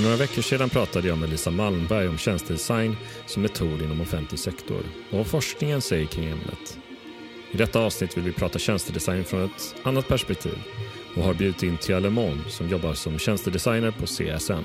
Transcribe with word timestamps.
För 0.00 0.04
några 0.04 0.16
veckor 0.16 0.42
sedan 0.42 0.70
pratade 0.70 1.08
jag 1.08 1.18
med 1.18 1.30
Lisa 1.30 1.50
Malmberg 1.50 2.08
om 2.08 2.18
tjänstedesign 2.18 2.96
som 3.26 3.42
metod 3.42 3.82
inom 3.82 4.00
offentlig 4.00 4.40
sektor 4.40 4.82
och 5.10 5.18
vad 5.18 5.26
forskningen 5.26 5.80
säger 5.80 6.06
kring 6.06 6.24
ämnet. 6.24 6.78
I 7.50 7.56
detta 7.56 7.80
avsnitt 7.80 8.16
vill 8.16 8.24
vi 8.24 8.32
prata 8.32 8.58
tjänstedesign 8.58 9.24
från 9.24 9.44
ett 9.44 9.74
annat 9.82 10.08
perspektiv 10.08 10.58
och 11.16 11.22
har 11.22 11.34
bjudit 11.34 11.62
in 11.62 11.76
Tia 11.76 11.98
Lemon 12.00 12.44
som 12.48 12.68
jobbar 12.68 12.94
som 12.94 13.18
tjänstedesigner 13.18 13.90
på 13.90 14.06
CSN. 14.06 14.64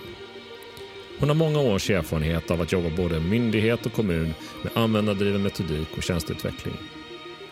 Hon 1.20 1.30
har 1.30 1.36
många 1.36 1.60
års 1.60 1.90
erfarenhet 1.90 2.52
av 2.52 2.62
att 2.62 2.72
jobba 2.72 2.90
både 2.90 3.20
myndighet 3.20 3.86
och 3.86 3.94
kommun 3.94 4.34
med 4.64 4.72
användardriven 4.76 5.44
metodik 5.44 5.88
och 5.98 6.04
tjänsteutveckling. 6.04 6.76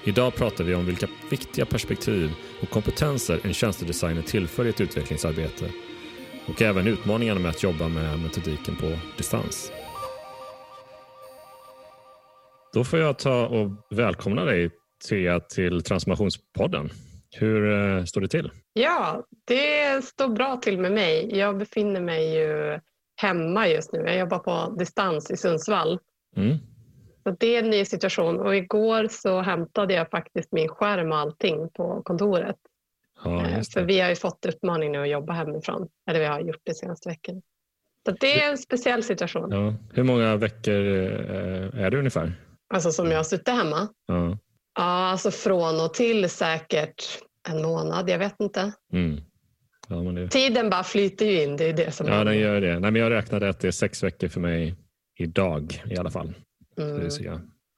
Idag 0.03 0.35
pratar 0.35 0.63
vi 0.63 0.75
om 0.75 0.85
vilka 0.85 1.07
viktiga 1.29 1.65
perspektiv 1.65 2.31
och 2.61 2.69
kompetenser 2.69 3.39
en 3.43 3.53
tjänstedesigner 3.53 4.21
tillför 4.21 4.65
i 4.65 4.69
ett 4.69 4.81
utvecklingsarbete 4.81 5.69
och 6.47 6.61
även 6.61 6.87
utmaningarna 6.87 7.39
med 7.39 7.49
att 7.49 7.63
jobba 7.63 7.87
med 7.87 8.19
metodiken 8.19 8.75
på 8.75 8.87
distans. 9.17 9.71
Då 12.73 12.83
får 12.83 12.99
jag 12.99 13.19
ta 13.19 13.47
och 13.47 13.71
välkomna 13.89 14.45
dig 14.45 14.71
Thea 15.09 15.39
till 15.39 15.83
Transformationspodden. 15.83 16.89
Hur 17.39 17.71
eh, 17.71 18.03
står 18.03 18.21
det 18.21 18.27
till? 18.27 18.51
Ja, 18.73 19.23
det 19.47 20.05
står 20.05 20.27
bra 20.27 20.57
till 20.57 20.79
med 20.79 20.91
mig. 20.91 21.37
Jag 21.37 21.57
befinner 21.57 22.01
mig 22.01 22.35
ju 22.35 22.79
hemma 23.21 23.67
just 23.67 23.93
nu. 23.93 23.99
Jag 23.99 24.17
jobbar 24.17 24.39
på 24.39 24.75
distans 24.75 25.31
i 25.31 25.37
Sundsvall. 25.37 25.99
Mm. 26.35 26.57
Så 27.23 27.35
det 27.39 27.55
är 27.55 27.63
en 27.63 27.69
ny 27.69 27.85
situation 27.85 28.39
och 28.39 28.55
igår 28.55 29.07
så 29.11 29.41
hämtade 29.41 29.93
jag 29.93 30.09
faktiskt 30.09 30.51
min 30.51 30.69
skärm 30.69 31.11
och 31.11 31.17
allting 31.17 31.69
på 31.69 32.01
kontoret. 32.03 32.55
Ja, 33.23 33.47
eh, 33.47 33.61
För 33.73 33.83
vi 33.83 33.99
har 33.99 34.09
ju 34.09 34.15
fått 34.15 34.45
uppmaning 34.45 34.91
nu 34.91 35.01
att 35.01 35.09
jobba 35.09 35.33
hemifrån. 35.33 35.87
Eller 36.09 36.19
vi 36.19 36.25
har 36.25 36.39
gjort 36.39 36.61
det 36.63 36.75
senaste 36.75 37.09
veckan. 37.09 37.41
Så 38.05 38.15
det 38.19 38.43
är 38.43 38.51
en 38.51 38.57
speciell 38.57 39.03
situation. 39.03 39.51
Ja. 39.51 39.73
Hur 39.93 40.03
många 40.03 40.35
veckor 40.35 40.73
eh, 40.73 41.83
är 41.83 41.91
det 41.91 41.97
ungefär? 41.97 42.33
Alltså 42.73 42.91
som 42.91 43.11
jag 43.11 43.17
har 43.17 43.23
suttit 43.23 43.47
hemma? 43.47 43.87
Ja. 44.07 44.37
ja, 44.75 44.83
alltså 44.83 45.31
från 45.31 45.81
och 45.81 45.93
till 45.93 46.29
säkert 46.29 47.03
en 47.49 47.61
månad. 47.61 48.09
Jag 48.09 48.19
vet 48.19 48.35
inte. 48.39 48.71
Mm. 48.93 49.21
Ja, 49.87 49.95
det... 49.95 50.27
Tiden 50.27 50.69
bara 50.69 50.83
flyter 50.83 51.25
ju 51.25 51.43
in. 51.43 51.57
Det 51.57 51.69
är 51.69 51.73
det 51.73 51.91
som 51.91 52.07
ja, 52.07 52.23
den 52.23 52.37
gör 52.37 52.61
det. 52.61 52.79
Nej, 52.79 52.91
men 52.91 53.01
jag 53.01 53.11
räknade 53.11 53.49
att 53.49 53.59
det 53.59 53.67
är 53.67 53.71
sex 53.71 54.03
veckor 54.03 54.27
för 54.27 54.39
mig 54.39 54.75
idag 55.19 55.83
i 55.89 55.97
alla 55.97 56.11
fall. 56.11 56.33
Mm. 56.77 57.09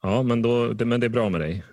Ja, 0.02 0.24
men, 0.24 0.42
då, 0.42 0.74
det, 0.74 0.86
men 0.86 1.00
det 1.00 1.08
är 1.08 1.10
bra 1.10 1.30
med 1.30 1.42
dig? 1.42 1.64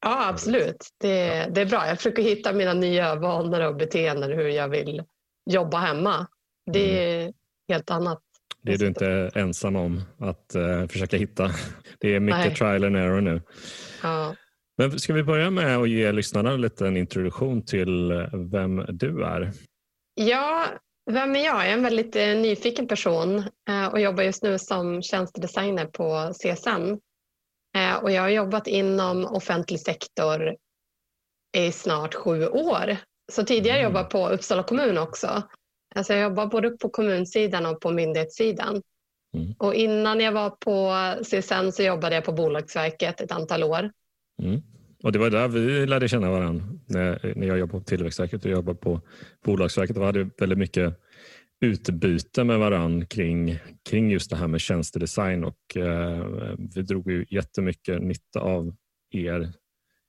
Ja, 0.00 0.28
absolut. 0.28 0.88
Det, 1.00 1.46
det 1.54 1.60
är 1.60 1.66
bra. 1.66 1.86
Jag 1.86 1.96
försöker 1.96 2.22
hitta 2.22 2.52
mina 2.52 2.72
nya 2.72 3.14
vanor 3.14 3.60
och 3.60 3.76
beteenden 3.76 4.32
hur 4.32 4.48
jag 4.48 4.68
vill 4.68 5.02
jobba 5.50 5.78
hemma. 5.78 6.26
Det 6.72 6.98
är 6.98 7.20
mm. 7.20 7.32
helt 7.68 7.90
annat. 7.90 8.20
Det 8.62 8.72
är 8.72 8.78
du 8.78 8.86
inte 8.86 9.30
ensam 9.34 9.76
om 9.76 10.02
att 10.18 10.56
uh, 10.56 10.86
försöka 10.86 11.16
hitta. 11.16 11.50
Det 11.98 12.14
är 12.14 12.20
mycket 12.20 12.40
Nej. 12.40 12.54
trial 12.54 12.84
and 12.84 12.96
error 12.96 13.20
nu. 13.20 13.42
Ja. 14.02 14.34
Men 14.78 14.98
ska 14.98 15.12
vi 15.12 15.22
börja 15.22 15.50
med 15.50 15.76
att 15.76 15.88
ge 15.88 16.12
lyssnarna 16.12 16.50
en 16.50 16.60
liten 16.60 16.96
introduktion 16.96 17.62
till 17.64 18.12
vem 18.52 18.84
du 18.88 19.24
är? 19.24 19.52
Ja, 20.14 20.66
vem 21.10 21.36
är 21.36 21.44
jag? 21.44 21.56
Jag 21.56 21.68
är 21.68 21.72
en 21.72 21.82
väldigt 21.82 22.16
eh, 22.16 22.26
nyfiken 22.26 22.88
person 22.88 23.38
eh, 23.68 23.86
och 23.86 24.00
jobbar 24.00 24.22
just 24.22 24.42
nu 24.42 24.58
som 24.58 25.02
tjänstedesigner 25.02 25.86
på 25.86 26.32
CSN. 26.32 26.98
Eh, 27.76 27.96
och 27.96 28.10
jag 28.10 28.22
har 28.22 28.28
jobbat 28.28 28.66
inom 28.66 29.24
offentlig 29.24 29.80
sektor 29.80 30.56
i 31.56 31.72
snart 31.72 32.14
sju 32.14 32.46
år. 32.46 32.96
Så 33.32 33.42
tidigare 33.44 33.78
mm. 33.78 33.90
jobbade 33.90 34.08
på 34.08 34.28
Uppsala 34.28 34.62
kommun 34.62 34.98
också. 34.98 35.42
Alltså 35.94 36.12
jag 36.12 36.22
jobbar 36.22 36.46
både 36.46 36.70
på 36.70 36.88
kommunsidan 36.88 37.66
och 37.66 37.80
på 37.80 37.90
myndighetssidan. 37.90 38.82
Mm. 39.34 39.54
Och 39.58 39.74
innan 39.74 40.20
jag 40.20 40.32
var 40.32 40.50
på 40.50 40.94
CSN 41.24 41.72
så 41.72 41.82
jobbade 41.82 42.14
jag 42.14 42.24
på 42.24 42.32
Bolagsverket 42.32 43.20
ett 43.20 43.32
antal 43.32 43.64
år. 43.64 43.90
Mm. 44.42 44.62
Och 45.02 45.12
Det 45.12 45.18
var 45.18 45.30
där 45.30 45.48
vi 45.48 45.86
lärde 45.86 46.08
känna 46.08 46.30
varandra 46.30 46.64
när, 46.86 47.32
när 47.36 47.46
jag 47.46 47.58
jobbade 47.58 47.78
på 47.78 47.84
Tillväxtverket 47.84 48.44
och 48.44 48.50
jobbade 48.50 48.78
på 48.78 49.00
Bolagsverket. 49.44 49.96
Vi 49.96 50.04
hade 50.04 50.30
väldigt 50.38 50.58
mycket 50.58 51.00
utbyte 51.60 52.44
med 52.44 52.58
varann 52.58 53.06
kring, 53.06 53.58
kring 53.90 54.10
just 54.10 54.30
det 54.30 54.36
här 54.36 54.48
med 54.48 54.60
tjänstedesign 54.60 55.44
och 55.44 55.76
eh, 55.76 56.54
vi 56.74 56.82
drog 56.82 57.10
ju 57.10 57.24
jättemycket 57.28 58.02
nytta 58.02 58.40
av 58.40 58.74
er 59.10 59.52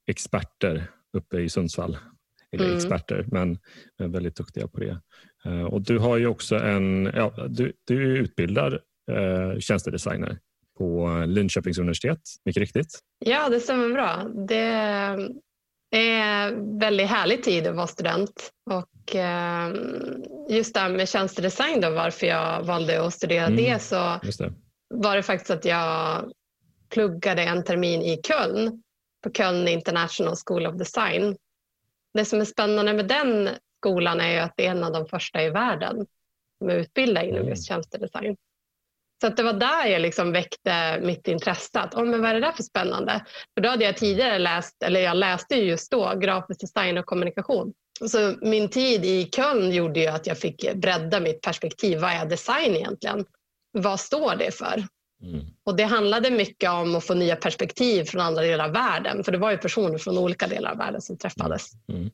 experter 0.08 0.88
uppe 1.18 1.40
i 1.40 1.50
Sundsvall. 1.50 1.98
Eller 2.52 2.66
mm. 2.66 2.78
experter, 2.78 3.26
men, 3.28 3.58
men 4.00 4.12
väldigt 4.12 4.36
duktiga 4.36 4.68
på 4.68 4.80
det. 4.80 5.02
Eh, 5.46 5.64
och 5.64 5.82
du 5.82 5.98
har 5.98 6.18
ju 6.18 6.28
också 6.28 6.56
en, 6.56 7.12
ja, 7.16 7.48
du, 7.50 7.74
du 7.88 8.12
är 8.12 8.22
utbildad 8.22 8.74
eh, 9.12 9.60
tjänstedesigner 9.60 10.38
på 10.78 11.24
Linköpings 11.28 11.78
universitet, 11.78 12.22
mycket 12.46 12.62
riktigt. 12.62 13.00
Ja, 13.26 13.50
det 13.50 13.60
stämmer 13.60 13.90
bra. 13.90 14.28
Det 14.48 15.30
är 15.92 16.52
väldigt 16.80 17.08
härlig 17.08 17.44
tid 17.44 17.68
att 17.68 17.76
vara 17.76 17.88
student 17.88 18.52
och 18.72 19.16
eh, 19.16 19.74
just 20.50 20.74
det 20.74 20.80
här 20.80 20.90
med 20.90 21.10
tjänstedesign 21.10 21.82
då, 21.82 21.90
varför 21.90 22.28
jag 22.28 22.64
valde 22.64 23.06
att 23.06 23.14
studera 23.14 23.46
mm, 23.46 23.58
det 23.58 23.82
så 23.82 24.20
det. 24.24 24.54
var 24.90 25.16
det 25.16 25.24
faktiskt 25.24 25.52
att 25.52 25.66
jag 25.66 26.32
pluggade 26.90 27.44
en 27.44 27.64
termin 27.64 28.02
i 28.02 28.22
Köln 28.24 28.84
på 29.24 29.32
Köln 29.32 29.68
International 29.68 30.36
School 30.46 30.68
of 30.68 30.76
Design. 30.76 31.38
Det 32.14 32.26
som 32.26 32.42
är 32.42 32.46
spännande 32.46 32.94
med 32.94 33.08
den 33.08 33.50
skolan 33.78 34.22
är 34.22 34.42
att 34.42 34.54
det 34.58 34.66
är 34.66 34.72
en 34.72 34.84
av 34.84 34.92
de 34.92 35.06
första 35.06 35.44
i 35.44 35.50
världen 35.50 36.06
som 36.58 36.70
är 36.70 36.76
utbildade 36.76 37.28
inom 37.28 37.40
mm. 37.40 37.50
just 37.50 37.68
tjänstedesign. 37.68 38.38
Så 39.22 39.28
att 39.28 39.38
det 39.38 39.44
var 39.44 39.54
där 39.54 39.86
jag 39.86 40.02
liksom 40.02 40.32
väckte 40.32 41.00
mitt 41.02 41.28
intresse. 41.28 41.80
Att, 41.80 41.96
oh, 41.96 42.06
men 42.06 42.22
vad 42.22 42.30
är 42.30 42.34
det 42.34 42.40
där 42.40 42.52
för 42.52 42.64
spännande? 42.64 43.26
För 43.54 43.62
då 43.62 43.70
hade 43.70 43.86
jag 43.86 43.98
tidigare 43.98 44.40
läst, 44.40 44.84
eller 44.84 45.00
jag 45.00 45.18
läste 45.18 45.56
just 45.56 45.92
då, 45.92 46.16
grafisk 46.16 46.62
design 46.62 46.98
och 46.98 47.06
kommunikation. 47.06 47.74
Så 48.10 48.36
min 48.42 48.70
tid 48.70 49.06
i 49.06 49.30
Köln 49.36 49.72
gjorde 49.72 50.00
ju 50.00 50.08
att 50.08 50.28
jag 50.28 50.38
fick 50.38 50.74
bredda 50.74 51.20
mitt 51.20 51.42
perspektiv. 51.42 52.00
Vad 52.00 52.12
är 52.12 52.26
design 52.26 52.76
egentligen? 52.76 53.26
Vad 53.72 54.00
står 54.00 54.36
det 54.36 54.52
för? 54.52 54.84
Mm. 55.24 55.46
Och 55.64 55.76
Det 55.76 55.84
handlade 55.84 56.32
mycket 56.32 56.70
om 56.70 56.96
att 56.96 57.06
få 57.06 57.14
nya 57.14 57.36
perspektiv 57.36 58.04
från 58.04 58.22
andra 58.22 58.42
delar 58.42 58.66
av 58.66 58.72
världen. 58.72 59.24
För 59.24 59.32
det 59.32 59.38
var 59.38 59.52
ju 59.52 59.58
personer 59.58 59.98
från 59.98 60.18
olika 60.18 60.48
delar 60.48 60.72
av 60.72 60.78
världen 60.78 61.02
som 61.02 61.18
träffades. 61.18 61.66
Mm. 61.90 62.10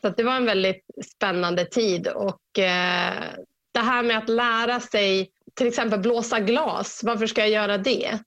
Så 0.00 0.08
det 0.08 0.22
var 0.22 0.36
en 0.36 0.46
väldigt 0.46 0.84
spännande 1.16 1.64
tid. 1.64 2.08
Och 2.08 2.58
eh, 2.58 3.14
Det 3.72 3.80
här 3.80 4.02
med 4.02 4.18
att 4.18 4.28
lära 4.28 4.80
sig 4.80 5.30
till 5.58 5.66
exempel 5.66 6.00
blåsa 6.00 6.40
glas, 6.40 7.00
varför 7.04 7.26
ska 7.26 7.40
jag 7.40 7.50
göra 7.50 7.78
det? 7.78 8.18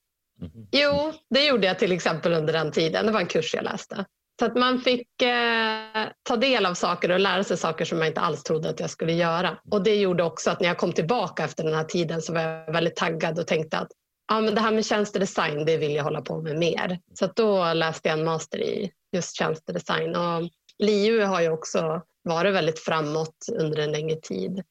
Mm. 0.42 0.68
Jo, 0.72 1.14
det 1.30 1.46
gjorde 1.46 1.68
jag 1.68 1.80
till 1.80 1.92
exempel 1.92 2.34
under 2.34 2.53
den 2.53 2.72
tiden. 2.72 3.06
Det 3.06 3.12
var 3.12 3.19
en 3.19 3.28
kurs 3.28 3.53
jag 3.53 3.64
läste. 3.64 4.06
Så 4.40 4.46
att 4.46 4.56
man 4.56 4.81
fick 4.81 5.22
eh, 5.22 6.08
ta 6.24 6.36
del 6.36 6.66
av 6.66 6.74
saker 6.74 7.12
och 7.12 7.19
lära 7.19 7.44
sig 7.44 7.58
saker 7.58 7.86
som 7.86 7.97
jag 7.97 8.08
inte 8.08 8.22
alls 8.22 8.44
trodde 8.44 8.69
att 8.69 8.80
jag 8.80 8.90
skulle 8.90 9.14
göra. 9.14 9.58
Och 9.72 9.84
det 9.84 9.96
gjorde 9.96 10.24
också 10.24 10.50
att 10.50 10.59
när 10.59 10.68
jag 10.68 10.78
kom 10.78 10.94
tillbaka 10.94 11.44
efter 11.44 11.64
den 11.64 11.74
här 11.74 11.84
tiden 11.84 12.22
så 12.22 12.34
var 12.34 12.42
jag 12.42 12.74
väldigt 12.74 12.96
taggad 12.96 13.40
och 13.40 13.48
tänkte 13.48 13.78
att 13.78 13.92
ja, 14.28 14.42
men 14.42 14.56
det 14.56 14.62
här 14.62 14.72
med 14.72 14.86
tjänstedesign, 14.86 15.66
det 15.66 15.78
vill 15.78 15.96
jag 15.96 16.03
hålla 16.03 16.22
på 16.22 16.42
med 16.42 16.58
mer. 16.58 17.00
Så 17.13 17.28
då 17.36 17.74
läste 17.74 18.09
jag 18.09 18.19
en 18.19 18.25
master 18.25 18.58
i 18.58 18.92
just 19.12 19.36
tjänstedesign. 19.36 20.16
Och 20.16 20.50
LiU 20.80 21.22
har 21.22 21.42
ju 21.42 21.50
också 21.50 22.02
varit 22.24 22.53
väldigt 22.53 22.80
framåt 22.80 23.36
under 23.52 23.80
en 23.80 23.92
längre 23.92 24.16
tid. 24.16 24.63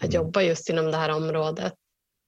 Att 0.00 0.14
jobba 0.14 0.42
just 0.42 0.70
inom 0.70 0.90
det 0.90 0.96
här 0.96 1.10
området. 1.10 1.74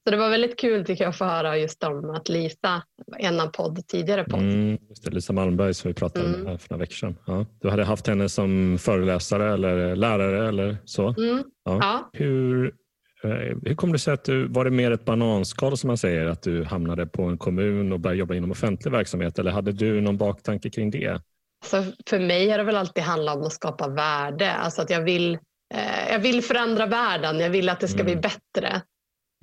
Så 0.04 0.10
det 0.10 0.16
var 0.16 0.31
väldigt 0.31 0.59
kul 0.59 0.84
tycker 0.84 1.04
jag 1.04 1.10
att 1.10 1.19
få 1.19 1.25
höra 1.25 1.59
just 1.59 1.84
om 1.84 2.10
att 2.10 2.28
Lisa, 2.28 2.82
en 3.19 3.41
av 3.41 3.47
podd 3.47 3.87
tidigare 3.87 4.25
podd. 4.25 4.41
Mm, 4.41 4.79
just 4.88 5.05
det, 5.05 5.11
Lisa 5.11 5.32
Malmberg 5.32 5.75
som 5.75 5.88
vi 5.88 5.94
pratade 5.94 6.29
mm. 6.29 6.40
med 6.40 6.61
för 6.61 6.70
några 6.70 6.81
veckor 6.81 6.94
sedan. 6.94 7.17
Ja. 7.26 7.46
Du 7.61 7.70
hade 7.70 7.84
haft 7.84 8.06
henne 8.06 8.29
som 8.29 8.79
föreläsare 8.79 9.52
eller 9.55 9.96
lärare 9.96 10.49
eller 10.49 10.76
så? 10.84 11.14
Mm. 11.19 11.44
Ja. 11.64 11.79
ja. 11.81 12.11
Hur, 12.12 12.67
eh, 13.25 13.31
hur 13.64 13.75
kom 13.75 13.93
det 13.93 13.99
sig 13.99 14.14
att 14.14 14.25
du, 14.25 14.46
var 14.49 14.64
det 14.64 14.70
mer 14.70 14.90
ett 14.90 15.05
bananskal 15.05 15.79
som 15.79 15.88
man 15.88 15.99
säger, 15.99 16.26
att 16.26 16.43
du 16.43 16.64
hamnade 16.64 17.06
på 17.06 17.23
en 17.23 17.38
kommun 17.38 17.93
och 17.93 18.00
började 18.00 18.19
jobba 18.19 18.34
inom 18.34 18.50
offentlig 18.50 18.93
verksamhet 18.93 19.38
eller 19.38 19.50
hade 19.50 19.73
du 19.73 20.00
någon 20.00 20.17
baktanke 20.17 20.70
kring 20.70 20.90
det? 20.90 21.20
Alltså 21.64 21.93
för 22.06 22.19
mig 22.19 22.50
har 22.50 22.58
det 22.58 22.64
väl 22.64 22.76
alltid 22.76 23.05
handlat 23.05 23.37
om 23.37 23.43
att 23.43 23.52
skapa 23.52 23.88
värde, 23.88 24.52
alltså 24.52 24.82
att 24.82 24.90
jag 24.90 25.00
vill, 25.00 25.34
eh, 25.75 26.11
jag 26.11 26.19
vill 26.19 26.43
förändra 26.43 26.87
världen, 26.87 27.40
jag 27.40 27.50
vill 27.50 27.69
att 27.69 27.81
det 27.81 27.88
ska 27.88 28.00
mm. 28.00 28.06
bli 28.06 28.17
bättre. 28.17 28.82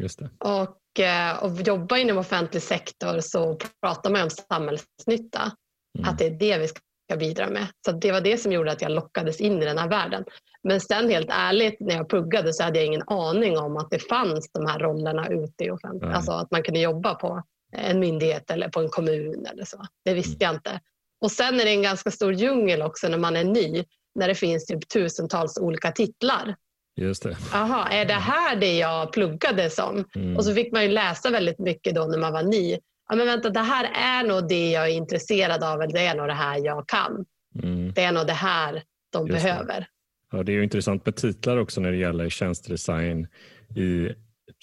Just 0.02 0.20
det. 0.20 0.30
Och, 0.40 1.00
eh, 1.00 1.44
och 1.44 1.62
jobba 1.62 1.98
inom 1.98 2.18
offentlig 2.18 2.64
sektor 2.64 3.20
så 3.20 3.58
pratar 3.82 4.10
man 4.10 4.22
om 4.22 4.30
samhällsnytta. 4.30 5.52
Mm. 5.98 6.10
Att 6.10 6.18
det 6.18 6.26
är 6.26 6.32
det 6.40 6.58
vi 6.58 6.68
ska 6.68 7.18
bidra 7.18 7.50
med. 7.50 7.68
Så 7.86 7.92
det 7.92 8.12
var 8.12 8.22
det 8.22 8.38
som 8.38 8.52
gjorde 8.52 8.72
att 8.72 8.82
jag 8.82 8.92
lockades 8.92 9.42
in 9.42 9.62
i 9.62 9.66
den 9.66 9.78
här 9.78 9.90
världen. 9.90 10.26
Men 10.64 10.82
sen 10.82 11.10
helt 11.10 11.30
ärligt, 11.30 11.80
när 11.80 11.96
jag 11.96 12.10
pluggade 12.10 12.54
så 12.54 12.64
hade 12.64 12.80
jag 12.80 12.86
ingen 12.86 13.04
aning 13.08 13.58
om 13.58 13.78
att 13.78 13.90
det 13.90 14.00
fanns 14.00 14.52
de 14.52 14.66
här 14.66 14.80
rollerna 14.80 15.28
ute 15.30 15.64
i 15.64 15.72
offentligheten. 15.72 16.16
Alltså 16.16 16.32
att 16.32 16.52
man 16.52 16.64
kunde 16.64 16.80
jobba 16.80 17.16
på 17.16 17.44
en 17.78 18.00
myndighet 18.00 18.52
eller 18.52 18.70
på 18.70 18.80
en 18.80 18.90
kommun 18.90 19.46
eller 19.46 19.66
så. 19.66 19.86
Det 20.06 20.14
visste 20.14 20.46
mm. 20.46 20.54
jag 20.54 20.56
inte. 20.56 20.82
Och 21.22 21.32
sen 21.32 21.60
är 21.60 21.66
det 21.66 21.72
en 21.72 21.82
ganska 21.82 22.12
stor 22.12 22.34
djungel 22.34 22.82
också 22.82 23.08
när 23.08 23.18
man 23.18 23.36
är 23.36 23.44
ny, 23.44 23.84
när 24.16 24.28
det 24.28 24.36
finns 24.36 24.66
typ 24.66 24.90
tusentals 24.90 25.58
olika 25.58 25.92
titlar. 25.92 26.56
Just 26.96 27.24
det. 27.24 27.38
Aha, 27.54 27.88
är 27.88 28.06
det 28.06 28.14
här 28.14 28.56
det 28.56 28.78
jag 28.78 29.14
pluggade 29.14 29.70
som? 29.70 30.06
Mm. 30.16 30.38
Och 30.38 30.46
så 30.46 30.54
fick 30.54 30.72
man 30.72 30.84
ju 30.84 30.90
läsa 30.90 31.30
väldigt 31.30 31.60
mycket 31.60 31.96
då 31.96 32.06
när 32.06 32.18
man 32.18 32.34
var 32.34 32.44
ny. 32.44 32.78
Ja, 33.10 33.16
men 33.16 33.26
vänta, 33.26 33.50
det 33.50 33.60
här 33.60 33.92
är 33.94 34.28
nog 34.28 34.48
det 34.50 34.72
jag 34.72 34.90
är 34.90 34.94
intresserad 34.94 35.64
av, 35.64 35.82
eller 35.82 35.94
det 35.94 36.06
är 36.06 36.16
nog 36.16 36.28
det 36.28 36.34
här 36.34 36.58
jag 36.66 36.88
kan. 36.88 37.26
Mm. 37.64 37.94
Det 37.94 38.04
är 38.04 38.12
nog 38.12 38.28
det 38.28 38.34
här 38.34 38.84
de 39.12 39.28
Just 39.28 39.44
behöver. 39.44 39.80
Det. 39.80 39.88
Ja, 40.32 40.44
det 40.44 40.52
är 40.52 40.54
ju 40.54 40.64
intressant 40.64 41.06
med 41.06 41.16
titlar 41.16 41.58
också 41.58 41.82
när 41.82 41.92
det 41.92 41.98
gäller 41.98 42.30
tjänstedesign 42.30 43.28
i 43.76 44.10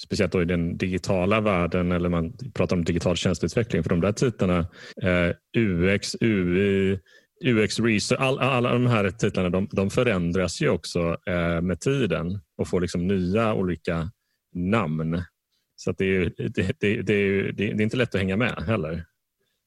speciellt 0.03 0.33
då 0.33 0.43
i 0.43 0.45
den 0.45 0.77
digitala 0.77 1.41
världen 1.41 1.93
eller 1.93 2.09
man 2.09 2.33
pratar 2.55 2.77
om 2.77 2.85
digital 2.85 3.17
tjänsteutveckling. 3.17 3.83
För 3.83 3.91
de 3.91 4.01
där 4.01 4.13
titlarna, 4.13 4.59
eh, 5.03 5.35
UX, 5.57 6.17
UI, 6.21 7.01
UX 7.45 7.81
Research, 7.81 8.21
all, 8.21 8.39
alla 8.39 8.73
de 8.73 8.87
här 8.87 9.11
titlarna 9.11 9.51
de, 9.51 9.69
de 9.73 9.91
förändras 9.91 10.61
ju 10.61 10.69
också 10.69 11.17
eh, 11.27 11.61
med 11.61 11.81
tiden 11.81 12.41
och 12.57 12.69
får 12.69 12.81
liksom 12.81 13.07
nya 13.07 13.55
olika 13.55 14.11
namn. 14.55 15.23
Så 15.77 15.93
det, 15.93 16.05
är, 16.05 16.33
det, 16.37 16.49
det, 16.49 17.03
det, 17.03 17.13
är, 17.13 17.53
det, 17.53 17.65
är 17.65 17.81
inte 17.81 17.97
lätt 17.97 18.15
att 18.15 18.21
hänga 18.21 18.37
med 18.37 18.65
heller 18.67 19.05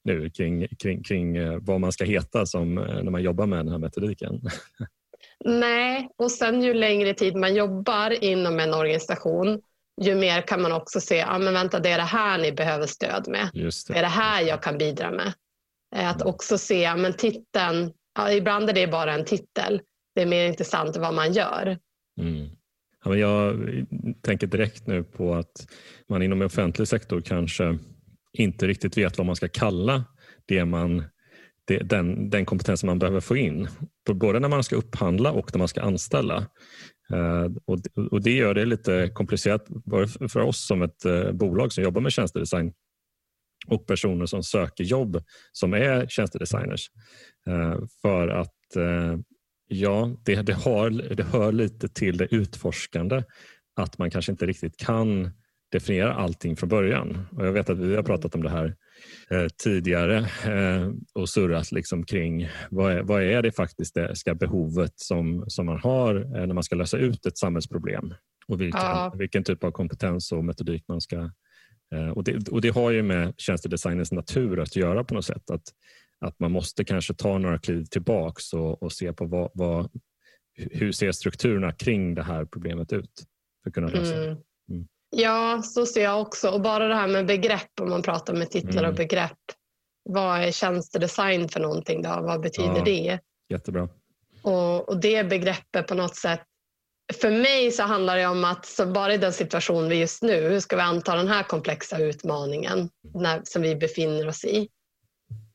nu 0.04 0.30
kring, 0.30 0.68
kring, 0.68 1.04
kring 1.04 1.38
eh, 1.38 1.60
vad 1.62 1.80
man 1.80 1.92
ska 1.92 2.04
heta 2.04 2.46
som, 2.46 2.78
eh, 2.78 3.04
när 3.04 3.12
man 3.12 3.24
jobbar 3.24 3.46
med 3.46 3.60
den 3.60 3.70
här 3.70 3.78
metodiken. 3.78 4.42
Nej, 5.46 6.10
och 6.18 6.32
sen 6.32 6.62
ju 6.62 6.74
längre 6.74 7.14
tid 7.14 7.36
man 7.36 7.56
jobbar 7.56 8.24
inom 8.24 8.60
en 8.60 8.74
organisation 8.74 9.62
ju 10.02 10.16
mer 10.16 10.42
kan 10.42 10.62
man 10.62 10.72
också 10.72 11.00
se, 11.00 11.16
ja 11.16 11.38
men 11.40 11.54
vänta 11.54 11.80
det 11.80 11.90
är 11.90 11.98
det 11.98 12.04
här 12.04 12.38
ni 12.38 12.52
behöver 12.52 12.88
stöd 12.88 13.28
med. 13.28 13.50
Det. 13.54 13.72
det 13.88 13.98
är 13.98 14.02
det 14.02 14.08
här 14.08 14.42
jag 14.42 14.64
kan 14.64 14.78
bidra 14.78 15.12
med. 15.12 15.34
Att 15.96 16.22
också 16.22 16.58
se, 16.58 16.96
men 16.96 17.14
titeln, 17.14 17.92
ja, 18.16 18.32
ibland 18.32 18.70
är 18.70 18.74
det 18.74 18.88
bara 18.88 19.14
en 19.14 19.26
titel. 19.26 19.82
Det 20.16 20.22
är 20.22 20.26
mer 20.26 20.48
intressant 20.48 20.98
vad 20.98 21.14
man 21.14 21.34
gör. 21.34 21.78
Mm. 22.20 22.50
Ja, 23.04 23.10
men 23.10 23.20
jag 23.20 23.56
tänker 24.22 24.48
direkt 24.48 24.88
nu 24.88 25.04
på 25.04 25.34
att 25.34 25.68
man 26.10 26.22
inom 26.22 26.42
offentlig 26.42 26.88
sektor 26.88 27.22
kanske 27.22 27.78
inte 28.34 28.68
riktigt 28.68 28.98
vet 28.98 29.18
vad 29.18 29.28
man 29.28 29.36
ska 29.36 29.48
kalla 29.48 30.04
det 30.46 30.66
man, 30.66 31.04
det, 31.66 31.78
den, 31.78 32.30
den 32.30 32.46
kompetens 32.46 32.84
man 32.84 33.00
behöver 33.00 33.20
få 33.20 33.38
in. 33.38 33.68
Både 34.14 34.40
när 34.40 34.50
man 34.50 34.64
ska 34.64 34.76
upphandla 34.76 35.32
och 35.32 35.54
när 35.54 35.60
man 35.60 35.68
ska 35.68 35.82
anställa. 35.82 36.46
Uh, 37.14 37.50
och, 37.66 37.80
och, 38.12 38.22
Det 38.22 38.32
gör 38.32 38.54
det 38.54 38.66
lite 38.66 39.12
komplicerat 39.14 39.68
för 40.32 40.40
oss 40.40 40.68
som 40.68 40.82
ett 40.82 41.06
uh, 41.06 41.32
bolag 41.32 41.74
som 41.74 41.84
jobbar 41.84 42.02
med 42.02 42.12
tjänstedesign 42.12 42.74
och 43.68 43.88
personer 43.88 44.26
som 44.26 44.44
söker 44.44 44.84
jobb 44.84 45.24
som 45.52 45.74
är 45.74 46.08
tjänstedesigners. 46.08 46.92
Uh, 47.48 47.86
för 48.02 48.28
att 48.28 48.56
ja, 49.68 50.18
det, 50.26 50.42
det, 50.42 50.54
har, 50.54 50.90
det 51.16 51.24
hör 51.24 51.52
lite 51.52 51.88
till 51.88 52.18
det 52.18 52.36
utforskande 52.36 53.24
att 53.76 53.98
man 53.98 54.12
kanske 54.12 54.32
inte 54.32 54.46
riktigt 54.46 54.78
kan 54.78 55.32
definiera 55.72 56.14
allting 56.14 56.56
från 56.56 56.70
början. 56.70 57.28
Och 57.32 57.46
jag 57.46 57.52
vet 57.52 57.70
att 57.70 57.78
vi 57.78 57.96
har 57.96 58.04
pratat 58.04 58.36
om 58.36 58.44
det 58.44 58.50
här 58.50 58.76
eh, 59.30 59.48
tidigare 59.64 60.18
eh, 60.46 60.90
och 61.14 61.30
surrat 61.30 61.72
liksom 61.72 62.06
kring 62.06 62.50
vad 62.70 62.92
är, 62.92 63.02
vad 63.02 63.24
är 63.24 63.42
det 63.42 63.52
faktiskt 63.52 63.96
det 63.96 64.16
ska 64.16 64.36
behovet 64.36 64.94
som, 64.96 65.44
som 65.48 65.66
man 65.66 65.80
har 65.80 66.16
eh, 66.16 66.48
när 66.48 66.54
man 66.54 66.64
ska 66.64 66.76
lösa 66.76 66.98
ut 66.98 67.26
ett 67.26 67.38
samhällsproblem 67.38 68.14
och 68.48 68.62
vilken, 68.62 68.82
ja. 68.82 69.14
vilken 69.18 69.44
typ 69.44 69.64
av 69.64 69.72
kompetens 69.72 70.32
och 70.32 70.46
metodik 70.46 70.84
man 70.88 71.02
ska... 71.02 71.32
Eh, 71.96 72.10
och 72.10 72.24
det, 72.24 72.48
och 72.50 72.62
det 72.62 72.70
har 72.70 72.92
ju 72.92 73.04
med 73.04 73.34
tjänstedesignens 73.38 74.12
natur 74.12 74.60
att 74.60 74.76
göra 74.76 75.04
på 75.04 75.14
något 75.14 75.26
sätt. 75.26 75.52
Att, 75.52 75.64
att 76.20 76.40
man 76.40 76.52
måste 76.52 76.86
kanske 76.86 77.14
ta 77.14 77.38
några 77.38 77.60
kliv 77.60 77.86
tillbaks 77.86 78.54
och, 78.54 78.84
och 78.84 78.92
se 78.92 79.14
på 79.14 79.26
vad, 79.26 79.52
vad, 79.54 79.90
hur 80.56 80.92
ser 80.92 81.12
strukturerna 81.12 81.72
kring 81.72 82.16
det 82.16 82.24
här 82.24 82.46
problemet 82.46 82.94
ut 82.94 83.24
för 83.64 83.70
att 83.70 83.74
kunna 83.74 83.88
lösa 83.88 84.16
mm. 84.16 84.26
det. 84.26 84.38
Mm. 84.74 84.88
Ja, 85.10 85.62
så 85.62 85.86
ser 85.86 86.04
jag 86.04 86.22
också. 86.22 86.50
Och 86.50 86.62
bara 86.62 86.88
det 86.88 86.96
här 86.96 87.08
med 87.08 87.26
begrepp, 87.26 87.80
om 87.82 87.90
man 87.90 88.02
pratar 88.02 88.34
med 88.34 88.50
titlar 88.50 88.84
mm. 88.84 88.90
och 88.90 88.98
begrepp. 88.98 89.40
Vad 90.04 90.42
är 90.42 90.52
tjänstedesign 90.52 91.50
för 91.50 91.60
någonting? 91.60 92.02
Då? 92.02 92.10
Vad 92.10 92.42
betyder 92.42 92.78
ja, 92.78 92.84
det? 92.84 93.20
Jättebra. 93.50 93.90
Och, 94.42 94.90
och 94.90 95.02
det 95.02 95.24
begreppet 95.24 95.88
på 95.88 95.96
något 95.96 96.16
sätt 96.16 96.42
för 97.14 97.32
mig 97.32 97.72
så 97.72 97.84
handlar 97.84 98.18
det 98.18 98.28
om 98.28 98.46
att 98.46 98.66
så 98.66 98.86
bara 98.86 99.14
i 99.14 99.18
den 99.18 99.34
situation 99.34 99.90
vi 99.90 99.96
är 99.96 100.00
just 100.00 100.22
nu, 100.22 100.50
hur 100.50 100.60
ska 100.60 100.76
vi 100.76 100.82
anta 100.82 101.16
den 101.16 101.28
här 101.28 101.44
komplexa 101.44 102.00
utmaningen 102.00 102.90
när, 103.14 103.42
som 103.44 103.62
vi 103.62 103.76
befinner 103.76 104.28
oss 104.28 104.46
i? 104.46 104.70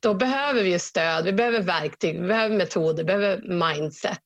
Då 0.00 0.14
behöver 0.14 0.62
vi 0.62 0.78
stöd, 0.78 1.24
vi 1.24 1.32
behöver 1.32 1.60
verktyg, 1.60 2.20
vi 2.20 2.28
behöver 2.28 2.56
metoder, 2.56 2.96
vi 2.96 3.04
behöver 3.04 3.48
mindset 3.48 4.18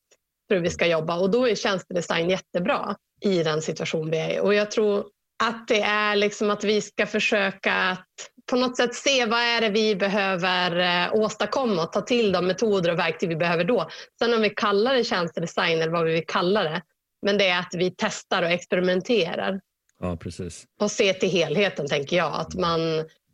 för 0.48 0.54
hur 0.54 0.62
vi 0.62 0.70
ska 0.70 0.86
jobba 0.86 1.18
och 1.18 1.30
då 1.30 1.48
är 1.48 1.54
tjänstedesign 1.54 2.30
jättebra 2.30 2.96
i 3.20 3.42
den 3.42 3.62
situation 3.62 4.10
vi 4.10 4.18
är 4.18 4.34
i. 4.34 4.40
Och 4.40 4.54
jag 4.54 4.70
tror 4.70 5.04
att 5.42 5.68
det 5.68 5.80
är 5.80 6.16
liksom 6.16 6.50
att 6.50 6.64
vi 6.64 6.80
ska 6.80 7.06
försöka 7.06 7.72
att 7.72 8.06
på 8.50 8.56
något 8.56 8.76
sätt 8.76 8.94
se 8.94 9.26
vad 9.26 9.40
är 9.40 9.60
det 9.60 9.68
vi 9.68 9.96
behöver 9.96 10.78
eh, 10.78 11.14
åstadkomma 11.14 11.82
och 11.82 11.92
ta 11.92 12.00
till 12.00 12.32
de 12.32 12.46
metoder 12.46 12.92
och 12.92 12.98
verktyg 12.98 13.28
vi 13.28 13.36
behöver 13.36 13.64
då. 13.64 13.88
Sen 14.18 14.34
om 14.34 14.42
vi 14.42 14.50
kallar 14.50 14.94
det 14.94 15.04
tjänstedesign 15.04 15.82
eller 15.82 15.92
vad 15.92 16.04
vi 16.04 16.12
vill 16.12 16.26
kalla 16.26 16.62
det. 16.62 16.82
Men 17.22 17.38
det 17.38 17.48
är 17.48 17.58
att 17.58 17.74
vi 17.74 17.94
testar 17.96 18.42
och 18.42 18.50
experimenterar. 18.50 19.60
Ja, 20.00 20.16
precis. 20.16 20.66
Och 20.80 20.90
se 20.90 21.12
till 21.12 21.30
helheten 21.30 21.86
tänker 21.86 22.16
jag. 22.16 22.40
Att 22.40 22.54
man 22.54 22.80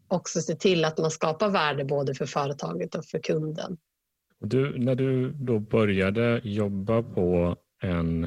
också 0.09 0.41
ser 0.41 0.55
till 0.55 0.85
att 0.85 0.99
man 0.99 1.11
skapar 1.11 1.49
värde 1.49 1.85
både 1.85 2.15
för 2.15 2.27
företaget 2.27 2.94
och 2.94 3.05
för 3.05 3.19
kunden. 3.19 3.77
Du, 4.41 4.79
när 4.79 4.94
du 4.94 5.31
då 5.31 5.59
började 5.59 6.41
jobba 6.44 7.03
på 7.03 7.56
en 7.83 8.25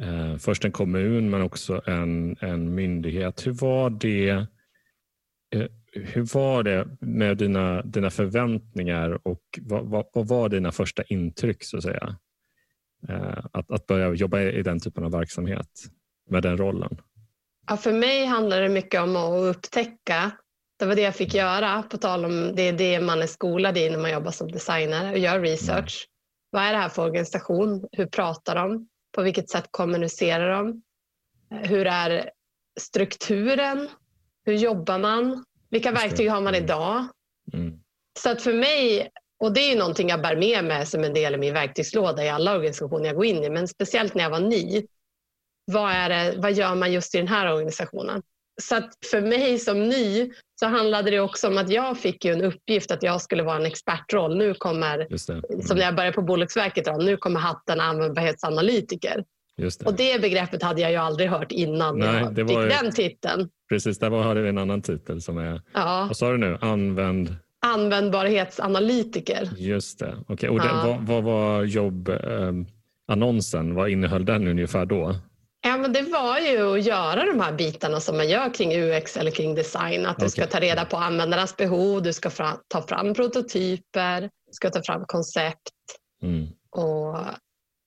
eh, 0.00 0.36
först 0.38 0.64
en 0.64 0.72
kommun 0.72 1.30
men 1.30 1.42
också 1.42 1.82
en, 1.86 2.36
en 2.40 2.74
myndighet. 2.74 3.46
Hur 3.46 3.52
var 3.52 3.90
det 3.90 4.46
eh, 5.54 5.66
hur 5.92 6.34
var 6.34 6.62
det 6.62 6.88
med 7.00 7.36
dina, 7.36 7.82
dina 7.82 8.10
förväntningar 8.10 9.28
och 9.28 9.42
vad, 9.60 9.86
vad, 9.86 10.06
vad 10.12 10.28
var 10.28 10.48
dina 10.48 10.72
första 10.72 11.02
intryck 11.02 11.64
så 11.64 11.76
att 11.76 11.82
säga? 11.82 12.16
Eh, 13.08 13.44
att, 13.52 13.70
att 13.70 13.86
börja 13.86 14.14
jobba 14.14 14.40
i 14.40 14.62
den 14.62 14.80
typen 14.80 15.04
av 15.04 15.12
verksamhet 15.12 15.70
med 16.30 16.42
den 16.42 16.58
rollen? 16.58 16.98
Ja, 17.66 17.76
för 17.76 17.92
mig 17.92 18.24
handlar 18.24 18.60
det 18.60 18.68
mycket 18.68 19.00
om 19.00 19.16
att 19.16 19.56
upptäcka. 19.56 20.30
Det 20.78 20.86
var 20.86 20.94
det 20.94 21.02
jag 21.02 21.14
fick 21.16 21.34
göra, 21.34 21.82
på 21.82 21.96
tal 21.96 22.24
om 22.24 22.54
det 22.54 22.62
är 22.62 22.72
det 22.72 23.00
man 23.00 23.22
är 23.22 23.26
skolad 23.26 23.78
i 23.78 23.90
när 23.90 23.98
man 23.98 24.12
jobbar 24.12 24.30
som 24.30 24.52
designer 24.52 25.12
och 25.12 25.18
gör 25.18 25.40
research. 25.40 26.06
Mm. 26.06 26.18
Vad 26.50 26.62
är 26.62 26.72
det 26.72 26.78
här 26.78 26.88
för 26.88 27.02
organisation? 27.02 27.88
Hur 27.92 28.06
pratar 28.06 28.54
de? 28.54 28.88
På 29.14 29.22
vilket 29.22 29.50
sätt 29.50 29.68
kommunicerar 29.70 30.50
de? 30.50 30.82
Hur 31.50 31.86
är 31.86 32.30
strukturen? 32.80 33.88
Hur 34.44 34.54
jobbar 34.54 34.98
man? 34.98 35.44
Vilka 35.70 35.92
verktyg 35.92 36.30
har 36.30 36.40
man 36.40 36.54
mm. 36.54 36.64
idag? 36.64 37.04
Mm. 37.52 37.80
Så 38.18 38.30
att 38.30 38.42
för 38.42 38.54
mig, 38.54 39.08
och 39.40 39.52
det 39.52 39.72
är 39.72 39.76
någonting 39.76 40.08
jag 40.08 40.22
bär 40.22 40.36
med 40.36 40.64
mig 40.64 40.86
som 40.86 41.04
en 41.04 41.14
del 41.14 41.34
i 41.34 41.38
min 41.38 41.54
verktygslåda 41.54 42.24
i 42.24 42.28
alla 42.28 42.54
organisationer 42.54 43.06
jag 43.06 43.16
går 43.16 43.24
in 43.24 43.44
i, 43.44 43.50
men 43.50 43.68
speciellt 43.68 44.14
när 44.14 44.22
jag 44.22 44.30
var 44.30 44.40
ny. 44.40 44.86
Vad, 45.64 45.90
är 45.92 46.08
det, 46.08 46.34
vad 46.36 46.52
gör 46.52 46.74
man 46.74 46.92
just 46.92 47.14
i 47.14 47.18
den 47.18 47.28
här 47.28 47.52
organisationen? 47.52 48.22
Så 48.62 48.80
för 49.10 49.20
mig 49.20 49.58
som 49.58 49.88
ny 49.88 50.32
så 50.60 50.66
handlade 50.66 51.10
det 51.10 51.20
också 51.20 51.48
om 51.48 51.58
att 51.58 51.70
jag 51.70 51.98
fick 51.98 52.24
en 52.24 52.42
uppgift 52.44 52.90
att 52.90 53.02
jag 53.02 53.20
skulle 53.20 53.42
vara 53.42 53.56
en 53.56 53.66
expertroll. 53.66 54.36
Nu 54.36 54.54
kommer, 54.54 54.94
mm. 54.94 55.62
som 55.62 55.76
när 55.76 55.84
jag 55.84 55.96
började 55.96 56.14
på 56.14 56.22
Bolagsverket, 56.22 56.84
då, 56.84 56.92
nu 56.92 57.16
kommer 57.16 57.40
hatten 57.40 57.80
användbarhetsanalytiker. 57.80 59.24
Just 59.56 59.80
det. 59.80 59.86
Och 59.86 59.94
det 59.94 60.20
begreppet 60.20 60.62
hade 60.62 60.80
jag 60.80 60.90
ju 60.90 60.96
aldrig 60.96 61.30
hört 61.30 61.52
innan 61.52 61.98
Nej, 61.98 62.22
jag 62.36 62.48
fick 62.48 62.58
ju, 62.58 62.68
den 62.68 62.92
titeln. 62.92 63.48
Precis, 63.68 63.98
där 63.98 64.10
har 64.10 64.34
vi 64.34 64.48
en 64.48 64.58
annan 64.58 64.82
titel 64.82 65.20
som 65.20 65.38
är, 65.38 65.62
ja. 65.72 66.04
vad 66.08 66.16
sa 66.16 66.30
du 66.30 66.38
nu, 66.38 66.58
använd... 66.60 67.36
Användbarhetsanalytiker. 67.68 69.50
Just 69.56 69.98
det, 69.98 70.16
okay. 70.28 70.48
och 70.48 70.58
ja. 70.58 70.64
det, 70.64 70.72
vad, 70.88 71.06
vad, 71.06 71.24
var 71.24 71.64
jobbannonsen, 71.64 73.70
eh, 73.70 73.76
vad 73.76 73.90
innehöll 73.90 74.24
den 74.24 74.48
ungefär 74.48 74.86
då? 74.86 75.14
Ja, 75.60 75.76
men 75.76 75.92
det 75.92 76.02
var 76.02 76.38
ju 76.38 76.78
att 76.78 76.84
göra 76.84 77.24
de 77.24 77.40
här 77.40 77.52
bitarna 77.52 78.00
som 78.00 78.16
man 78.16 78.28
gör 78.28 78.54
kring 78.54 78.82
UX 78.82 79.16
eller 79.16 79.30
kring 79.30 79.54
design. 79.54 80.06
Att 80.06 80.16
okay. 80.16 80.26
du 80.26 80.30
ska 80.30 80.46
ta 80.46 80.60
reda 80.60 80.84
på 80.84 80.96
användarnas 80.96 81.56
behov, 81.56 82.02
du 82.02 82.12
ska 82.12 82.30
fra, 82.30 82.56
ta 82.68 82.82
fram 82.82 83.14
prototyper, 83.14 84.20
du 84.20 84.52
ska 84.52 84.70
ta 84.70 84.82
fram 84.82 85.04
koncept 85.06 85.72
mm. 86.22 86.46
och 86.70 87.16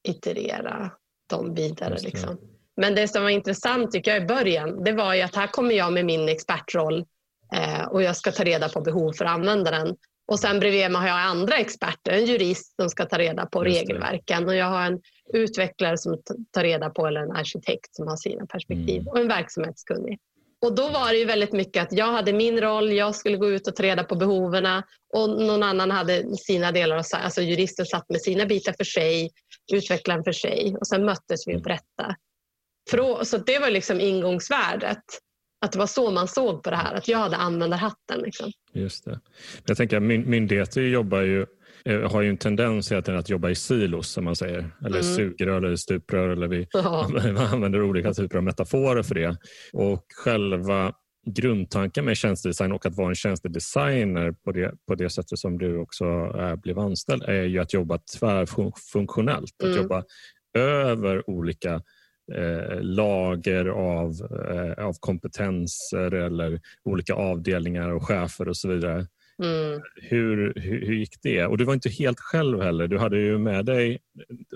iterera 0.07 0.91
dem 1.29 1.53
vidare. 1.53 1.97
Liksom. 2.01 2.37
Men 2.77 2.95
det 2.95 3.07
som 3.07 3.23
var 3.23 3.29
intressant 3.29 3.91
tycker 3.91 4.11
jag 4.11 4.23
i 4.23 4.25
början, 4.25 4.83
det 4.83 4.91
var 4.91 5.13
ju 5.13 5.21
att 5.21 5.35
här 5.35 5.47
kommer 5.47 5.75
jag 5.75 5.93
med 5.93 6.05
min 6.05 6.29
expertroll 6.29 7.05
och 7.89 8.03
jag 8.03 8.15
ska 8.15 8.31
ta 8.31 8.43
reda 8.43 8.69
på 8.69 8.81
behov 8.81 9.13
för 9.13 9.25
användaren. 9.25 9.95
Och 10.27 10.39
sen 10.39 10.59
bredvid 10.59 10.91
mig 10.91 11.01
har 11.01 11.07
jag 11.07 11.17
andra 11.17 11.57
experter, 11.57 12.11
en 12.11 12.25
jurist 12.25 12.75
som 12.75 12.89
ska 12.89 13.05
ta 13.05 13.17
reda 13.17 13.45
på 13.45 13.63
regelverken 13.63 14.47
och 14.47 14.55
jag 14.55 14.65
har 14.65 14.85
en 14.85 14.99
utvecklare 15.33 15.97
som 15.97 16.21
tar 16.51 16.63
reda 16.63 16.89
på 16.89 17.07
eller 17.07 17.21
en 17.21 17.31
arkitekt 17.31 17.95
som 17.95 18.07
har 18.07 18.15
sina 18.15 18.45
perspektiv 18.45 19.01
mm. 19.01 19.07
och 19.07 19.19
en 19.19 19.27
verksamhetskunnig. 19.27 20.19
och 20.61 20.75
då 20.75 20.89
var 20.89 21.11
det 21.11 21.17
ju 21.17 21.25
väldigt 21.25 21.51
mycket 21.51 21.83
att 21.83 21.93
jag 21.93 22.11
hade 22.11 22.33
min 22.33 22.61
roll, 22.61 22.91
jag 22.91 23.15
skulle 23.15 23.37
gå 23.37 23.49
ut 23.49 23.67
och 23.67 23.75
träda 23.75 24.03
på 24.03 24.15
behoven 24.15 24.83
och 25.13 25.29
någon 25.29 25.63
annan 25.63 25.91
hade 25.91 26.37
sina 26.37 26.71
delar. 26.71 27.03
Alltså 27.13 27.41
juristen 27.41 27.85
satt 27.85 28.09
med 28.09 28.21
sina 28.21 28.45
bitar 28.45 28.73
för 28.77 28.83
sig, 28.83 29.31
utvecklaren 29.73 30.23
för 30.23 30.31
sig 30.31 30.75
och 30.79 30.87
sen 30.87 31.05
möttes 31.05 31.47
vi 31.47 31.55
och 31.55 31.61
berättade. 31.61 32.15
Så 33.25 33.37
det 33.37 33.59
var 33.59 33.69
liksom 33.69 34.01
ingångsvärdet. 34.01 35.03
Att 35.65 35.71
det 35.71 35.79
var 35.79 35.87
så 35.87 36.11
man 36.11 36.27
såg 36.27 36.63
på 36.63 36.69
det 36.69 36.75
här, 36.75 36.95
att 36.95 37.07
jag 37.07 37.17
hade 37.17 37.35
användarhatten. 37.35 38.19
Liksom. 38.19 38.51
Just 38.73 39.05
det. 39.05 39.19
Jag 39.65 39.77
tänker 39.77 39.99
myndigheter 39.99 40.81
jobbar 40.81 41.21
ju 41.21 41.45
eh, 41.85 42.11
har 42.11 42.21
ju 42.21 42.29
en 42.29 42.37
tendens 42.37 42.91
att 42.91 43.29
jobba 43.29 43.49
i 43.49 43.55
silos 43.55 44.07
som 44.07 44.23
man 44.23 44.35
säger. 44.35 44.71
Eller 44.85 44.99
mm. 44.99 45.15
sugrör 45.15 45.57
eller 45.57 45.75
stuprör. 45.75 46.29
Eller 46.29 46.47
vi 46.47 46.67
ja. 46.71 47.09
använder 47.51 47.81
olika 47.81 48.13
typer 48.13 48.37
av 48.37 48.43
metaforer 48.43 49.03
för 49.03 49.15
det. 49.15 49.37
Och 49.73 50.05
själva 50.23 50.93
grundtanken 51.25 52.05
med 52.05 52.17
tjänstedesign 52.17 52.71
och 52.71 52.85
att 52.85 52.97
vara 52.97 53.09
en 53.09 53.15
tjänstedesigner 53.15 54.31
på 54.31 54.51
det, 54.51 54.73
på 54.87 54.95
det 54.95 55.09
sättet 55.09 55.39
som 55.39 55.57
du 55.57 55.77
också 55.77 56.05
är, 56.05 56.55
blev 56.55 56.79
anställd 56.79 57.23
är 57.23 57.43
ju 57.43 57.59
att 57.59 57.73
jobba 57.73 57.99
tvärfunktionellt. 58.19 59.61
Mm. 59.63 59.73
Att 59.73 59.81
jobba 59.81 60.03
över 60.53 61.29
olika 61.29 61.81
eh, 62.33 62.81
lager 62.81 63.65
av, 63.65 64.11
eh, 64.49 64.85
av 64.85 64.93
kompetenser 64.99 66.13
eller 66.13 66.61
olika 66.83 67.13
avdelningar 67.13 67.89
och 67.89 68.03
chefer 68.03 68.47
och 68.47 68.57
så 68.57 68.67
vidare. 68.67 69.07
Mm. 69.43 69.81
Hur, 69.95 70.53
hur, 70.55 70.85
hur, 70.85 70.93
gick 70.93 71.21
det? 71.21 71.45
Och 71.45 71.57
du 71.57 71.65
var 71.65 71.73
inte 71.73 71.89
helt 71.89 72.19
själv 72.19 72.61
heller. 72.61 72.87
Du 72.87 72.97
hade 72.97 73.19
ju 73.19 73.37
med 73.37 73.65
dig, 73.65 73.99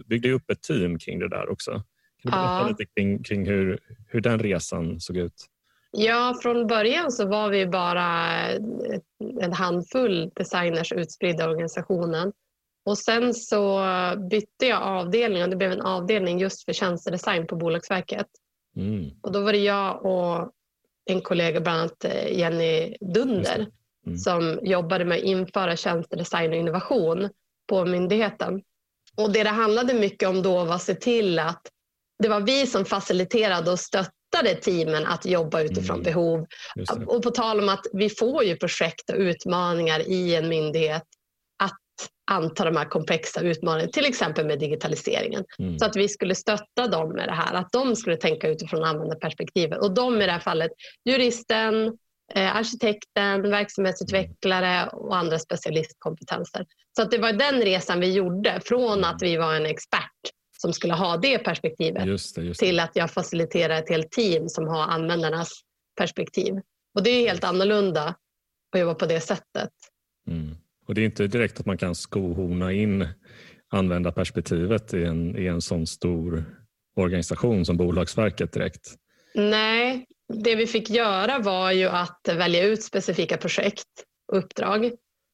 byggde 0.05 0.31
upp 0.31 0.51
ett 0.51 0.61
team 0.61 0.99
kring 0.99 1.19
det 1.19 1.29
där 1.29 1.49
också. 1.49 1.71
Kan 1.71 1.83
du 2.21 2.31
berätta 2.31 2.59
ja. 2.61 2.67
lite 2.67 2.85
kring, 2.95 3.23
kring 3.23 3.45
hur, 3.45 3.79
hur 4.07 4.21
den 4.21 4.39
resan 4.39 4.99
såg 4.99 5.17
ut? 5.17 5.45
Ja, 5.91 6.35
från 6.41 6.67
början 6.67 7.11
så 7.11 7.27
var 7.27 7.49
vi 7.49 7.67
bara 7.67 8.39
en 9.41 9.53
handfull 9.53 10.31
designers 10.35 10.91
utspridda 10.91 11.43
i 11.43 11.47
organisationen. 11.47 12.31
Och 12.85 12.97
sen 12.97 13.33
så 13.33 13.81
bytte 14.29 14.65
jag 14.65 14.81
avdelning 14.81 15.43
och 15.43 15.49
det 15.49 15.55
blev 15.55 15.71
en 15.71 15.81
avdelning 15.81 16.39
just 16.39 16.65
för 16.65 16.73
tjänstedesign 16.73 17.47
på 17.47 17.55
Bolagsverket. 17.55 18.27
Mm. 18.75 19.11
Och 19.21 19.31
då 19.31 19.41
var 19.41 19.51
det 19.51 19.57
jag 19.57 20.05
och 20.05 20.51
en 21.05 21.21
kollega, 21.21 21.61
bland 21.61 21.79
annat 21.79 22.05
eh, 22.05 22.37
Jenny 22.37 22.95
Dunder, 23.13 23.67
mm. 24.05 24.17
som 24.17 24.59
jobbade 24.63 25.05
med 25.05 25.17
att 25.17 25.23
införa 25.23 25.75
tjänstedesign 25.75 26.51
och 26.51 26.57
innovation 26.57 27.29
på 27.67 27.85
myndigheten. 27.85 28.61
Och 29.17 29.31
det 29.31 29.43
det 29.43 29.49
handlade 29.49 29.93
mycket 29.93 30.29
om 30.29 30.41
då 30.41 30.63
var 30.63 30.75
att 30.75 30.81
se 30.81 30.95
till 30.95 31.39
att 31.39 31.61
det 32.23 32.29
var 32.29 32.39
vi 32.39 32.67
som 32.67 32.85
faciliterade 32.85 33.71
och 33.71 33.79
stöttade 33.79 34.55
teamen 34.61 35.05
att 35.05 35.25
jobba 35.25 35.61
utifrån 35.61 35.99
mm. 35.99 36.03
behov. 36.03 36.45
Och 37.05 37.23
på 37.23 37.31
tal 37.31 37.59
om 37.59 37.69
att 37.69 37.85
vi 37.93 38.09
får 38.09 38.43
ju 38.43 38.55
projekt 38.55 39.09
och 39.09 39.15
utmaningar 39.15 39.99
i 39.99 40.35
en 40.35 40.49
myndighet 40.49 41.03
anta 42.31 42.65
de 42.65 42.77
här 42.77 42.85
komplexa 42.85 43.41
utmaningarna, 43.41 43.91
till 43.91 44.05
exempel 44.05 44.45
med 44.45 44.59
digitaliseringen. 44.59 45.45
Mm. 45.59 45.79
Så 45.79 45.85
att 45.85 45.95
vi 45.95 46.09
skulle 46.09 46.35
stötta 46.35 46.87
dem 46.87 47.09
med 47.09 47.27
det 47.27 47.33
här, 47.33 47.53
att 47.53 47.71
de 47.71 47.95
skulle 47.95 48.17
tänka 48.17 48.47
utifrån 48.47 48.83
användarperspektivet. 48.83 49.79
Och 49.79 49.93
de 49.93 50.21
i 50.21 50.25
det 50.25 50.31
här 50.31 50.39
fallet, 50.39 50.71
juristen, 51.05 51.97
eh, 52.33 52.55
arkitekten, 52.55 53.49
verksamhetsutvecklare 53.49 54.87
och 54.87 55.17
andra 55.17 55.39
specialistkompetenser. 55.39 56.65
Så 56.95 57.01
att 57.01 57.11
det 57.11 57.17
var 57.17 57.33
den 57.33 57.61
resan 57.61 57.99
vi 57.99 58.11
gjorde, 58.11 58.61
från 58.65 58.97
mm. 58.97 59.03
att 59.03 59.21
vi 59.21 59.37
var 59.37 59.53
en 59.53 59.65
expert 59.65 60.31
som 60.57 60.73
skulle 60.73 60.93
ha 60.93 61.17
det 61.17 61.39
perspektivet 61.39 62.05
just 62.05 62.35
det, 62.35 62.41
just 62.41 62.59
det. 62.59 62.65
till 62.65 62.79
att 62.79 62.91
jag 62.93 63.11
faciliterar 63.11 63.75
ett 63.75 63.89
helt 63.89 64.11
team 64.11 64.49
som 64.49 64.67
har 64.67 64.83
användarnas 64.83 65.51
perspektiv. 65.97 66.53
Och 66.95 67.03
det 67.03 67.09
är 67.09 67.27
helt 67.27 67.43
annorlunda 67.43 68.15
att 68.73 68.79
jobba 68.79 68.93
på 68.93 69.05
det 69.05 69.21
sättet. 69.21 69.71
Mm. 70.27 70.57
Och 70.85 70.95
det 70.95 71.01
är 71.01 71.05
inte 71.05 71.27
direkt 71.27 71.59
att 71.59 71.65
man 71.65 71.77
kan 71.77 71.95
skohorna 71.95 72.71
in 72.71 73.07
användarperspektivet 73.69 74.93
i 74.93 75.03
en, 75.03 75.37
i 75.37 75.47
en 75.47 75.61
sån 75.61 75.87
stor 75.87 76.45
organisation 76.95 77.65
som 77.65 77.77
Bolagsverket 77.77 78.53
direkt. 78.53 78.95
Nej, 79.35 80.05
det 80.43 80.55
vi 80.55 80.67
fick 80.67 80.89
göra 80.89 81.39
var 81.39 81.71
ju 81.71 81.85
att 81.85 82.21
välja 82.27 82.63
ut 82.63 82.83
specifika 82.83 83.37
projekt 83.37 83.87
och 84.31 84.37
uppdrag. 84.37 84.91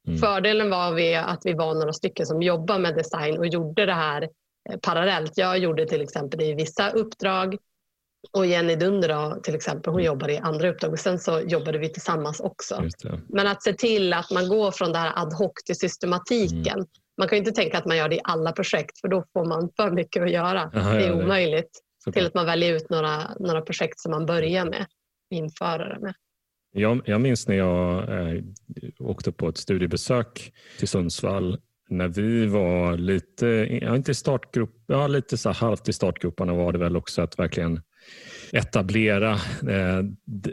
Mm. 0.08 0.20
Fördelen 0.20 0.70
var 0.70 0.93
vi 0.93 1.15
att 1.15 1.41
vi 1.43 1.53
var 1.53 1.74
några 1.74 1.93
stycken 1.93 2.25
som 2.25 2.41
jobbade 2.41 2.79
med 2.79 2.96
design 2.96 3.38
och 3.38 3.48
gjorde 3.48 3.86
det 3.86 3.93
här 3.93 4.22
eh, 4.70 4.77
parallellt. 4.81 5.31
Jag 5.36 5.58
gjorde 5.58 5.86
till 5.86 6.01
exempel 6.01 6.41
i 6.41 6.53
vissa 6.53 6.89
uppdrag 6.89 7.58
och 8.31 8.45
Jenny 8.45 8.75
Dunder 8.75 9.09
då, 9.09 9.39
till 9.43 9.55
exempel, 9.55 9.93
hon 9.93 9.99
mm. 9.99 10.05
jobbar 10.05 10.29
i 10.29 10.37
andra 10.37 10.69
uppdrag 10.69 10.91
och 10.91 10.99
sen 10.99 11.19
så 11.19 11.41
jobbade 11.47 11.77
vi 11.77 11.89
tillsammans 11.89 12.39
också. 12.39 12.83
Men 13.29 13.47
att 13.47 13.63
se 13.63 13.73
till 13.73 14.13
att 14.13 14.31
man 14.31 14.49
går 14.49 14.71
från 14.71 14.91
det 14.91 14.97
här 14.97 15.13
ad 15.15 15.35
hoc 15.35 15.51
till 15.65 15.75
systematiken. 15.75 16.73
Mm. 16.73 16.87
Man 17.17 17.27
kan 17.27 17.37
inte 17.37 17.51
tänka 17.51 17.77
att 17.77 17.85
man 17.85 17.97
gör 17.97 18.09
det 18.09 18.15
i 18.15 18.21
alla 18.23 18.51
projekt 18.51 18.99
för 19.01 19.07
då 19.07 19.23
får 19.33 19.45
man 19.45 19.69
för 19.75 19.91
mycket 19.91 20.23
att 20.23 20.31
göra. 20.31 20.61
Aha, 20.61 20.93
det 20.93 21.05
är 21.05 21.07
ja, 21.07 21.23
omöjligt. 21.23 21.69
Det. 22.05 22.11
Till 22.11 22.25
att 22.25 22.33
man 22.33 22.45
väljer 22.45 22.73
ut 22.73 22.89
några, 22.89 23.35
några 23.39 23.61
projekt 23.61 23.99
som 23.99 24.11
man 24.11 24.25
börjar 24.25 24.65
med, 24.65 24.85
införa 25.29 25.93
det 25.93 25.99
med. 25.99 26.13
Jag, 26.73 27.01
jag 27.05 27.21
minns 27.21 27.47
när 27.47 27.55
jag 27.55 28.03
eh, 28.03 28.43
åkte 28.99 29.31
på 29.31 29.49
ett 29.49 29.57
studiebesök 29.57 30.53
till 30.79 30.87
Sundsvall 30.87 31.59
när 31.89 32.07
vi 32.07 32.45
var 32.45 32.97
lite, 32.97 33.45
ja, 33.81 33.95
inte 33.95 34.11
i 34.11 34.15
startgrupp, 34.15 34.83
ja, 34.87 35.07
lite 35.07 35.37
så 35.37 35.49
halvt 35.51 35.89
i 35.89 35.93
startgroparna 35.93 36.53
var 36.53 36.71
det 36.71 36.79
väl 36.79 36.97
också 36.97 37.21
att 37.21 37.39
verkligen 37.39 37.81
etablera 38.53 39.31
eh, 39.70 40.03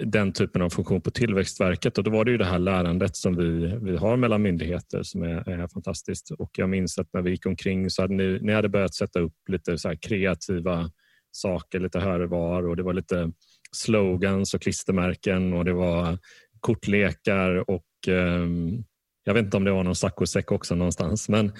den 0.05 0.33
typen 0.33 0.62
av 0.62 0.71
funktion 0.71 1.00
på 1.00 1.11
Tillväxtverket. 1.11 1.99
Och 1.99 2.05
då 2.05 2.11
var 2.11 2.25
det 2.25 2.31
ju 2.31 2.38
det 2.38 2.45
här 2.45 2.59
lärandet 2.59 3.17
som 3.17 3.37
vi, 3.37 3.78
vi 3.83 3.97
har 3.97 4.17
mellan 4.17 4.43
myndigheter 4.43 5.02
som 5.02 5.23
är, 5.23 5.49
är 5.49 5.69
fantastiskt. 5.69 6.31
Och 6.31 6.50
jag 6.52 6.69
minns 6.69 6.99
att 6.99 7.12
när 7.12 7.23
vi 7.23 7.31
gick 7.31 7.47
omkring 7.47 7.90
så 7.90 8.02
hade 8.02 8.14
ni, 8.14 8.38
ni 8.43 8.52
hade 8.52 8.69
börjat 8.69 8.95
sätta 8.95 9.21
upp 9.21 9.35
lite 9.49 9.78
så 9.78 9.97
kreativa 10.00 10.90
saker 11.31 11.81
lite 11.81 12.00
här 12.00 12.21
och 12.21 12.31
var 12.31 12.69
och 12.69 12.76
det 12.76 12.83
var 12.83 12.93
lite 12.93 13.33
slogans 13.73 14.55
och 14.55 14.62
klistermärken 14.62 15.52
och 15.52 15.64
det 15.64 15.73
var 15.73 16.19
kortlekar 16.61 17.71
och 17.71 17.85
um, 18.09 18.85
jag 19.28 19.35
vet 19.35 19.44
inte 19.44 19.56
om 19.56 19.64
det 19.64 19.73
var 19.73 19.85
någon 19.85 19.94
saccosäck 19.94 20.52
också 20.52 20.75
någonstans. 20.75 21.28
Men, 21.28 21.52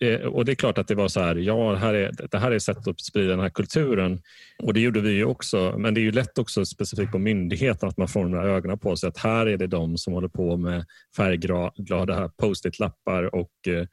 eh, 0.00 0.20
och 0.20 0.44
det 0.44 0.52
är 0.52 0.56
klart 0.56 0.78
att 0.78 0.88
det 0.88 0.94
var 0.94 1.08
så 1.08 1.20
här, 1.20 1.36
ja, 1.36 1.74
här 1.74 1.94
är, 1.94 2.12
det 2.30 2.38
här 2.38 2.50
är 2.50 2.58
sätt 2.58 2.88
att 2.88 3.00
sprida 3.00 3.30
den 3.30 3.40
här 3.40 3.50
kulturen. 3.50 4.22
Och 4.62 4.74
det 4.74 4.80
gjorde 4.80 5.00
vi 5.00 5.10
ju 5.10 5.24
också. 5.24 5.74
Men 5.78 5.94
det 5.94 6.00
är 6.00 6.02
ju 6.02 6.12
lätt 6.12 6.38
också 6.38 6.64
specifikt 6.64 7.12
på 7.12 7.18
myndigheten 7.18 7.88
att 7.88 7.96
man 7.96 8.08
får 8.08 8.20
de 8.20 8.32
där 8.32 8.46
ögonen 8.46 8.78
på 8.78 8.96
sig 8.96 9.08
att 9.08 9.18
här 9.18 9.46
är 9.46 9.56
det 9.56 9.66
de 9.66 9.98
som 9.98 10.12
håller 10.12 10.28
på 10.28 10.56
med 10.56 10.84
färgglada 11.16 12.28
post-it-lappar 12.28 13.34
och 13.34 13.68
eh, 13.68 13.86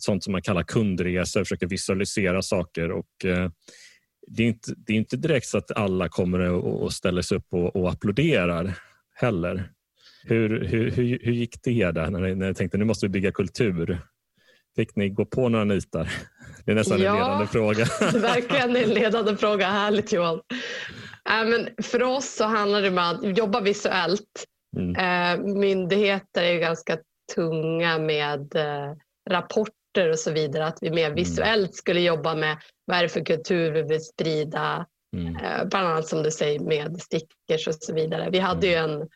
sånt 0.00 0.24
som 0.24 0.32
man 0.32 0.42
kallar 0.42 0.62
kundresor, 0.62 1.44
försöker 1.44 1.66
visualisera 1.66 2.42
saker. 2.42 2.90
och 2.90 3.24
eh, 3.24 3.50
det 4.26 4.42
är, 4.42 4.46
inte, 4.46 4.74
det 4.76 4.92
är 4.92 4.96
inte 4.96 5.16
direkt 5.16 5.46
så 5.46 5.58
att 5.58 5.76
alla 5.76 6.08
kommer 6.08 6.40
och 6.50 6.92
ställer 6.92 7.22
sig 7.22 7.38
upp 7.38 7.46
och, 7.50 7.76
och 7.76 7.90
applåderar 7.90 8.74
heller. 9.14 9.70
Hur, 10.28 10.64
hur, 10.64 10.90
hur, 10.90 11.18
hur 11.22 11.32
gick 11.32 11.62
det 11.62 11.90
där 11.90 12.10
när 12.10 12.20
ni, 12.20 12.34
när 12.34 12.48
ni 12.48 12.54
tänkte 12.54 12.78
nu 12.78 12.84
måste 12.84 13.06
vi 13.06 13.10
bygga 13.10 13.32
kultur? 13.32 13.98
Fick 14.76 14.96
ni 14.96 15.08
gå 15.08 15.24
på 15.24 15.48
några 15.48 15.64
nitar? 15.64 16.10
Det 16.64 16.72
är 16.72 16.76
nästan 16.76 17.00
ja, 17.00 17.10
en 17.10 17.16
ledande 17.16 17.46
fråga. 17.46 17.84
verkligen 18.20 18.76
en 18.76 18.90
ledande 18.90 19.36
fråga. 19.36 19.66
Härligt 19.66 20.12
Johan. 20.12 20.40
Äh, 21.30 21.48
men 21.48 21.68
för 21.82 22.02
oss 22.02 22.34
så 22.34 22.44
handlar 22.44 22.82
det 22.82 22.88
om 22.88 22.98
att 22.98 23.38
jobba 23.38 23.60
visuellt. 23.60 24.44
Mm. 24.76 24.96
Äh, 24.96 25.46
myndigheter 25.54 26.42
är 26.42 26.58
ganska 26.58 26.98
tunga 27.34 27.98
med 27.98 28.56
äh, 28.56 28.94
rapporter 29.30 30.10
och 30.10 30.18
så 30.18 30.30
vidare. 30.30 30.66
Att 30.66 30.78
vi 30.80 30.90
mer 30.90 31.06
mm. 31.06 31.14
visuellt 31.14 31.74
skulle 31.74 32.00
jobba 32.00 32.34
med 32.34 32.56
vad 32.84 32.98
är 32.98 33.02
det 33.02 33.08
för 33.08 33.24
kultur 33.24 33.70
vi 33.70 33.82
vill 33.82 34.04
sprida. 34.04 34.86
Mm. 35.16 35.34
Bland 35.68 35.88
annat 35.88 36.06
som 36.06 36.22
du 36.22 36.30
säger 36.30 36.60
med 36.60 37.00
stickers 37.00 37.68
och 37.68 37.74
så 37.74 37.94
vidare. 37.94 38.28
Vi 38.30 38.38
hade 38.38 38.66
mm. 38.66 38.90
ju 38.90 38.94
en 38.94 39.08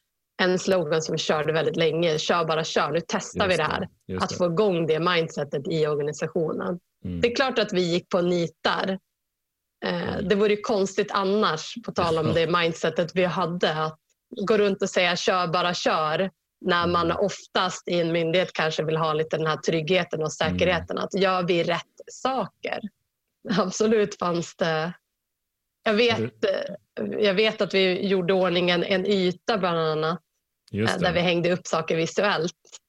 en 0.43 0.59
slogan 0.59 1.03
som 1.03 1.13
vi 1.13 1.19
körde 1.19 1.53
väldigt 1.53 1.77
länge. 1.77 2.19
Kör 2.19 2.45
bara 2.45 2.65
kör. 2.65 2.91
Nu 2.91 3.01
testar 3.09 3.49
vi 3.49 3.57
det 3.57 3.63
här. 3.63 3.89
Det, 4.07 4.17
att 4.17 4.33
få 4.33 4.47
igång 4.47 4.87
det 4.87 5.01
mindsetet 5.01 5.69
i 5.69 5.87
organisationen. 5.87 6.79
Mm. 7.05 7.21
Det 7.21 7.33
är 7.33 7.37
klart 7.37 7.59
att 7.59 7.73
vi 7.73 7.83
gick 7.83 8.09
på 8.09 8.21
nitar. 8.21 8.99
Eh, 9.85 10.15
mm. 10.15 10.29
det 10.29 10.35
vore 10.35 10.57
konstigt 10.57 11.11
annars, 11.11 11.75
på 11.85 11.93
tal 11.93 12.19
om 12.19 12.33
det 12.35 12.47
mindsetet 12.47 13.11
vi 13.15 13.25
hade. 13.25 13.85
Att 13.85 13.99
gå 14.47 14.59
runt 14.59 14.83
och 14.83 14.91
säga 14.91 15.17
kör 15.17 15.47
bara 15.47 15.75
kör 15.75 16.31
när 16.61 16.87
man 16.87 17.11
mm. 17.11 17.17
oftast 17.17 17.89
i 17.89 18.01
en 18.01 18.13
myndighet 18.13 18.53
kanske 18.53 18.85
vill 18.85 18.97
ha 18.97 19.13
lite 19.13 19.37
den 19.37 19.47
här 19.47 19.57
tryggheten 19.57 20.23
och 20.23 20.33
säkerheten. 20.33 20.97
Mm. 20.97 21.05
Att 21.05 21.21
gör 21.21 21.43
vi 21.43 21.65
rätt 21.65 21.83
saker? 22.13 22.81
Absolut 23.59 24.19
fanns 24.19 24.57
det 24.57 24.93
jag 25.85 25.95
vet, 25.95 26.45
jag 27.19 27.35
vet 27.35 27.61
att 27.61 27.75
vi 27.75 28.07
gjorde 28.07 28.35
ordningen 28.35 28.85
en 28.85 29.07
yta 29.07 29.59
bland 29.59 29.79
annat 29.79 30.21
där 30.73 31.13
vi 31.13 31.21
hängde 31.21 31.53
upp 31.53 31.67
saker 31.67 31.97
visuellt. 31.97 32.81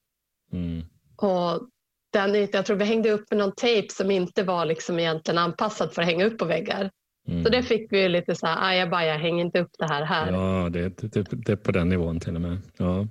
Mm. 0.52 0.86
Och 1.16 1.70
den 2.14 2.36
ytan, 2.36 2.58
jag 2.58 2.66
tror 2.66 2.78
vi 2.78 2.86
hängde 2.86 3.12
upp 3.12 3.26
med 3.30 3.40
någon 3.40 3.56
tejp 3.56 3.90
som 3.90 4.12
inte 4.12 4.44
var 4.44 4.66
liksom 4.66 5.00
egentligen 5.00 5.38
anpassad 5.38 5.94
för 5.94 6.02
att 6.02 6.08
hänga 6.08 6.26
upp 6.26 6.38
på 6.38 6.46
väggar. 6.46 6.92
Mm. 7.28 7.44
Så 7.44 7.50
det 7.50 7.64
fick 7.64 7.92
vi 7.92 8.10
lite 8.10 8.36
så 8.36 8.48
här, 8.48 8.70
ajabaja, 8.70 9.18
häng 9.18 9.40
inte 9.40 9.60
upp 9.60 9.72
det 9.78 9.88
här 9.88 10.06
här. 10.06 10.32
Ja, 10.32 10.70
det, 10.70 10.98
det, 10.98 11.28
det 11.32 11.52
är 11.52 11.56
på 11.56 11.72
den 11.72 11.90
nivån 11.90 12.20
till 12.20 12.36
och 12.36 12.42
med. 12.42 12.58
Ja. 12.78 13.08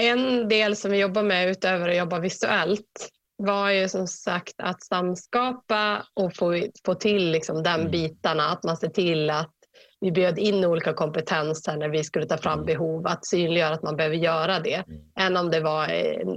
En 0.00 0.48
del 0.48 0.76
som 0.76 0.90
vi 0.90 0.98
jobbar 0.98 1.22
med 1.22 1.50
utöver 1.50 1.88
att 1.88 1.96
jobba 1.96 2.18
visuellt 2.18 3.10
var 3.36 3.70
ju 3.70 3.88
som 3.88 4.06
sagt 4.06 4.54
att 4.56 4.82
samskapa 4.82 6.06
och 6.14 6.36
få, 6.36 6.62
få 6.84 6.94
till 6.94 7.30
liksom 7.30 7.62
den 7.62 7.80
mm. 7.80 7.90
bitarna. 7.90 8.48
Att 8.48 8.64
man 8.64 8.76
ser 8.76 8.88
till 8.88 9.30
att 9.30 9.54
vi 10.00 10.12
bjöd 10.12 10.38
in 10.38 10.64
olika 10.64 10.92
kompetenser 10.92 11.76
när 11.76 11.88
vi 11.88 12.04
skulle 12.04 12.26
ta 12.26 12.38
fram 12.38 12.52
mm. 12.52 12.66
behov, 12.66 13.06
att 13.06 13.26
synliggöra 13.26 13.74
att 13.74 13.82
man 13.82 13.96
behöver 13.96 14.16
göra 14.16 14.60
det. 14.60 14.74
Mm. 14.74 15.00
Än 15.18 15.36
om 15.36 15.50
det 15.50 15.60
var 15.60 15.90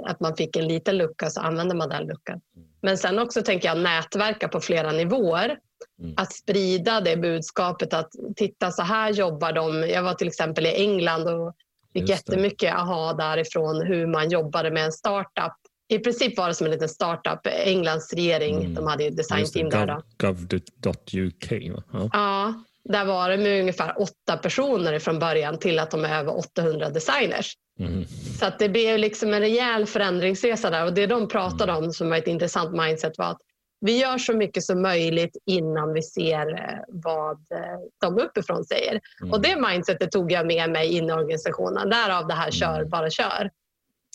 att 0.03 0.19
man 0.19 0.35
fick 0.35 0.55
en 0.55 0.67
liten 0.67 0.97
lucka 0.97 1.29
så 1.29 1.41
använder 1.41 1.75
man 1.75 1.89
den 1.89 2.07
luckan. 2.07 2.41
Mm. 2.55 2.67
Men 2.81 2.97
sen 2.97 3.19
också 3.19 3.41
tänker 3.41 3.67
jag 3.67 3.77
nätverka 3.77 4.47
på 4.47 4.59
flera 4.59 4.91
nivåer. 4.91 5.57
Mm. 5.99 6.13
Att 6.17 6.33
sprida 6.33 7.01
det 7.01 7.17
budskapet 7.17 7.93
att 7.93 8.09
titta 8.35 8.71
så 8.71 8.81
här 8.81 9.11
jobbar 9.11 9.53
de. 9.53 9.89
Jag 9.89 10.03
var 10.03 10.13
till 10.13 10.27
exempel 10.27 10.65
i 10.65 10.75
England 10.75 11.27
och 11.27 11.55
fick 11.93 12.09
jättemycket 12.09 12.73
aha 12.73 13.13
därifrån 13.13 13.81
hur 13.81 14.07
man 14.07 14.29
jobbade 14.29 14.71
med 14.71 14.85
en 14.85 14.91
startup. 14.91 15.53
I 15.87 15.99
princip 15.99 16.37
var 16.37 16.47
det 16.47 16.55
som 16.55 16.65
en 16.65 16.71
liten 16.71 16.89
startup. 16.89 17.39
Englands 17.65 18.13
regering, 18.13 18.57
mm. 18.57 18.73
de 18.73 18.87
hade 18.87 19.03
ju 19.03 19.09
designteam 19.09 19.69
där. 19.69 20.01
Gov.uk 20.17 21.51
ja. 21.51 22.09
ja, 22.13 22.53
där 22.89 23.05
var 23.05 23.29
det 23.29 23.37
med 23.37 23.59
ungefär 23.59 24.01
åtta 24.01 24.37
personer 24.37 24.99
från 24.99 25.19
början 25.19 25.59
till 25.59 25.79
att 25.79 25.91
de 25.91 26.05
är 26.05 26.19
över 26.19 26.37
800 26.37 26.89
designers. 26.89 27.53
Mm. 27.79 28.05
Så 28.39 28.45
att 28.45 28.59
det 28.59 28.69
blev 28.69 28.97
liksom 28.97 29.33
en 29.33 29.39
rejäl 29.39 29.85
förändringsresa 29.85 30.69
där 30.69 30.85
och 30.85 30.93
det 30.93 31.07
de 31.07 31.27
pratade 31.27 31.71
mm. 31.71 31.83
om 31.83 31.91
som 31.91 32.09
var 32.09 32.17
ett 32.17 32.27
intressant 32.27 32.71
mindset 32.71 33.17
var 33.17 33.25
att 33.25 33.41
vi 33.85 33.97
gör 33.97 34.17
så 34.17 34.33
mycket 34.33 34.63
som 34.63 34.81
möjligt 34.81 35.37
innan 35.45 35.93
vi 35.93 36.01
ser 36.01 36.53
eh, 36.53 36.79
vad 36.87 37.37
eh, 37.51 37.79
de 38.01 38.19
uppifrån 38.19 38.65
säger. 38.65 38.99
Mm. 39.21 39.33
Och 39.33 39.41
det 39.41 39.55
mindsetet 39.55 40.11
tog 40.11 40.31
jag 40.31 40.47
med 40.47 40.69
mig 40.69 40.97
in 40.97 41.09
i 41.09 41.11
organisationen. 41.11 41.89
Därav 41.89 42.27
det 42.27 42.33
här 42.33 42.51
kör, 42.51 42.77
mm. 42.77 42.89
bara 42.89 43.09
kör. 43.09 43.49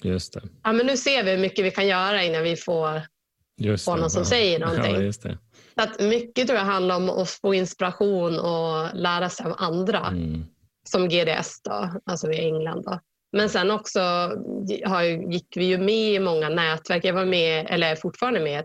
Just 0.02 0.32
det. 0.32 0.42
Ja, 0.62 0.72
men 0.72 0.86
nu 0.86 0.96
ser 0.96 1.24
vi 1.24 1.30
hur 1.30 1.38
mycket 1.38 1.64
vi 1.64 1.70
kan 1.70 1.86
göra 1.86 2.22
innan 2.22 2.42
vi 2.42 2.56
får, 2.56 3.00
får 3.84 3.96
någon 3.96 4.10
som 4.10 4.22
ja. 4.22 4.28
säger 4.28 4.58
någonting. 4.66 5.12
Ja. 5.22 5.30
Så 5.78 5.82
att 5.82 6.00
mycket 6.00 6.46
tror 6.46 6.58
jag 6.58 6.66
handlar 6.66 6.96
om 6.96 7.10
att 7.10 7.30
få 7.30 7.54
inspiration 7.54 8.38
och 8.38 8.94
lära 8.94 9.28
sig 9.28 9.46
av 9.46 9.54
andra. 9.58 10.06
Mm. 10.06 10.44
Som 10.84 11.08
GDS, 11.08 11.62
då, 11.62 11.90
alltså 12.04 12.32
i 12.32 12.38
England. 12.38 12.82
Då. 12.84 13.00
Men 13.32 13.48
sen 13.48 13.70
också 13.70 14.00
har, 14.84 15.02
gick 15.32 15.56
vi 15.56 15.64
ju 15.64 15.78
med 15.78 16.14
i 16.14 16.18
många 16.18 16.48
nätverk. 16.48 17.04
Jag 17.04 17.14
var 17.14 17.24
med, 17.24 17.66
eller 17.70 17.90
är 17.92 17.96
fortfarande 17.96 18.40
med, 18.40 18.64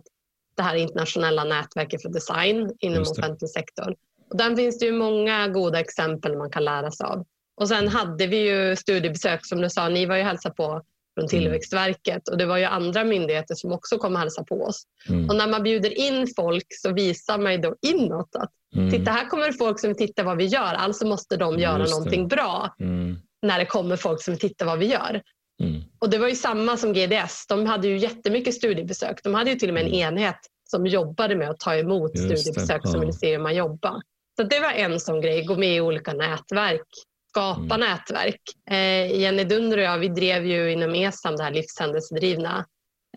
det 0.55 0.63
här 0.63 0.75
internationella 0.75 1.43
nätverket 1.43 2.01
för 2.01 2.09
design 2.09 2.73
inom 2.79 3.01
offentlig 3.01 3.49
sektor. 3.49 3.95
Och 4.29 4.37
där 4.37 4.55
finns 4.55 4.79
det 4.79 4.85
ju 4.85 4.91
många 4.91 5.47
goda 5.47 5.79
exempel 5.79 6.37
man 6.37 6.49
kan 6.49 6.65
lära 6.65 6.91
sig 6.91 7.05
av. 7.05 7.25
Och 7.55 7.67
sen 7.67 7.87
hade 7.87 8.27
vi 8.27 8.37
ju 8.37 8.75
studiebesök 8.75 9.45
som 9.45 9.61
du 9.61 9.69
sa, 9.69 9.89
ni 9.89 10.05
var 10.05 10.15
ju 10.15 10.23
hälsa 10.23 10.49
på 10.49 10.81
från 11.13 11.23
mm. 11.23 11.29
Tillväxtverket 11.29 12.27
och 12.27 12.37
det 12.37 12.45
var 12.45 12.57
ju 12.57 12.63
andra 12.63 13.03
myndigheter 13.03 13.55
som 13.55 13.71
också 13.71 13.97
kom 13.97 14.13
och 14.13 14.19
hälsa 14.19 14.43
på 14.43 14.63
oss. 14.63 14.83
Mm. 15.09 15.29
Och 15.29 15.35
när 15.35 15.47
man 15.47 15.63
bjuder 15.63 15.97
in 15.97 16.27
folk 16.35 16.65
så 16.69 16.93
visar 16.93 17.37
man 17.37 17.51
ju 17.51 17.57
då 17.57 17.75
inåt 17.81 18.35
att 18.35 18.51
mm. 18.75 18.91
titta 18.91 19.11
här 19.11 19.29
kommer 19.29 19.51
folk 19.51 19.79
som 19.79 19.95
tittar 19.95 20.23
vad 20.23 20.37
vi 20.37 20.45
gör, 20.45 20.73
alltså 20.73 21.07
måste 21.07 21.37
de 21.37 21.59
göra 21.59 21.79
Just 21.79 21.93
någonting 21.93 22.27
det. 22.27 22.35
bra 22.35 22.75
mm. 22.79 23.17
när 23.41 23.59
det 23.59 23.65
kommer 23.65 23.95
folk 23.95 24.23
som 24.23 24.37
tittar 24.37 24.65
vad 24.65 24.79
vi 24.79 24.85
gör. 24.85 25.21
Mm. 25.63 25.81
Och 25.99 26.09
det 26.09 26.17
var 26.17 26.27
ju 26.27 26.35
samma 26.35 26.77
som 26.77 26.93
GDS. 26.93 27.45
De 27.47 27.65
hade 27.65 27.87
ju 27.87 27.97
jättemycket 27.97 28.53
studiebesök. 28.53 29.23
De 29.23 29.33
hade 29.33 29.49
ju 29.49 29.55
till 29.55 29.69
och 29.69 29.73
med 29.73 29.83
en 29.83 29.93
mm. 29.93 29.99
enhet 29.99 30.39
som 30.69 30.85
jobbade 30.85 31.35
med 31.35 31.49
att 31.49 31.59
ta 31.59 31.75
emot 31.75 32.11
Just 32.15 32.25
studiebesök 32.25 32.87
som 32.87 32.99
ville 32.99 33.13
se 33.13 33.31
hur 33.31 33.43
man 33.43 33.55
jobbar. 33.55 34.01
Så 34.35 34.43
det 34.43 34.59
var 34.59 34.71
en 34.71 34.99
sån 34.99 35.21
grej, 35.21 35.45
gå 35.45 35.55
med 35.55 35.75
i 35.75 35.81
olika 35.81 36.13
nätverk, 36.13 36.87
skapa 37.31 37.75
mm. 37.75 37.79
nätverk. 37.79 38.41
Eh, 38.71 39.19
Jenny 39.19 39.43
Dunder 39.43 39.77
och 39.77 39.83
jag 39.83 39.97
vi 39.97 40.07
drev 40.07 40.45
ju 40.45 40.71
inom 40.71 40.95
ESAM 40.95 41.35
det 41.35 41.43
här 41.43 41.51
livshändelsedrivna 41.51 42.65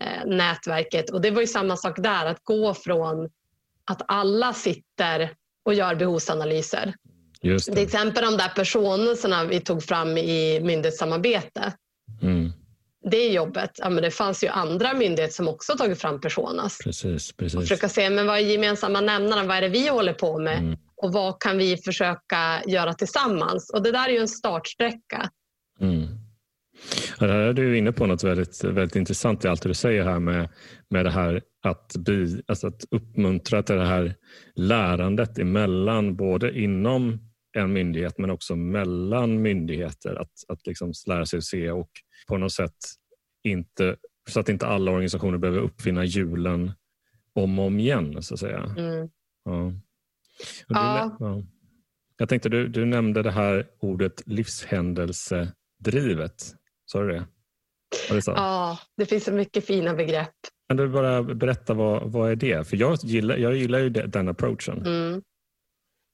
eh, 0.01 0.25
nätverket 0.25 1.09
och 1.09 1.21
det 1.21 1.31
var 1.31 1.41
ju 1.41 1.47
samma 1.47 1.77
sak 1.77 1.97
där, 1.97 2.25
att 2.25 2.43
gå 2.43 2.73
från 2.73 3.29
att 3.85 4.01
alla 4.07 4.53
sitter 4.53 5.29
och 5.65 5.73
gör 5.73 5.95
behovsanalyser. 5.95 6.93
Just 7.41 7.65
det. 7.65 7.73
Till 7.73 7.83
exempel 7.83 8.23
de 8.23 8.37
där 8.37 8.49
personerna 8.49 9.43
vi 9.43 9.59
tog 9.59 9.83
fram 9.83 10.17
i 10.17 10.59
myndighetssamarbete. 10.63 11.73
Mm 12.21 12.53
det 13.11 13.27
jobbet, 13.27 13.71
ja, 13.77 13.89
men 13.89 14.03
det 14.03 14.11
fanns 14.11 14.43
ju 14.43 14.47
andra 14.47 14.93
myndigheter 14.93 15.33
som 15.33 15.47
också 15.47 15.77
tagit 15.77 16.01
fram 16.01 16.21
personas. 16.21 16.77
Precis, 16.77 17.31
precis. 17.31 17.55
Och 17.55 17.61
försöka 17.61 17.89
se 17.89 18.09
men 18.09 18.27
vad 18.27 18.37
är 18.37 18.41
gemensamma 18.41 19.01
nämnarna, 19.01 19.43
vad 19.43 19.57
är 19.57 19.61
det 19.61 19.69
vi 19.69 19.87
håller 19.87 20.13
på 20.13 20.39
med 20.39 20.59
mm. 20.59 20.77
Och 21.05 21.13
vad 21.13 21.41
kan 21.41 21.57
vi 21.57 21.77
försöka 21.77 22.63
göra 22.67 22.93
tillsammans? 22.93 23.69
Och 23.69 23.83
det 23.83 23.91
där 23.91 24.09
är 24.09 24.13
ju 24.13 24.19
en 24.19 24.27
startsträcka. 24.27 25.29
Mm. 25.79 26.07
Ja, 27.19 27.27
där 27.27 27.35
är 27.35 27.53
du 27.53 27.77
inne 27.77 27.91
på 27.91 28.05
något 28.05 28.23
väldigt, 28.23 28.63
väldigt 28.63 28.95
intressant 28.95 29.45
i 29.45 29.47
allt 29.47 29.61
det 29.61 29.69
du 29.69 29.73
säger 29.73 30.03
här 30.03 30.19
med, 30.19 30.49
med 30.89 31.05
det 31.05 31.11
här 31.11 31.41
att, 31.61 31.95
bli, 31.95 32.41
alltså 32.47 32.67
att 32.67 32.83
uppmuntra 32.91 33.63
till 33.63 33.75
det 33.75 33.85
här 33.85 34.15
lärandet 34.55 35.39
emellan 35.39 36.15
både 36.15 36.59
inom 36.59 37.19
en 37.57 37.73
myndighet 37.73 38.17
men 38.17 38.29
också 38.29 38.55
mellan 38.55 39.41
myndigheter. 39.41 40.15
Att, 40.15 40.31
att 40.47 40.67
liksom 40.67 40.93
lära 41.07 41.25
sig 41.25 41.41
se 41.41 41.71
och 41.71 41.89
på 42.27 42.37
något 42.37 42.53
sätt 42.53 42.77
inte, 43.43 43.95
så 44.29 44.39
att 44.39 44.49
inte 44.49 44.67
alla 44.67 44.91
organisationer 44.91 45.37
behöver 45.37 45.61
uppfinna 45.61 46.05
hjulen 46.05 46.71
om 47.33 47.59
och 47.59 47.65
om 47.65 47.79
igen 47.79 48.23
så 48.23 48.33
att 48.33 48.39
säga. 48.39 48.73
Mm. 48.77 49.09
Ja. 49.45 49.73
Ja. 50.67 51.17
ja. 51.19 51.43
Jag 52.17 52.29
tänkte 52.29 52.49
du, 52.49 52.67
du 52.67 52.85
nämnde 52.85 53.23
det 53.23 53.31
här 53.31 53.67
ordet 53.79 54.27
livshändelsedrivet. 54.27 56.53
Sa 56.85 57.01
du 57.01 57.07
det? 57.07 57.27
det 58.09 58.21
ja, 58.25 58.79
det 58.97 59.05
finns 59.05 59.23
så 59.23 59.31
mycket 59.31 59.65
fina 59.65 59.93
begrepp. 59.93 60.33
Kan 60.67 60.77
du 60.77 60.87
bara 60.87 61.23
berätta 61.23 61.73
vad, 61.73 62.11
vad 62.11 62.31
är 62.31 62.35
det? 62.35 62.67
För 62.67 62.77
jag 62.77 62.97
gillar, 63.03 63.37
jag 63.37 63.55
gillar 63.55 63.79
ju 63.79 63.89
den 63.89 64.29
approachen. 64.29 64.85
Mm. 64.85 65.21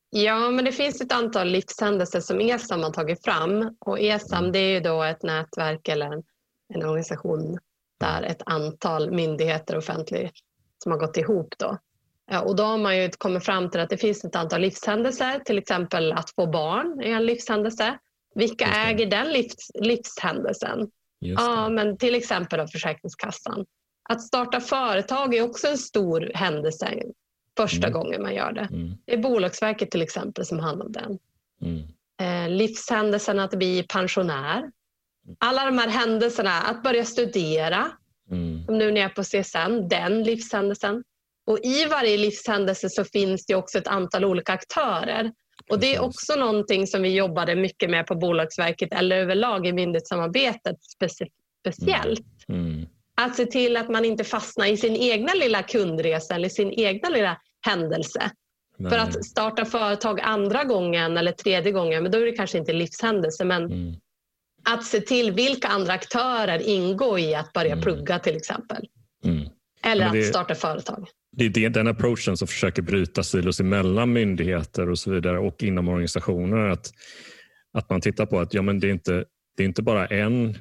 Ja, 0.10 0.52
men 0.52 0.66
det 0.66 0.72
finns 0.72 1.02
ett 1.02 1.12
antal 1.12 1.48
livshändelser 1.48 2.20
som 2.20 2.40
ESAM 2.40 2.84
har 2.84 2.92
tagit 2.92 3.24
fram. 3.24 3.76
Och 3.80 4.00
ESAM 4.00 4.40
mm. 4.40 4.52
det 4.52 4.60
är 4.60 4.74
ju 4.74 4.80
då 4.80 5.04
ett 5.04 5.24
nätverk 5.24 5.88
eller 5.88 6.06
en, 6.06 6.24
en 6.74 6.84
organisation 6.84 7.60
där 8.00 8.24
ett 8.24 8.42
antal 8.46 9.12
myndigheter 9.12 9.78
offentligt 9.78 10.34
som 10.84 10.92
har 10.92 11.00
gått 11.00 11.18
ihop. 11.18 11.54
Då. 11.58 11.78
Och 12.40 12.56
då 12.56 12.64
har 12.64 12.78
man 12.78 12.98
ju 12.98 13.10
kommit 13.10 13.46
fram 13.46 13.70
till 13.70 13.80
att 13.80 13.90
det 13.90 13.98
finns 13.98 14.26
ett 14.26 14.36
antal 14.36 14.62
livshändelser, 14.62 15.40
till 15.40 15.58
exempel 15.58 16.12
att 16.12 16.30
få 16.36 16.48
barn 16.48 17.02
är 17.02 17.16
en 17.16 17.26
livshändelse. 17.26 17.98
Vilka 18.36 18.66
äger 18.66 19.06
den 19.06 19.28
livs, 19.34 19.72
livshändelsen? 19.74 20.90
Ja, 21.20 21.70
men 21.70 21.98
till 21.98 22.16
exempel 22.16 22.60
av 22.60 22.68
Försäkringskassan. 22.68 23.66
Att 24.10 24.22
starta 24.22 24.60
företag 24.60 25.36
är 25.36 25.42
också 25.42 25.68
en 25.68 25.78
stor 25.78 26.32
händelse 26.34 27.02
första 27.58 27.88
mm. 27.88 28.00
gången 28.00 28.22
man 28.22 28.36
gör 28.36 28.52
det. 28.52 28.68
Mm. 28.72 28.94
Det 29.06 29.14
är 29.14 29.18
Bolagsverket 29.18 29.92
till 29.92 30.02
exempel 30.02 30.46
som 30.46 30.60
handlar 30.60 30.86
om 30.86 30.92
den. 30.92 31.20
Mm. 31.62 31.84
Eh, 32.22 32.50
livshändelsen 32.50 33.40
att 33.40 33.52
bli 33.52 33.84
pensionär. 33.84 34.72
Alla 35.40 35.66
de 35.66 35.78
här 35.78 35.88
händelserna, 35.90 36.62
att 36.62 36.84
börja 36.84 37.06
studera, 37.06 37.92
mm. 38.32 38.66
som 38.66 38.78
nu 38.78 38.92
när 38.92 39.02
jag 39.02 39.12
är 39.12 39.16
på 39.16 39.24
CSN, 39.24 39.88
den 39.88 40.24
livshändelsen. 40.24 41.04
Och 41.46 41.60
I 41.64 41.86
varje 41.86 42.18
livshändelse 42.18 42.90
så 42.90 43.04
finns 43.04 43.46
det 43.46 43.56
också 43.56 43.78
ett 43.78 43.88
antal 43.88 44.26
olika 44.26 44.54
aktörer. 44.54 45.32
Och 45.70 45.80
Det 45.80 45.96
är 45.96 46.02
också 46.02 46.36
någonting 46.36 46.88
som 46.88 47.02
vi 47.02 47.10
jobbade 47.10 47.56
mycket 47.56 47.90
med 47.90 48.08
på 48.08 48.16
Bolagsverket 48.16 48.94
eller 48.94 49.16
överlag 49.16 49.68
i 49.68 49.74
myndighetssamarbetet 49.74 50.84
speci 50.84 51.28
speciellt. 51.62 52.26
Mm. 52.50 52.66
Mm. 52.66 52.88
Att 53.16 53.36
se 53.36 53.46
till 53.46 53.78
att 53.78 53.90
man 53.90 54.06
inte 54.06 54.24
fastnar 54.24 54.66
i 54.66 54.78
sin 54.78 54.96
egna 54.96 55.34
lilla 55.34 55.64
kundresa 55.64 56.36
eller 56.36 56.50
sin 56.50 56.72
egna 56.72 57.10
lilla 57.10 57.38
händelse. 57.62 58.32
Nej. 58.78 58.92
För 58.92 58.98
att 58.98 59.26
starta 59.26 59.66
företag 59.66 60.20
andra 60.22 60.64
gången 60.64 61.18
eller 61.18 61.32
tredje 61.32 61.72
gången, 61.72 62.04
men 62.04 62.12
då 62.12 62.18
är 62.18 62.26
det 62.26 62.32
kanske 62.32 62.58
inte 62.58 62.74
livshändelse. 62.74 63.46
Men 63.46 63.66
mm. 63.66 63.96
att 64.70 64.86
se 64.86 65.02
till 65.02 65.32
vilka 65.32 65.68
andra 65.68 65.94
aktörer 65.94 66.62
ingår 66.62 67.20
i 67.20 67.36
att 67.36 67.54
börja 67.54 67.72
mm. 67.72 67.84
plugga 67.84 68.20
till 68.20 68.36
exempel. 68.36 68.88
Mm. 69.26 69.50
Eller 69.84 70.10
det, 70.10 70.20
att 70.20 70.26
starta 70.26 70.56
företag. 70.56 71.08
Det 71.38 71.58
är 71.58 71.70
den 71.70 71.88
approachen 71.88 72.38
som 72.38 72.48
försöker 72.48 72.82
bryta 72.82 73.24
silos 73.24 73.60
emellan 73.60 74.14
myndigheter 74.14 74.90
och 74.90 75.00
så 75.00 75.12
vidare 75.12 75.40
och 75.40 75.64
inom 75.64 75.88
organisationer. 75.88 76.58
Att, 76.58 76.92
att 77.74 77.90
man 77.90 78.02
tittar 78.02 78.26
på 78.26 78.40
att 78.40 78.54
ja, 78.54 78.62
men 78.62 78.80
det, 78.80 78.88
är 78.88 78.92
inte, 78.92 79.26
det 79.58 79.64
är 79.64 79.68
inte 79.68 79.82
bara 79.82 80.08
en 80.08 80.58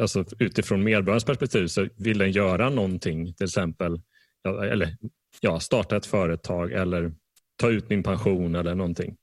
alltså 0.00 0.24
utifrån 0.38 0.84
medborgarens 0.84 1.24
perspektiv 1.24 1.66
så 1.66 1.88
vill 1.96 2.18
den 2.18 2.30
göra 2.30 2.70
någonting, 2.70 3.34
till 3.34 3.44
exempel 3.44 4.00
eller 4.48 4.96
ja, 5.40 5.60
starta 5.60 5.96
ett 5.96 6.06
företag 6.06 6.72
eller 6.72 7.12
ta 7.56 7.70
ut 7.70 7.90
min 7.90 8.02
pension 8.02 8.54
eller 8.54 8.74
någonting. 8.74 9.16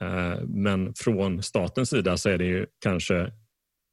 Eh, 0.00 0.40
men 0.46 0.94
från 0.94 1.42
statens 1.42 1.90
sida 1.90 2.16
så 2.16 2.28
är 2.28 2.38
det 2.38 2.44
ju 2.44 2.66
kanske 2.80 3.32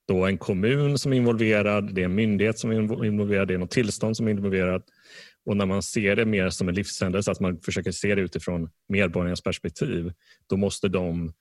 då 0.08 0.26
en 0.26 0.38
kommun 0.38 0.98
som 0.98 1.14
är 1.14 1.18
involverad, 1.18 1.96
det 1.96 2.02
är 2.02 2.06
en 2.06 2.16
myndighet 2.16 2.60
som 2.60 2.72
är 2.72 3.06
involverad, 3.06 3.48
det 3.48 3.54
är 3.54 3.58
något 3.58 3.72
tillstånd 3.72 4.18
som 4.18 4.28
är 4.28 4.32
involverat. 4.32 4.84
Och 5.46 5.58
när 5.58 5.66
man 5.66 5.84
ser 5.84 6.16
det 6.16 6.26
mer 6.26 6.50
som 6.50 6.70
en 6.70 6.76
livshändelse, 6.76 7.32
att 7.32 7.40
man 7.40 7.62
försöker 7.62 7.92
se 7.92 8.16
det 8.16 8.22
utifrån 8.22 8.70
medborgarnas 8.90 9.42
perspektiv, 9.42 10.12
då 10.50 10.58
måste 10.58 10.88
de 10.88 11.34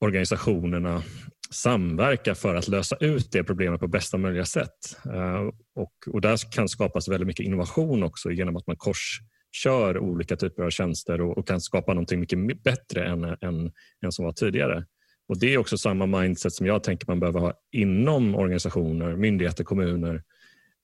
organisationerna 0.00 1.02
samverka 1.50 2.34
för 2.34 2.54
att 2.54 2.68
lösa 2.68 2.96
ut 2.96 3.32
det 3.32 3.44
problemet 3.44 3.80
på 3.80 3.88
bästa 3.88 4.18
möjliga 4.18 4.44
sätt. 4.44 4.96
Eh, 5.04 5.50
och, 5.74 5.92
och 6.06 6.20
där 6.20 6.52
kan 6.52 6.68
skapas 6.68 7.08
väldigt 7.08 7.26
mycket 7.26 7.46
innovation 7.46 8.02
också 8.02 8.30
genom 8.30 8.56
att 8.56 8.66
man 8.66 8.76
korskör 8.76 9.98
olika 9.98 10.36
typer 10.36 10.62
av 10.62 10.70
tjänster 10.70 11.20
och, 11.20 11.38
och 11.38 11.46
kan 11.46 11.60
skapa 11.60 11.94
någonting 11.94 12.20
mycket 12.20 12.62
bättre 12.62 13.04
än, 13.04 13.24
än, 13.24 13.72
än 14.04 14.12
som 14.12 14.24
var 14.24 14.32
tidigare. 14.32 14.84
Och 15.30 15.38
Det 15.38 15.54
är 15.54 15.58
också 15.58 15.78
samma 15.78 16.06
mindset 16.06 16.52
som 16.52 16.66
jag 16.66 16.82
tänker 16.82 17.06
man 17.06 17.20
behöver 17.20 17.40
ha 17.40 17.54
inom 17.72 18.34
organisationer, 18.34 19.16
myndigheter, 19.16 19.64
kommuner 19.64 20.22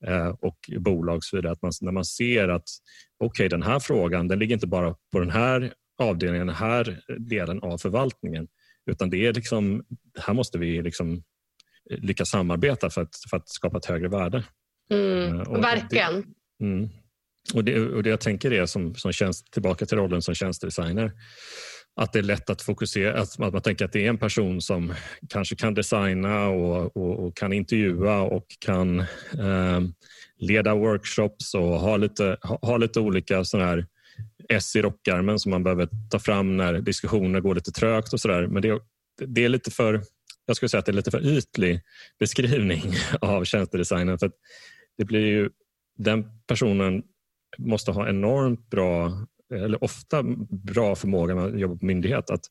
eh, 0.06 0.28
och 0.28 0.58
bolag 0.78 1.24
så 1.24 1.36
vidare. 1.36 1.52
Att 1.52 1.62
man, 1.62 1.72
när 1.80 1.92
man 1.92 2.04
ser 2.04 2.48
att 2.48 2.68
okej, 3.18 3.26
okay, 3.26 3.48
den 3.48 3.62
här 3.62 3.78
frågan 3.78 4.28
den 4.28 4.38
ligger 4.38 4.54
inte 4.54 4.66
bara 4.66 4.94
på 5.12 5.18
den 5.20 5.30
här 5.30 5.72
avdelningen, 5.98 6.46
den 6.46 6.56
här 6.56 7.00
delen 7.18 7.60
av 7.62 7.78
förvaltningen 7.78 8.48
utan 8.90 9.10
det 9.10 9.26
är 9.26 9.32
liksom, 9.32 9.84
här 10.18 10.34
måste 10.34 10.58
vi 10.58 10.82
liksom 10.82 11.22
lyckas 11.90 12.28
samarbeta 12.28 12.90
för 12.90 13.02
att, 13.02 13.16
för 13.30 13.36
att 13.36 13.48
skapa 13.48 13.78
ett 13.78 13.86
högre 13.86 14.08
värde. 14.08 14.44
Mm, 14.90 15.40
och 15.40 15.64
verkligen. 15.64 16.24
Det, 16.58 16.64
mm, 16.64 16.88
och, 17.54 17.64
det, 17.64 17.80
och 17.80 18.02
det 18.02 18.10
jag 18.10 18.20
tänker 18.20 18.52
är 18.52 18.66
som, 18.66 18.94
som 18.94 19.12
tjänst, 19.12 19.52
tillbaka 19.52 19.86
till 19.86 19.98
rollen 19.98 20.22
som 20.22 20.34
tjänstedesigner 20.34 21.12
att 21.96 22.12
det 22.12 22.18
är 22.18 22.22
lätt 22.22 22.50
att 22.50 22.62
fokusera, 22.62 23.20
att 23.20 23.38
man 23.38 23.62
tänker 23.62 23.84
att 23.84 23.92
det 23.92 24.04
är 24.04 24.08
en 24.08 24.18
person 24.18 24.60
som 24.60 24.94
kanske 25.28 25.56
kan 25.56 25.74
designa 25.74 26.48
och, 26.48 26.96
och, 26.96 27.26
och 27.26 27.36
kan 27.36 27.52
intervjua 27.52 28.20
och 28.20 28.46
kan 28.58 29.00
eh, 29.38 29.80
leda 30.38 30.74
workshops 30.74 31.54
och 31.54 31.80
ha 31.80 31.96
lite, 31.96 32.36
ha, 32.42 32.58
ha 32.62 32.76
lite 32.76 33.00
olika 33.00 33.44
sådana 33.44 33.68
här 33.68 33.86
S 34.48 34.76
i 34.76 34.82
rockärmen 34.82 35.38
som 35.38 35.50
man 35.50 35.64
behöver 35.64 35.88
ta 36.10 36.18
fram 36.18 36.56
när 36.56 36.80
diskussioner 36.80 37.40
går 37.40 37.54
lite 37.54 37.72
trögt 37.72 38.12
och 38.12 38.20
sådär. 38.20 38.46
Men 38.46 38.62
det, 38.62 38.80
det 39.26 39.44
är 39.44 39.48
lite 39.48 39.70
för 39.70 40.02
jag 40.46 40.56
skulle 40.56 40.68
säga 40.68 40.78
att 40.78 40.86
det 40.86 40.92
är 40.92 40.96
lite 40.96 41.10
för 41.10 41.26
ytlig 41.26 41.80
beskrivning 42.18 42.82
av 43.20 43.44
tjänstedesignen. 43.44 44.18
För 44.18 44.30
det 44.98 45.04
blir 45.04 45.26
ju, 45.26 45.50
den 45.98 46.24
personen 46.46 47.02
måste 47.58 47.90
ha 47.90 48.08
enormt 48.08 48.70
bra 48.70 49.26
eller 49.54 49.84
ofta 49.84 50.22
bra 50.50 50.94
förmåga 50.94 51.34
när 51.34 51.42
man 51.42 51.58
jobbar 51.58 51.76
på 51.76 51.86
myndighet 51.86 52.30
att 52.30 52.44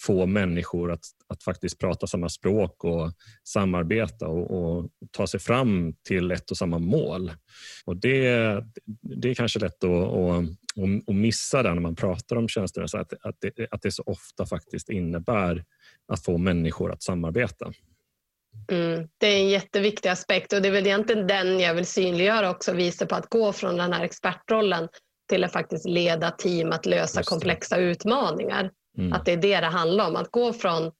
få 0.00 0.26
människor 0.26 0.92
att, 0.92 1.04
att 1.28 1.42
faktiskt 1.42 1.78
prata 1.78 2.06
samma 2.06 2.28
språk 2.28 2.84
och 2.84 3.12
samarbeta 3.44 4.28
och, 4.28 4.50
och 4.50 4.90
ta 5.10 5.26
sig 5.26 5.40
fram 5.40 5.94
till 6.04 6.30
ett 6.30 6.50
och 6.50 6.56
samma 6.56 6.78
mål. 6.78 7.32
Och 7.84 7.96
det, 7.96 8.30
det 9.02 9.30
är 9.30 9.34
kanske 9.34 9.58
lätt 9.58 9.84
att, 9.84 9.90
att, 9.90 11.08
att 11.08 11.14
missa 11.14 11.62
det 11.62 11.74
när 11.74 11.80
man 11.80 11.96
pratar 11.96 12.36
om 12.36 12.48
tjänster, 12.48 12.86
så 12.86 12.98
att, 12.98 13.12
att, 13.22 13.36
det, 13.40 13.66
att 13.70 13.82
det 13.82 13.92
så 13.92 14.02
ofta 14.06 14.46
faktiskt 14.46 14.88
innebär 14.88 15.64
att 16.12 16.24
få 16.24 16.38
människor 16.38 16.92
att 16.92 17.02
samarbeta. 17.02 17.72
Mm, 18.70 19.08
det 19.18 19.26
är 19.26 19.36
en 19.36 19.48
jätteviktig 19.48 20.08
aspekt 20.08 20.52
och 20.52 20.62
det 20.62 20.68
är 20.68 20.72
väl 20.72 20.86
egentligen 20.86 21.26
den 21.26 21.60
jag 21.60 21.74
vill 21.74 21.86
synliggöra 21.86 22.50
också, 22.50 22.72
visa 22.72 23.06
på 23.06 23.14
att 23.14 23.28
gå 23.28 23.52
från 23.52 23.76
den 23.76 23.92
här 23.92 24.04
expertrollen 24.04 24.88
till 25.28 25.44
att 25.44 25.52
faktiskt 25.52 25.88
leda 25.88 26.30
team 26.30 26.72
att 26.72 26.86
lösa 26.86 27.22
komplexa 27.22 27.76
utmaningar. 27.76 28.70
Mm. 28.98 29.12
Att 29.12 29.24
det 29.24 29.32
är 29.32 29.36
det 29.36 29.60
det 29.60 29.66
handlar 29.66 30.08
om. 30.08 30.16
Att 30.16 30.30
gå 30.30 30.52
från 30.52 30.92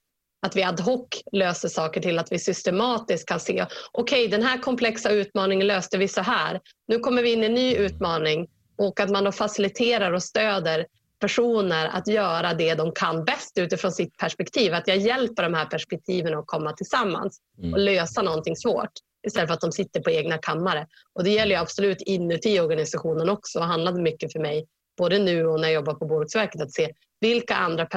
att 0.43 0.57
vi 0.57 0.63
ad 0.63 0.83
hoc 0.83 1.09
löser 1.33 1.69
saker 1.69 2.01
till 2.01 2.19
att 2.19 2.33
vi 2.33 2.39
systematiskt 2.39 3.29
kan 3.29 3.41
se 3.41 3.67
okej, 3.93 4.27
okay, 4.27 4.39
den 4.39 4.47
här 4.47 4.59
komplexa 4.59 5.11
utmaningen 5.11 5.67
löste 5.67 5.99
vi 5.99 6.09
så 6.09 6.21
här. 6.21 6.61
Nu 6.89 6.99
kommer 6.99 7.23
vi 7.23 7.33
in 7.33 7.43
i 7.43 7.47
en 7.47 7.55
ny 7.55 7.75
utmaning 7.75 8.49
och 8.79 9.01
att 9.01 9.11
man 9.11 9.25
då 9.25 9.33
faciliterar 9.33 10.13
och 10.13 10.23
stöder 10.23 10.87
personer 11.21 11.89
att 11.89 12.09
göra 12.09 12.55
det 12.55 12.75
de 12.75 12.93
kan 12.93 13.25
bäst 13.25 13.59
utifrån 13.59 13.93
sitt 13.93 14.17
perspektiv. 14.17 14.75
Att 14.75 14.89
jag 14.89 14.97
hjälper 14.97 15.43
de 15.43 15.55
här 15.55 15.67
perspektiven 15.67 16.39
att 16.39 16.47
komma 16.47 16.73
tillsammans 16.73 17.41
mm. 17.59 17.73
och 17.73 17.79
lösa 17.79 18.23
någonting 18.23 18.57
svårt 18.57 18.93
istället 19.29 19.49
för 19.49 19.55
att 19.55 19.61
de 19.61 19.73
sitter 19.73 20.01
på 20.01 20.11
egna 20.11 20.39
kammare. 20.39 20.87
Och 21.13 21.25
det 21.25 21.31
gäller 21.31 21.59
absolut 21.59 22.03
inuti 22.03 22.61
organisationen 22.61 23.29
också. 23.29 23.59
Det 23.59 23.65
handlade 23.65 24.03
mycket 24.03 24.33
för 24.33 24.41
mig, 24.41 24.67
både 24.99 25.19
nu 25.19 25.47
och 25.47 25.61
när 25.61 25.69
jag 25.69 25.75
jobbar 25.75 25.95
på 25.95 26.07
Bolagsverket, 26.07 26.61
att 26.61 26.73
se 26.73 26.93
vilka 27.21 27.55
andra, 27.55 27.89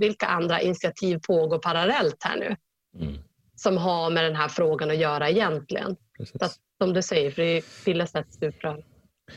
vilka 0.00 0.26
andra 0.26 0.60
initiativ 0.60 1.20
pågår 1.26 1.58
parallellt 1.58 2.16
här 2.20 2.36
nu 2.36 2.56
mm. 3.06 3.18
som 3.56 3.76
har 3.76 4.10
med 4.10 4.24
den 4.24 4.36
här 4.36 4.48
frågan 4.48 4.90
att 4.90 4.96
göra 4.96 5.30
egentligen. 5.30 5.96
Att, 6.40 6.52
som 6.82 6.92
du 6.92 7.02
säger, 7.02 7.30
för 7.30 7.42
det 7.42 7.64
bildas 7.84 8.14
ett 8.14 8.34
stuprör. 8.34 8.84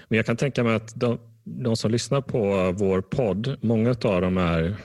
Men 0.08 0.18
jag 0.18 0.26
kan 0.26 0.38
tänka 0.38 0.64
mig 0.64 0.76
att 0.76 0.96
de, 0.96 1.20
de 1.44 1.76
som 1.76 1.92
lyssnar 1.92 2.22
på 2.22 2.72
vår 2.78 3.02
podd, 3.02 3.58
många 3.62 3.90
av 3.90 4.22
dem 4.22 4.38
är 4.38 4.76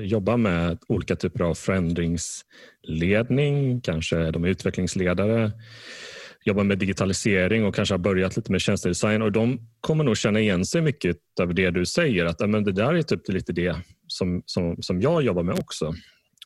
jobbar 0.00 0.36
med 0.36 0.78
olika 0.88 1.16
typer 1.16 1.44
av 1.44 1.54
förändringsledning, 1.54 3.80
kanske 3.80 4.30
de 4.30 4.44
är 4.44 4.48
utvecklingsledare, 4.48 5.52
jobbar 6.44 6.64
med 6.64 6.78
digitalisering 6.78 7.64
och 7.64 7.74
kanske 7.74 7.94
har 7.94 7.98
börjat 7.98 8.36
lite 8.36 8.52
med 8.52 8.60
tjänstedesign 8.60 9.22
och 9.22 9.32
de 9.32 9.60
kommer 9.80 10.04
nog 10.04 10.16
känna 10.16 10.40
igen 10.40 10.64
sig 10.64 10.82
mycket 10.82 11.16
av 11.40 11.54
det 11.54 11.70
du 11.70 11.86
säger 11.86 12.24
att 12.24 12.50
men 12.50 12.64
det 12.64 12.72
där 12.72 12.94
är 12.94 13.02
typ 13.02 13.28
lite 13.28 13.52
det 13.52 13.76
som, 14.06 14.42
som, 14.46 14.82
som 14.82 15.00
jag 15.00 15.22
jobbar 15.22 15.42
med 15.42 15.54
också. 15.54 15.94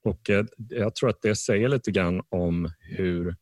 Och 0.02 0.30
eh, 0.30 0.44
Jag 0.68 0.94
tror 0.94 1.10
att 1.10 1.22
det 1.22 1.36
säger 1.36 1.68
lite 1.68 1.90
grann 1.90 2.22
om 2.28 2.70
hur 2.80 3.34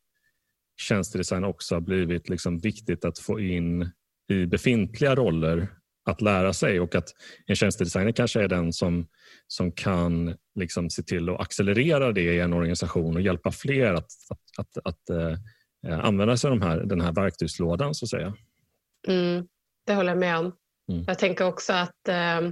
tjänstedesign 0.81 1.45
också 1.45 1.75
har 1.75 1.81
blivit 1.81 2.29
liksom 2.29 2.59
viktigt 2.59 3.05
att 3.05 3.19
få 3.19 3.41
in 3.41 3.91
i 4.29 4.47
befintliga 4.47 5.15
roller 5.15 5.69
att 6.05 6.21
lära 6.21 6.53
sig 6.53 6.81
och 6.81 6.95
att 6.95 7.09
en 7.47 7.57
tjänstedesigner 7.57 8.13
kanske 8.13 8.43
är 8.43 8.49
den 8.49 8.73
som, 8.73 9.09
som 9.47 9.73
kan 9.73 10.37
liksom 10.55 10.91
se 10.91 11.03
till 11.03 11.29
att 11.29 11.41
accelerera 11.41 12.13
det 12.13 12.35
i 12.35 12.41
en 12.41 12.53
organisation 12.53 13.17
och 13.17 13.23
hjälpa 13.23 13.53
fler 13.53 13.95
att, 13.95 14.11
att, 14.31 14.59
att, 14.59 14.87
att 14.87 15.11
äh, 15.87 15.99
använda 16.05 16.37
sig 16.37 16.51
av 16.51 16.59
de 16.59 16.67
här, 16.67 16.81
den 16.81 17.01
här 17.01 17.13
verktygslådan 17.13 17.95
så 17.95 18.05
att 18.05 18.11
säga. 18.11 18.35
Mm, 19.09 19.47
det 19.87 19.95
håller 19.95 20.11
jag 20.11 20.19
med 20.19 20.39
om. 20.39 20.53
Mm. 20.93 21.05
Jag 21.07 21.19
tänker 21.19 21.47
också 21.47 21.73
att 21.73 22.09
äh, 22.09 22.51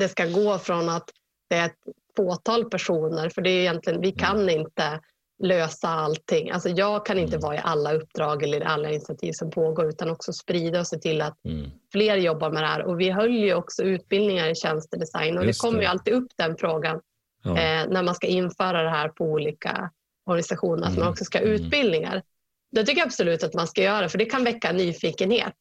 det 0.00 0.08
ska 0.08 0.26
gå 0.26 0.58
från 0.58 0.88
att 0.88 1.10
det 1.50 1.56
är 1.56 1.66
ett 1.66 1.78
fåtal 2.16 2.70
personer, 2.70 3.28
för 3.28 3.42
det 3.42 3.50
är 3.50 3.60
egentligen, 3.60 4.00
vi 4.00 4.12
kan 4.12 4.40
mm. 4.40 4.60
inte 4.60 5.00
lösa 5.38 5.88
allting. 5.88 6.50
Alltså 6.50 6.68
jag 6.68 7.06
kan 7.06 7.18
inte 7.18 7.36
mm. 7.36 7.40
vara 7.40 7.56
i 7.56 7.60
alla 7.64 7.92
uppdrag 7.92 8.42
eller 8.42 8.60
alla 8.60 8.90
initiativ 8.90 9.32
som 9.32 9.50
pågår 9.50 9.88
utan 9.88 10.10
också 10.10 10.32
sprida 10.32 10.80
och 10.80 10.86
se 10.86 10.98
till 10.98 11.20
att 11.20 11.44
mm. 11.44 11.70
fler 11.92 12.16
jobbar 12.16 12.50
med 12.50 12.62
det 12.62 12.66
här. 12.66 12.82
Och 12.82 13.00
vi 13.00 13.10
höll 13.10 13.34
ju 13.34 13.54
också 13.54 13.82
utbildningar 13.82 14.48
i 14.48 14.54
tjänstedesign 14.54 15.38
och 15.38 15.44
Just 15.44 15.60
det 15.60 15.66
kommer 15.68 15.80
ju 15.80 15.86
alltid 15.86 16.14
upp 16.14 16.28
den 16.36 16.56
frågan 16.56 17.00
ja. 17.44 17.50
eh, 17.50 17.88
när 17.88 18.02
man 18.02 18.14
ska 18.14 18.26
införa 18.26 18.82
det 18.82 18.90
här 18.90 19.08
på 19.08 19.24
olika 19.24 19.90
organisationer, 20.26 20.82
att 20.82 20.92
man 20.92 21.02
mm. 21.02 21.08
också 21.08 21.24
ska 21.24 21.38
ha 21.38 21.44
mm. 21.44 21.54
utbildningar. 21.54 22.22
Det 22.70 22.84
tycker 22.84 23.00
jag 23.00 23.06
absolut 23.06 23.44
att 23.44 23.54
man 23.54 23.66
ska 23.66 23.82
göra 23.82 24.08
för 24.08 24.18
det 24.18 24.24
kan 24.24 24.44
väcka 24.44 24.72
nyfikenhet. 24.72 25.56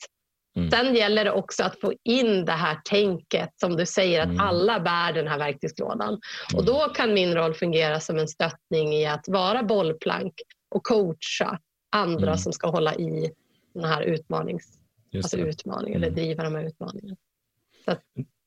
Mm. 0.57 0.71
Sen 0.71 0.95
gäller 0.95 1.25
det 1.25 1.31
också 1.31 1.63
att 1.63 1.79
få 1.79 1.93
in 2.03 2.45
det 2.45 2.51
här 2.51 2.75
tänket 2.85 3.49
som 3.55 3.75
du 3.75 3.85
säger 3.85 4.21
att 4.21 4.29
mm. 4.29 4.39
alla 4.39 4.79
bär 4.79 5.13
den 5.13 5.27
här 5.27 5.37
verktygslådan. 5.37 6.07
Mm. 6.07 6.19
Och 6.55 6.65
då 6.65 6.79
kan 6.95 7.13
min 7.13 7.35
roll 7.35 7.53
fungera 7.53 7.99
som 7.99 8.17
en 8.17 8.27
stöttning 8.27 8.93
i 8.93 9.05
att 9.05 9.27
vara 9.27 9.63
bollplank 9.63 10.33
och 10.69 10.83
coacha 10.83 11.59
andra 11.91 12.27
mm. 12.27 12.37
som 12.37 12.53
ska 12.53 12.69
hålla 12.69 12.95
i 12.95 13.31
den 13.73 13.83
här 13.83 14.01
utmanings, 14.01 14.79
alltså 15.15 15.37
utmaningen 15.37 15.97
eller 15.97 16.07
mm. 16.07 16.15
driva 16.15 16.43
de 16.43 16.55
här 16.55 16.63
utmaningarna. 16.63 17.15
Så 17.85 17.91
att, 17.91 18.03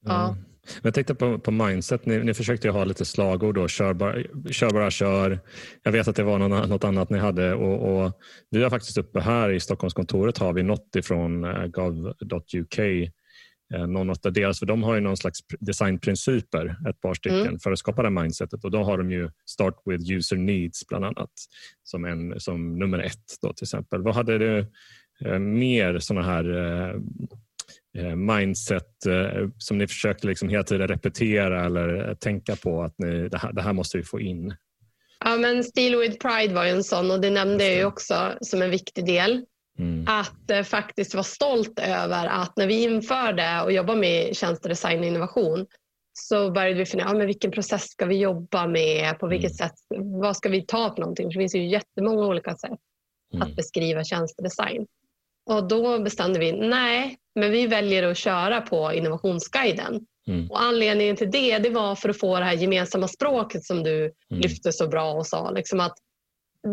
ja. 0.06 0.36
Jag 0.82 0.94
tänkte 0.94 1.14
på, 1.14 1.38
på 1.38 1.50
mindset, 1.50 2.06
ni, 2.06 2.18
ni 2.18 2.34
försökte 2.34 2.70
ha 2.70 2.84
lite 2.84 3.04
slagord 3.04 3.54
då, 3.54 3.68
kör 3.68 3.94
bara, 3.94 4.14
kör, 4.50 4.70
bara, 4.70 4.90
kör. 4.90 5.40
Jag 5.82 5.92
vet 5.92 6.08
att 6.08 6.16
det 6.16 6.22
var 6.22 6.38
något 6.38 6.84
annat 6.84 7.10
ni 7.10 7.18
hade 7.18 7.54
och, 7.54 8.04
och, 8.04 8.12
vi 8.50 8.62
har 8.62 8.70
faktiskt 8.70 8.98
uppe 8.98 9.20
här 9.20 9.50
i 9.50 9.60
Stockholmskontoret 9.60 10.38
har 10.38 10.52
vi 10.52 10.62
något 10.62 10.96
ifrån 10.96 11.44
uh, 11.44 11.66
gov.uk 11.66 12.78
eh, 12.78 13.86
någon 13.86 14.10
av 14.10 14.16
deras, 14.32 14.58
för 14.58 14.66
de 14.66 14.82
har 14.82 14.94
ju 14.94 15.00
någon 15.00 15.16
slags 15.16 15.38
designprinciper, 15.60 16.76
ett 16.88 17.00
par 17.00 17.14
stycken, 17.14 17.40
mm. 17.40 17.58
för 17.58 17.72
att 17.72 17.78
skapa 17.78 18.02
det 18.02 18.10
mindsetet. 18.10 18.64
Och 18.64 18.70
då 18.70 18.82
har 18.82 18.98
de 18.98 19.10
ju 19.10 19.30
Start 19.46 19.74
with 19.84 20.10
user 20.10 20.36
needs 20.36 20.86
bland 20.86 21.04
annat 21.04 21.30
som, 21.82 22.04
en, 22.04 22.40
som 22.40 22.78
nummer 22.78 22.98
ett. 22.98 23.38
Då, 23.42 23.52
till 23.52 23.64
exempel. 23.64 24.02
Vad 24.02 24.14
hade 24.14 24.38
du 24.38 24.58
eh, 25.24 25.38
mer 25.38 25.98
sådana 25.98 26.26
här 26.26 26.56
eh, 26.56 26.94
Eh, 26.94 26.96
mindset 28.16 29.06
eh, 29.06 29.48
som 29.58 29.78
ni 29.78 29.86
försöker 29.86 30.28
liksom 30.28 30.48
hela 30.48 30.62
tiden 30.62 30.88
repetera 30.88 31.64
eller 31.64 32.14
tänka 32.14 32.56
på 32.56 32.82
att 32.82 32.94
ni, 32.98 33.28
det, 33.28 33.38
här, 33.38 33.52
det 33.52 33.62
här 33.62 33.72
måste 33.72 33.98
vi 33.98 34.04
få 34.04 34.20
in? 34.20 34.54
Ja, 35.24 35.36
men 35.36 35.64
Steel 35.64 35.98
with 35.98 36.18
Pride 36.18 36.54
var 36.54 36.64
ju 36.64 36.70
en 36.70 36.84
sån 36.84 37.10
och 37.10 37.20
det 37.20 37.30
nämnde 37.30 37.64
jag 37.64 37.76
ju 37.76 37.84
också 37.84 38.32
som 38.40 38.62
en 38.62 38.70
viktig 38.70 39.06
del. 39.06 39.44
Mm. 39.78 40.04
Att 40.08 40.50
eh, 40.50 40.62
faktiskt 40.62 41.14
vara 41.14 41.24
stolt 41.24 41.78
över 41.78 42.26
att 42.26 42.56
när 42.56 42.66
vi 42.66 42.82
införde 42.82 43.62
och 43.64 43.72
jobbade 43.72 44.00
med 44.00 44.36
tjänstedesign 44.36 45.00
och 45.00 45.06
innovation 45.06 45.66
så 46.12 46.50
började 46.50 46.78
vi 46.78 46.86
fundera, 46.86 47.08
ja, 47.08 47.14
men 47.14 47.26
vilken 47.26 47.50
process 47.50 47.90
ska 47.90 48.06
vi 48.06 48.18
jobba 48.18 48.66
med? 48.66 49.18
På 49.18 49.26
vilket 49.26 49.60
mm. 49.60 49.68
sätt? 49.68 49.78
Vad 50.20 50.36
ska 50.36 50.48
vi 50.48 50.62
ta 50.62 50.94
för 50.94 51.00
någonting? 51.00 51.26
För 51.26 51.32
det 51.32 51.42
finns 51.42 51.54
ju 51.54 51.68
jättemånga 51.68 52.26
olika 52.26 52.56
sätt 52.56 52.78
mm. 53.34 53.42
att 53.42 53.56
beskriva 53.56 54.04
tjänstedesign. 54.04 54.86
Och 55.46 55.68
då 55.68 55.98
bestämde 55.98 56.38
vi, 56.38 56.52
nej, 56.52 57.18
men 57.34 57.50
vi 57.50 57.66
väljer 57.66 58.02
att 58.02 58.16
köra 58.16 58.60
på 58.60 58.92
innovationsguiden. 58.92 60.06
Mm. 60.28 60.50
Och 60.50 60.62
anledningen 60.62 61.16
till 61.16 61.30
det, 61.30 61.58
det 61.58 61.70
var 61.70 61.94
för 61.94 62.08
att 62.08 62.18
få 62.18 62.38
det 62.38 62.44
här 62.44 62.54
gemensamma 62.54 63.08
språket 63.08 63.64
som 63.64 63.82
du 63.82 63.98
mm. 64.00 64.12
lyfte 64.28 64.72
så 64.72 64.88
bra 64.88 65.12
och 65.12 65.26
sa. 65.26 65.50
Liksom 65.50 65.80
att 65.80 65.94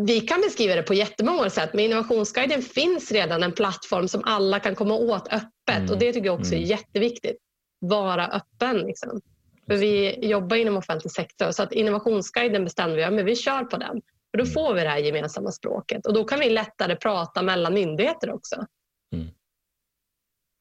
vi 0.06 0.20
kan 0.20 0.40
beskriva 0.40 0.74
det 0.74 0.82
på 0.82 0.94
jättemånga 0.94 1.50
sätt, 1.50 1.70
men 1.72 1.84
innovationsguiden 1.84 2.62
finns 2.62 3.12
redan 3.12 3.42
en 3.42 3.52
plattform 3.52 4.08
som 4.08 4.22
alla 4.24 4.60
kan 4.60 4.74
komma 4.74 4.94
åt 4.94 5.28
öppet 5.32 5.76
mm. 5.76 5.90
och 5.90 5.98
det 5.98 6.12
tycker 6.12 6.26
jag 6.26 6.40
också 6.40 6.52
är 6.52 6.56
mm. 6.56 6.68
jätteviktigt. 6.68 7.36
Vara 7.80 8.28
öppen. 8.28 8.76
Liksom. 8.76 9.20
För 9.66 9.76
vi 9.76 10.26
jobbar 10.28 10.56
inom 10.56 10.76
offentlig 10.76 11.12
sektor 11.12 11.50
så 11.50 11.62
att 11.62 11.72
innovationsguiden 11.72 12.64
bestämde 12.64 12.96
vi, 12.96 13.02
ja, 13.02 13.10
men 13.10 13.24
vi 13.24 13.36
kör 13.36 13.64
på 13.64 13.76
den. 13.76 14.00
För 14.30 14.38
då 14.38 14.44
mm. 14.44 14.52
får 14.52 14.74
vi 14.74 14.80
det 14.80 14.88
här 14.88 14.98
gemensamma 14.98 15.50
språket 15.50 16.06
och 16.06 16.14
då 16.14 16.24
kan 16.24 16.40
vi 16.40 16.50
lättare 16.50 16.96
prata 16.96 17.42
mellan 17.42 17.74
myndigheter 17.74 18.32
också. 18.32 18.56
Mm. 19.14 19.28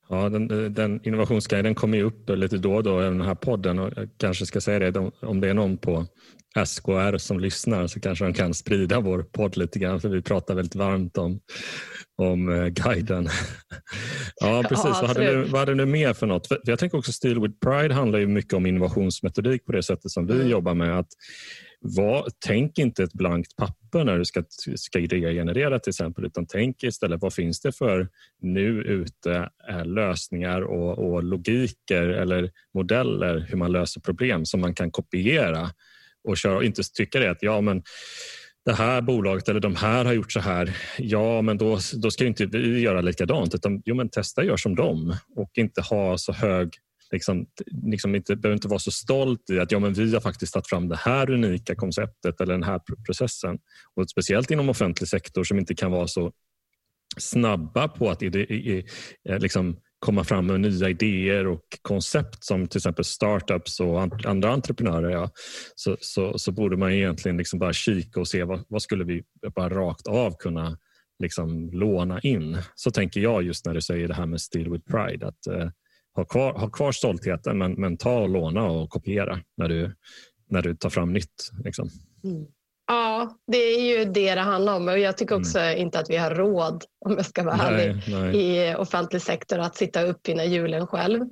Ja, 0.10 0.30
den, 0.30 0.74
den 0.74 1.08
innovationsguiden 1.08 1.76
kommer 1.76 1.98
ju 1.98 2.04
upp 2.04 2.30
lite 2.30 2.58
då 2.58 2.76
och 2.76 2.84
då 2.84 3.02
i 3.02 3.04
den 3.04 3.22
här 3.22 3.36
podden 3.36 3.80
och 3.80 3.92
jag 3.96 4.10
kanske 4.18 4.46
ska 4.46 4.62
säga 4.62 4.92
det 4.92 5.12
om 5.22 5.42
det 5.42 5.50
är 5.50 5.54
någon 5.54 5.78
på 5.78 6.06
SKR 6.66 7.18
som 7.18 7.40
lyssnar 7.40 7.88
så 7.88 8.00
kanske 8.00 8.26
de 8.26 8.34
kan 8.34 8.54
sprida 8.54 9.00
vår 9.00 9.24
podd 9.24 9.58
lite 9.58 9.80
grann 9.80 10.02
för 10.02 10.10
vi 10.10 10.22
pratar 10.22 10.56
väldigt 10.56 10.76
varmt 10.76 11.18
om, 11.18 11.40
om 12.18 12.50
eh, 12.50 12.68
guiden. 12.68 13.30
ja, 14.42 14.64
precis. 14.70 14.86
Ja, 14.86 14.98
vad, 15.02 15.08
hade 15.08 15.32
du, 15.32 15.44
vad 15.44 15.60
hade 15.60 15.76
du 15.76 15.86
mer 15.86 16.14
för 16.14 16.28
något? 16.28 16.48
För 16.48 16.60
jag 16.64 16.80
tänker 16.80 16.98
också 16.98 17.12
Steel 17.12 17.42
with 17.42 17.56
Pride 17.60 17.94
handlar 17.94 18.20
ju 18.20 18.28
mycket 18.28 18.54
om 18.54 18.66
innovationsmetodik 18.66 19.66
på 19.66 19.72
det 19.72 19.84
sättet 19.84 20.12
som 20.12 20.28
vi 20.28 20.34
mm. 20.34 20.48
jobbar 20.48 20.74
med. 20.74 21.00
Att 21.00 21.08
var, 21.80 22.28
tänk 22.46 22.78
inte 22.78 23.04
ett 23.04 23.14
blankt 23.14 23.56
papper 23.56 24.04
när 24.04 24.18
du 24.18 24.26
ska, 24.26 24.44
ska 24.76 25.00
generera 25.00 25.80
till 25.80 25.90
exempel 25.90 26.26
utan 26.26 26.46
tänk 26.46 26.84
istället 26.84 27.22
vad 27.22 27.34
finns 27.34 27.62
det 27.62 27.72
för 27.72 28.10
nu 28.42 28.82
ute 28.82 29.50
eh, 29.70 29.86
lösningar 29.86 30.62
och, 30.62 31.12
och 31.12 31.24
logiker 31.24 32.08
eller 32.08 32.52
modeller 32.74 33.46
hur 33.50 33.58
man 33.58 33.72
löser 33.72 34.02
problem 34.02 34.46
som 34.46 34.62
man 34.62 34.76
kan 34.76 34.92
kopiera 34.92 35.70
och 36.24 36.38
köra 36.38 36.56
och 36.56 36.64
inte 36.64 36.82
tycka 36.94 37.20
det 37.20 37.32
att 37.32 37.44
ja 37.44 37.62
men 37.62 37.84
det 38.66 38.74
här 38.74 39.02
bolaget 39.02 39.50
eller 39.50 39.60
de 39.60 39.76
här 39.76 40.06
har 40.06 40.14
gjort 40.14 40.32
så 40.32 40.40
här. 40.40 40.78
Ja, 40.98 41.42
men 41.42 41.58
då, 41.58 41.80
då 41.94 42.12
ska 42.12 42.26
inte 42.26 42.46
vi 42.46 42.80
göra 42.80 43.02
likadant 43.02 43.56
utan 43.56 43.82
jo, 43.86 43.96
men 43.96 44.10
testa 44.10 44.44
gör 44.44 44.58
som 44.58 44.76
dem 44.76 45.16
och 45.36 45.52
inte 45.58 45.82
ha 45.82 46.18
så 46.18 46.34
hög 46.34 46.70
liksom, 47.12 47.46
liksom 47.84 48.16
inte, 48.16 48.36
behöver 48.36 48.56
inte 48.56 48.68
vara 48.68 48.80
så 48.80 48.92
stolt 48.92 49.50
i 49.50 49.60
att 49.60 49.72
ja, 49.72 49.80
men 49.80 49.94
vi 49.94 50.14
har 50.14 50.22
faktiskt 50.22 50.54
tagit 50.54 50.70
fram 50.70 50.90
det 50.90 50.96
här 50.96 51.30
unika 51.30 51.76
konceptet 51.76 52.42
eller 52.42 52.54
den 52.54 52.64
här 52.64 52.82
processen. 53.06 53.58
Och 53.96 54.10
Speciellt 54.10 54.52
inom 54.52 54.70
offentlig 54.70 55.10
sektor 55.10 55.44
som 55.44 55.60
inte 55.60 55.76
kan 55.76 55.92
vara 55.92 56.08
så 56.08 56.32
snabba 57.18 57.88
på 57.88 58.10
att 58.10 58.24
i, 58.24 58.26
i, 58.26 58.86
eh, 59.30 59.40
liksom, 59.40 59.78
komma 60.00 60.24
fram 60.24 60.46
med 60.46 60.62
nya 60.62 60.90
idéer 60.90 61.48
och 61.48 61.64
koncept 61.82 62.44
som 62.44 62.68
till 62.68 62.78
exempel 62.78 63.06
startups 63.06 63.80
och 63.80 64.02
andra 64.26 64.50
entreprenörer 64.50 65.10
ja, 65.10 65.30
så, 65.76 65.98
så, 66.00 66.38
så 66.38 66.52
borde 66.52 66.78
man 66.78 66.92
egentligen 66.92 67.38
liksom 67.38 67.60
bara 67.60 67.74
kika 67.74 68.20
och 68.20 68.28
se 68.28 68.44
vad, 68.44 68.64
vad 68.68 68.82
skulle 68.82 69.04
vi 69.04 69.24
bara 69.56 69.70
rakt 69.70 70.08
av 70.08 70.36
kunna 70.40 70.78
liksom 71.20 71.70
låna 71.72 72.20
in. 72.20 72.58
Så 72.76 72.92
tänker 72.92 73.22
jag 73.22 73.44
just 73.44 73.66
när 73.66 73.74
du 73.74 73.82
säger 73.82 74.08
det 74.08 74.14
här 74.14 74.26
med 74.26 74.42
Steel 74.42 74.72
with 74.72 74.86
Pride. 74.92 75.28
Att, 75.28 75.48
eh, 75.48 75.70
ha, 76.18 76.26
kvar, 76.26 76.54
ha 76.54 76.70
kvar 76.70 76.92
stoltheten 76.92 77.58
men, 77.58 77.74
men 77.74 77.98
ta 77.98 78.20
och 78.20 78.30
låna 78.30 78.66
och 78.66 78.90
kopiera 78.90 79.40
när 79.58 79.68
du, 79.68 79.96
när 80.50 80.62
du 80.62 80.76
tar 80.76 80.90
fram 80.90 81.14
nytt. 81.14 81.52
Liksom. 81.64 81.90
Mm. 82.24 82.46
Ja, 82.88 83.38
det 83.48 83.58
är 83.58 83.82
ju 83.82 84.06
det 84.06 84.36
det 84.36 84.42
handlar 84.42 84.76
om. 84.76 84.88
Och 84.88 85.00
jag 85.00 85.18
tycker 85.18 85.36
mm. 85.36 85.42
också 85.42 85.60
mm. 85.60 85.78
inte 85.78 86.00
att 86.00 86.10
vi 86.10 86.18
har 86.18 86.32
råd, 86.32 86.84
om 87.06 87.12
jag 87.12 87.26
ska 87.26 87.44
vara 87.44 87.56
ärlig, 87.56 88.36
i 88.36 88.76
offentlig 88.76 89.22
sektor 89.22 89.60
att 89.60 89.76
sitta 89.76 90.04
och 90.04 90.10
uppfinna 90.10 90.46
hjulen 90.46 90.88
själv. 90.88 91.26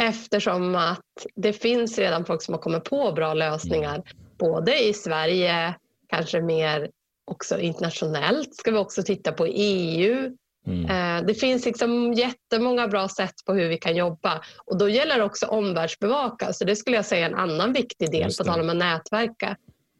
Eftersom 0.00 0.74
att 0.74 1.26
det 1.34 1.52
finns 1.52 1.98
redan 1.98 2.24
folk 2.24 2.42
som 2.42 2.54
har 2.54 2.60
kommit 2.60 2.84
på 2.84 3.12
bra 3.12 3.34
lösningar, 3.34 3.94
mm. 3.94 4.06
både 4.38 4.84
i 4.84 4.92
Sverige, 4.92 5.74
kanske 6.08 6.40
mer 6.40 6.90
också 7.24 7.58
internationellt. 7.58 8.54
Ska 8.54 8.70
vi 8.70 8.78
också 8.78 9.02
titta 9.02 9.32
på 9.32 9.46
EU. 9.46 10.36
Mm. 10.66 10.84
Eh, 10.84 11.26
det 11.26 11.34
finns 11.34 11.66
liksom 11.66 12.12
jättemånga 12.12 12.88
bra 12.88 13.08
sätt 13.08 13.34
på 13.46 13.54
hur 13.54 13.68
vi 13.68 13.76
kan 13.76 13.96
jobba 13.96 14.42
och 14.66 14.78
då 14.78 14.88
gäller 14.88 15.18
det 15.18 15.24
också 15.24 15.46
omvärldsbevaka. 15.46 16.52
Så 16.52 16.64
det 16.64 16.76
skulle 16.76 16.96
jag 16.96 17.04
säga 17.04 17.26
är 17.26 17.30
en 17.30 17.38
annan 17.38 17.72
viktig 17.72 18.10
del 18.10 18.30
på 18.38 18.44
tal 18.44 18.60
om 18.60 18.70
att 18.70 18.76
nätverka 18.76 19.56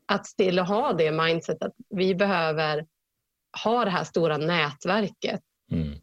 att 0.07 0.27
stilla 0.27 0.63
ha 0.63 0.93
det 0.93 1.13
mindset 1.13 1.63
att 1.63 1.73
vi 1.91 2.15
behöver 2.15 2.85
ha 3.65 3.85
det 3.85 3.91
här 3.91 4.05
stora 4.05 4.37
nätverket. 4.37 5.41
Mm. 5.73 5.99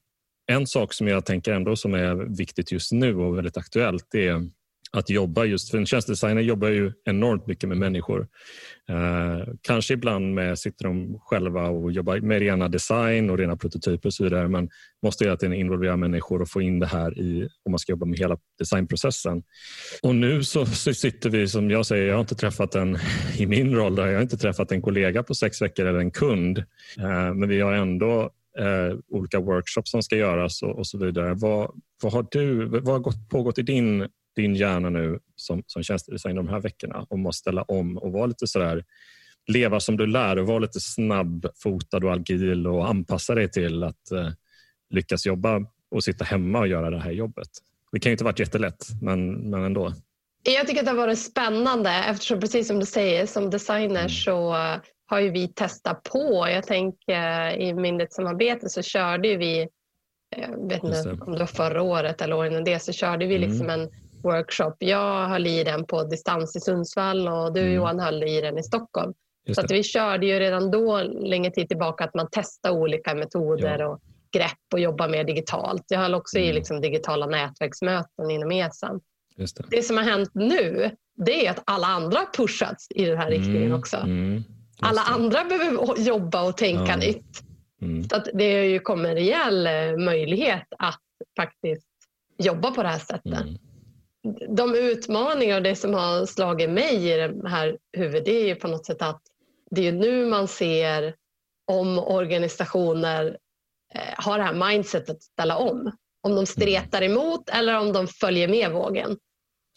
En 0.51 0.67
sak 0.67 0.93
som 0.93 1.07
jag 1.07 1.25
tänker 1.25 1.51
ändå 1.51 1.75
som 1.75 1.93
är 1.93 2.37
viktigt 2.37 2.71
just 2.71 2.91
nu 2.91 3.15
och 3.15 3.37
väldigt 3.37 3.57
aktuellt 3.57 4.15
är 4.15 4.49
att 4.93 5.09
jobba 5.09 5.45
just, 5.45 5.71
för 5.71 5.77
en 5.77 5.85
tjänstedesigner 5.85 6.41
jobbar 6.41 6.67
ju 6.67 6.91
enormt 7.05 7.47
mycket 7.47 7.69
med 7.69 7.77
människor. 7.77 8.27
Eh, 8.89 9.53
kanske 9.61 9.93
ibland 9.93 10.33
med, 10.33 10.59
sitter 10.59 10.85
de 10.85 11.19
själva 11.19 11.69
och 11.69 11.91
jobbar 11.91 12.19
med 12.19 12.39
rena 12.39 12.67
design 12.67 13.29
och 13.29 13.37
rena 13.37 13.57
prototyper 13.57 14.09
och 14.09 14.13
så 14.13 14.23
vidare 14.23 14.47
men 14.47 14.69
måste 15.03 15.23
hela 15.23 15.37
tiden 15.37 15.53
involvera 15.53 15.97
människor 15.97 16.41
och 16.41 16.49
få 16.49 16.61
in 16.61 16.79
det 16.79 16.87
här 16.87 17.19
i, 17.19 17.49
om 17.63 17.71
man 17.71 17.79
ska 17.79 17.91
jobba 17.91 18.05
med 18.05 18.19
hela 18.19 18.37
designprocessen. 18.59 19.43
Och 20.03 20.15
nu 20.15 20.43
så, 20.43 20.65
så 20.65 20.93
sitter 20.93 21.29
vi, 21.29 21.47
som 21.47 21.71
jag 21.71 21.85
säger, 21.85 22.07
jag 22.07 22.15
har 22.15 22.21
inte 22.21 22.35
träffat 22.35 22.75
en, 22.75 22.97
i 23.37 23.45
min 23.45 23.75
roll, 23.75 23.95
där, 23.95 24.07
jag 24.07 24.15
har 24.15 24.21
inte 24.21 24.37
träffat 24.37 24.71
en 24.71 24.81
kollega 24.81 25.23
på 25.23 25.35
sex 25.35 25.61
veckor 25.61 25.85
eller 25.85 25.99
en 25.99 26.11
kund, 26.11 26.57
eh, 26.99 27.33
men 27.33 27.49
vi 27.49 27.61
har 27.61 27.73
ändå 27.73 28.29
eh, 28.59 28.97
olika 29.09 29.39
workshops 29.39 29.91
som 29.91 30.03
ska 30.03 30.15
göras 30.15 30.63
och, 30.63 30.77
och 30.77 30.87
så 30.87 30.97
vidare. 30.97 31.33
Vad, 31.33 31.71
vad 32.03 32.13
har 32.13 32.27
du, 32.31 32.65
vad 32.65 32.87
har 32.87 32.99
gått, 32.99 33.29
pågått 33.29 33.59
i 33.59 33.61
din 33.61 34.07
din 34.35 34.55
hjärna 34.55 34.89
nu 34.89 35.19
som, 35.35 35.63
som 35.67 35.83
tjänstedesigner 35.83 36.43
de 36.43 36.49
här 36.49 36.59
veckorna 36.59 37.05
om 37.09 37.25
att 37.25 37.35
ställa 37.35 37.61
om 37.61 37.97
och 37.97 38.11
vara 38.11 38.25
lite 38.25 38.47
sådär 38.47 38.83
leva 39.47 39.79
som 39.79 39.97
du 39.97 40.07
lär 40.07 40.39
och 40.39 40.47
vara 40.47 40.59
lite 40.59 40.79
snabbfotad 40.79 41.97
och 42.05 42.13
agil 42.13 42.67
och 42.67 42.89
anpassa 42.89 43.35
dig 43.35 43.51
till 43.51 43.83
att 43.83 44.11
eh, 44.11 44.29
lyckas 44.89 45.25
jobba 45.25 45.59
och 45.91 46.03
sitta 46.03 46.25
hemma 46.25 46.59
och 46.59 46.67
göra 46.67 46.89
det 46.89 46.99
här 46.99 47.11
jobbet. 47.11 47.47
Det 47.91 47.99
kan 47.99 48.09
ju 48.09 48.11
inte 48.11 48.23
varit 48.23 48.39
jättelätt, 48.39 48.87
men, 49.01 49.49
men 49.49 49.63
ändå. 49.63 49.93
Jag 50.43 50.67
tycker 50.67 50.79
att 50.79 50.85
det 50.85 50.91
har 50.91 50.97
varit 50.97 51.19
spännande 51.19 51.89
eftersom 51.89 52.39
precis 52.39 52.67
som 52.67 52.79
du 52.79 52.85
säger 52.85 53.25
som 53.25 53.49
designer 53.49 53.99
mm. 53.99 54.09
så 54.09 54.55
har 55.05 55.19
ju 55.19 55.29
vi 55.29 55.47
testat 55.47 56.03
på. 56.03 56.47
Jag 56.49 56.67
tänker 56.67 57.57
i 57.57 57.73
myndighetssamarbete 57.73 58.69
så 58.69 58.81
körde 58.81 59.37
vi, 59.37 59.67
jag 60.37 60.69
vet 60.69 60.83
inte 60.83 61.17
om 61.21 61.31
det 61.31 61.39
var 61.39 61.45
förra 61.45 61.81
året 61.81 62.21
eller 62.21 62.35
åren 62.35 62.63
det, 62.63 62.79
så 62.79 62.91
körde 62.91 63.25
vi 63.25 63.35
mm. 63.35 63.49
liksom 63.49 63.69
en 63.69 63.89
workshop. 64.23 64.73
Jag 64.79 65.27
höll 65.27 65.47
i 65.47 65.63
den 65.63 65.85
på 65.85 66.03
distans 66.03 66.55
i 66.55 66.59
Sundsvall 66.59 67.27
och 67.27 67.53
du 67.53 67.61
mm. 67.61 67.73
Johan 67.73 67.99
höll 67.99 68.23
i 68.23 68.41
den 68.41 68.57
i 68.57 68.63
Stockholm. 68.63 69.13
så 69.55 69.61
vi 69.69 69.83
körde 69.83 70.25
ju 70.25 70.39
redan 70.39 70.71
då 70.71 71.01
länge 71.03 71.51
tid 71.51 71.67
tillbaka 71.67 72.03
att 72.03 72.13
man 72.13 72.27
testar 72.31 72.71
olika 72.71 73.15
metoder 73.15 73.79
ja. 73.79 73.87
och 73.87 73.99
grepp 74.31 74.73
och 74.73 74.79
jobbar 74.79 75.07
mer 75.07 75.23
digitalt. 75.23 75.83
Jag 75.87 75.99
höll 75.99 76.15
också 76.15 76.37
mm. 76.37 76.49
i 76.49 76.53
liksom 76.53 76.81
digitala 76.81 77.25
nätverksmöten 77.25 78.31
inom 78.31 78.51
ESAM. 78.51 78.99
Det. 79.35 79.69
det. 79.69 79.83
som 79.83 79.97
har 79.97 80.03
hänt 80.03 80.29
nu 80.33 80.91
det 81.25 81.45
är 81.45 81.51
att 81.51 81.63
alla 81.65 81.87
andra 81.87 82.19
pushats 82.37 82.87
i 82.95 83.05
den 83.05 83.17
här 83.17 83.27
mm. 83.27 83.39
riktningen 83.39 83.73
också. 83.73 83.97
Mm. 83.97 84.43
Alla 84.79 85.01
andra 85.01 85.43
behöver 85.43 85.99
jobba 85.99 86.41
och 86.41 86.57
tänka 86.57 86.91
ja. 86.91 86.95
nytt. 86.95 87.43
Mm. 87.81 88.03
Så 88.03 88.15
att 88.15 88.27
det 88.33 88.55
har 88.55 88.63
ju 88.63 88.79
kommit 88.79 89.09
en 89.09 89.15
rejäl 89.15 89.67
eh, 89.67 89.97
möjlighet 89.97 90.67
att 90.79 91.01
faktiskt 91.35 91.87
jobba 92.37 92.71
på 92.71 92.83
det 92.83 92.89
här 92.89 92.99
sättet. 92.99 93.45
De 94.49 94.75
utmaningar 94.75 95.57
och 95.57 95.63
det 95.63 95.75
som 95.75 95.93
har 95.93 96.25
slagit 96.25 96.69
mig 96.69 97.11
i 97.11 97.17
det 97.17 97.49
här 97.49 97.77
huvudet 97.97 98.25
det 98.25 98.41
är 98.41 98.47
ju 98.47 98.55
på 98.55 98.67
något 98.67 98.85
sätt 98.85 99.01
att 99.01 99.21
det 99.71 99.87
är 99.87 99.91
nu 99.91 100.25
man 100.25 100.47
ser 100.47 101.15
om 101.71 101.99
organisationer 101.99 103.37
eh, 103.93 104.13
har 104.17 104.37
det 104.37 104.43
här 104.43 104.69
mindsetet 104.69 105.09
att 105.09 105.23
ställa 105.23 105.57
om. 105.57 105.91
Om 106.23 106.35
de 106.35 106.45
stretar 106.45 107.01
emot 107.01 107.49
eller 107.49 107.79
om 107.79 107.93
de 107.93 108.07
följer 108.07 108.47
med 108.47 108.71
vågen. 108.71 109.17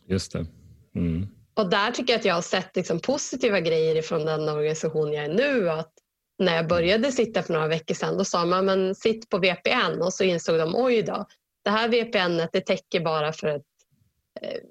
Just 0.06 0.32
det. 0.32 0.46
Mm. 0.94 1.28
Och 1.54 1.70
där 1.70 1.90
tycker 1.90 2.12
jag 2.12 2.18
att 2.18 2.24
jag 2.24 2.34
har 2.34 2.42
sett 2.42 2.76
liksom 2.76 3.00
positiva 3.00 3.60
grejer 3.60 4.02
från 4.02 4.24
den 4.24 4.48
organisation 4.48 5.12
jag 5.12 5.24
är 5.24 5.34
nu. 5.34 5.70
Att 5.70 5.92
när 6.38 6.56
jag 6.56 6.68
började 6.68 7.12
sitta 7.12 7.42
för 7.42 7.52
några 7.52 7.68
veckor 7.68 7.94
sedan 7.94 8.18
då 8.18 8.24
sa 8.24 8.44
man 8.44 8.64
men 8.64 8.94
sitt 8.94 9.28
på 9.28 9.38
VPN 9.38 10.02
och 10.02 10.12
så 10.12 10.24
insåg 10.24 10.58
de 10.58 10.76
oj 10.76 11.02
då, 11.02 11.26
det 11.64 11.70
här 11.70 11.88
VPN 11.88 12.48
det 12.52 12.60
täcker 12.60 13.00
bara 13.00 13.32
för 13.32 13.48
ett 13.48 13.62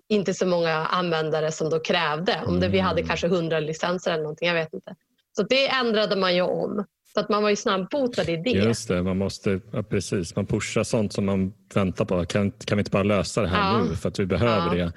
inte 0.10 0.34
så 0.34 0.46
många 0.46 0.72
användare 0.72 1.52
som 1.52 1.70
då 1.70 1.80
krävde. 1.80 2.42
Om 2.46 2.60
det, 2.60 2.68
vi 2.68 2.80
hade 2.80 3.00
mm. 3.00 3.08
kanske 3.08 3.28
100 3.28 3.60
licenser 3.60 4.12
eller 4.12 4.24
någonting, 4.24 4.48
jag 4.48 4.56
vet 4.56 4.74
inte. 4.74 4.96
Så 5.36 5.44
det 5.44 5.68
ändrade 5.68 6.16
man 6.16 6.36
ju 6.36 6.42
om. 6.42 6.86
Så 7.14 7.20
att 7.20 7.30
man 7.30 7.44
var 7.44 7.50
ju 7.50 7.56
snabbfotad 7.56 8.30
i 8.30 8.38
det. 8.38 8.50
Just 8.50 8.88
det, 8.88 9.04
man 9.04 9.18
måste, 9.18 9.60
ja, 9.72 9.84
precis. 9.84 10.36
Man 10.36 10.46
pushar 10.46 10.84
sånt 10.84 11.14
som 11.14 11.26
man 11.26 11.54
väntar 11.74 12.06
på. 12.06 12.26
Kan, 12.26 12.52
kan 12.52 12.78
vi 12.78 12.82
inte 12.82 12.92
bara 12.92 13.04
lösa 13.04 13.42
det 13.42 13.48
här 13.48 13.74
ja. 13.74 13.84
nu 13.84 13.96
för 13.96 14.10
att 14.10 14.20
vi 14.20 14.26
behöver 14.26 14.76
ja. 14.76 14.86
det? 14.86 14.94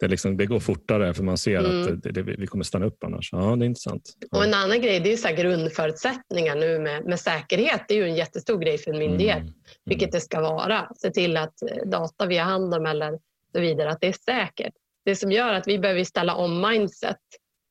Det, 0.00 0.08
liksom, 0.08 0.36
det 0.36 0.46
går 0.46 0.60
fortare 0.60 1.14
för 1.14 1.22
man 1.22 1.38
ser 1.38 1.58
mm. 1.58 1.82
att 1.82 2.02
det, 2.02 2.10
det, 2.10 2.22
vi 2.22 2.46
kommer 2.46 2.64
stanna 2.64 2.86
upp 2.86 3.04
annars. 3.04 3.28
Ja, 3.32 3.56
det 3.56 3.64
är 3.64 3.66
intressant. 3.66 4.02
Och 4.32 4.44
En 4.44 4.54
annan 4.54 4.80
grej 4.80 5.00
det 5.00 5.12
är 5.12 5.16
så 5.16 5.28
grundförutsättningar 5.34 6.56
nu 6.56 6.78
med, 6.78 7.04
med 7.04 7.20
säkerhet. 7.20 7.84
Det 7.88 7.94
är 7.94 7.98
ju 7.98 8.08
en 8.08 8.16
jättestor 8.16 8.58
grej 8.58 8.78
för 8.78 8.90
en 8.90 8.98
myndighet, 8.98 9.40
mm. 9.40 9.52
vilket 9.84 10.08
mm. 10.08 10.12
det 10.12 10.20
ska 10.20 10.40
vara. 10.40 10.88
Se 10.96 11.10
till 11.10 11.36
att 11.36 11.62
eh, 11.62 11.88
data 11.90 12.26
vi 12.26 12.38
har 12.38 12.44
hand 12.44 12.74
om 12.74 12.86
eller 12.86 13.18
så 13.52 13.60
vidare, 13.60 13.90
att 13.90 14.00
det 14.00 14.06
är 14.06 14.12
säkert. 14.24 14.74
Det 15.04 15.16
som 15.16 15.32
gör 15.32 15.54
att 15.54 15.66
vi 15.66 15.78
behöver 15.78 16.04
ställa 16.04 16.34
om 16.34 16.60
mindset, 16.60 17.18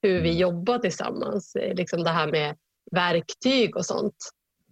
hur 0.02 0.22
vi 0.22 0.30
mm. 0.30 0.38
jobbar 0.38 0.80
tillsammans. 0.80 1.58
Liksom 1.74 2.04
det 2.04 2.10
här 2.10 2.28
med 2.28 2.56
verktyg 2.92 3.76
och 3.76 3.86
sånt. 3.86 4.16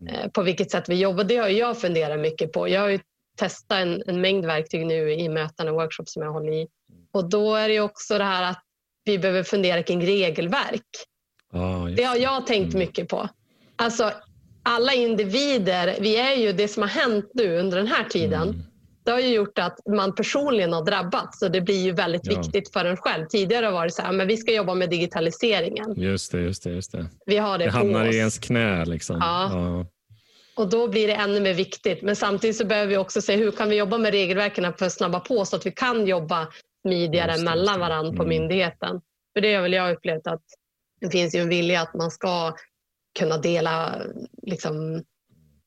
Mm. 0.01 0.13
Eh, 0.13 0.29
på 0.29 0.41
vilket 0.41 0.71
sätt 0.71 0.89
vi 0.89 0.95
jobbar, 0.95 1.23
det 1.23 1.37
har 1.37 1.49
jag 1.49 1.81
funderat 1.81 2.19
mycket 2.19 2.51
på. 2.51 2.67
Jag 2.67 2.81
har 2.81 2.99
testat 3.37 3.77
en, 3.77 4.03
en, 4.07 4.21
mängd 4.21 4.45
verktyg 4.45 4.85
nu 4.85 5.13
i 5.13 5.29
möten 5.29 5.67
och 5.67 5.75
workshops 5.75 6.13
som 6.13 6.23
jag 6.23 6.31
håller 6.31 6.51
i. 6.51 6.67
Och 7.11 7.29
då 7.29 7.55
är 7.55 7.69
det 7.69 7.79
också 7.79 8.17
det 8.17 8.23
här 8.23 8.51
att 8.51 8.63
vi 9.03 9.19
behöver 9.19 9.43
fundera 9.43 9.83
kring 9.83 10.05
regelverk. 10.05 10.85
Ah, 11.53 11.85
det 11.85 12.03
har 12.03 12.15
jag 12.15 12.47
tänkt 12.47 12.73
mm. 12.73 12.79
mycket 12.79 13.07
på. 13.07 13.29
Alltså, 13.75 14.11
alla 14.63 14.93
individer, 14.93 15.97
vi 15.99 16.17
är 16.17 16.35
ju 16.35 16.51
det 16.51 16.67
som 16.67 16.83
har 16.83 16.89
hänt 16.89 17.31
nu 17.33 17.59
under 17.59 17.77
den 17.77 17.87
här 17.87 18.03
tiden. 18.03 18.49
Mm 18.49 18.68
det 19.09 19.13
har 19.13 19.19
ju 19.19 19.33
gjort 19.33 19.59
att 19.59 19.79
man 19.87 20.15
personligen 20.15 20.73
har 20.73 20.85
drabbats 20.85 21.41
och 21.41 21.51
det 21.51 21.61
blir 21.61 21.83
ju 21.83 21.91
väldigt 21.91 22.31
ja. 22.31 22.37
viktigt 22.37 22.73
för 22.73 22.85
en 22.85 22.97
själv. 22.97 23.25
Tidigare 23.25 23.65
har 23.65 23.71
det 23.71 23.77
varit 23.77 23.93
så 23.93 24.01
här, 24.01 24.11
men 24.11 24.27
vi 24.27 24.37
ska 24.37 24.53
jobba 24.53 24.73
med 24.73 24.89
digitaliseringen. 24.89 25.93
Just 25.97 26.31
det, 26.31 26.41
just 26.41 26.63
det. 26.63 26.69
Just 26.69 26.91
det. 26.91 27.05
Vi 27.25 27.37
har 27.37 27.57
det, 27.57 27.63
det 27.65 27.71
hamnar 27.71 28.07
oss. 28.07 28.15
i 28.15 28.17
ens 28.17 28.39
knä. 28.39 28.85
Liksom. 28.85 29.17
Ja. 29.19 29.49
ja. 29.53 29.85
Och 30.55 30.69
då 30.69 30.87
blir 30.87 31.07
det 31.07 31.13
ännu 31.13 31.39
mer 31.39 31.53
viktigt. 31.53 32.01
Men 32.01 32.15
samtidigt 32.15 32.57
så 32.57 32.65
behöver 32.65 32.87
vi 32.87 32.97
också 32.97 33.21
se 33.21 33.35
hur 33.35 33.51
kan 33.51 33.69
vi 33.69 33.75
jobba 33.75 33.97
med 33.97 34.11
regelverken 34.11 34.73
för 34.73 34.85
att 34.85 34.93
snabba 34.93 35.19
på 35.19 35.45
så 35.45 35.55
att 35.55 35.65
vi 35.65 35.71
kan 35.71 36.07
jobba 36.07 36.47
smidigare 36.81 37.37
det, 37.37 37.43
mellan 37.43 37.79
varandra 37.79 38.11
på 38.11 38.23
mm. 38.23 38.29
myndigheten. 38.29 39.01
För 39.33 39.41
det 39.41 39.55
har 39.55 39.61
väl 39.61 39.73
jag 39.73 39.95
upplevt 39.95 40.27
att 40.27 40.43
det 41.01 41.09
finns 41.09 41.35
ju 41.35 41.39
en 41.39 41.49
vilja 41.49 41.81
att 41.81 41.93
man 41.93 42.11
ska 42.11 42.53
kunna 43.19 43.37
dela 43.37 44.01
liksom, 44.41 45.03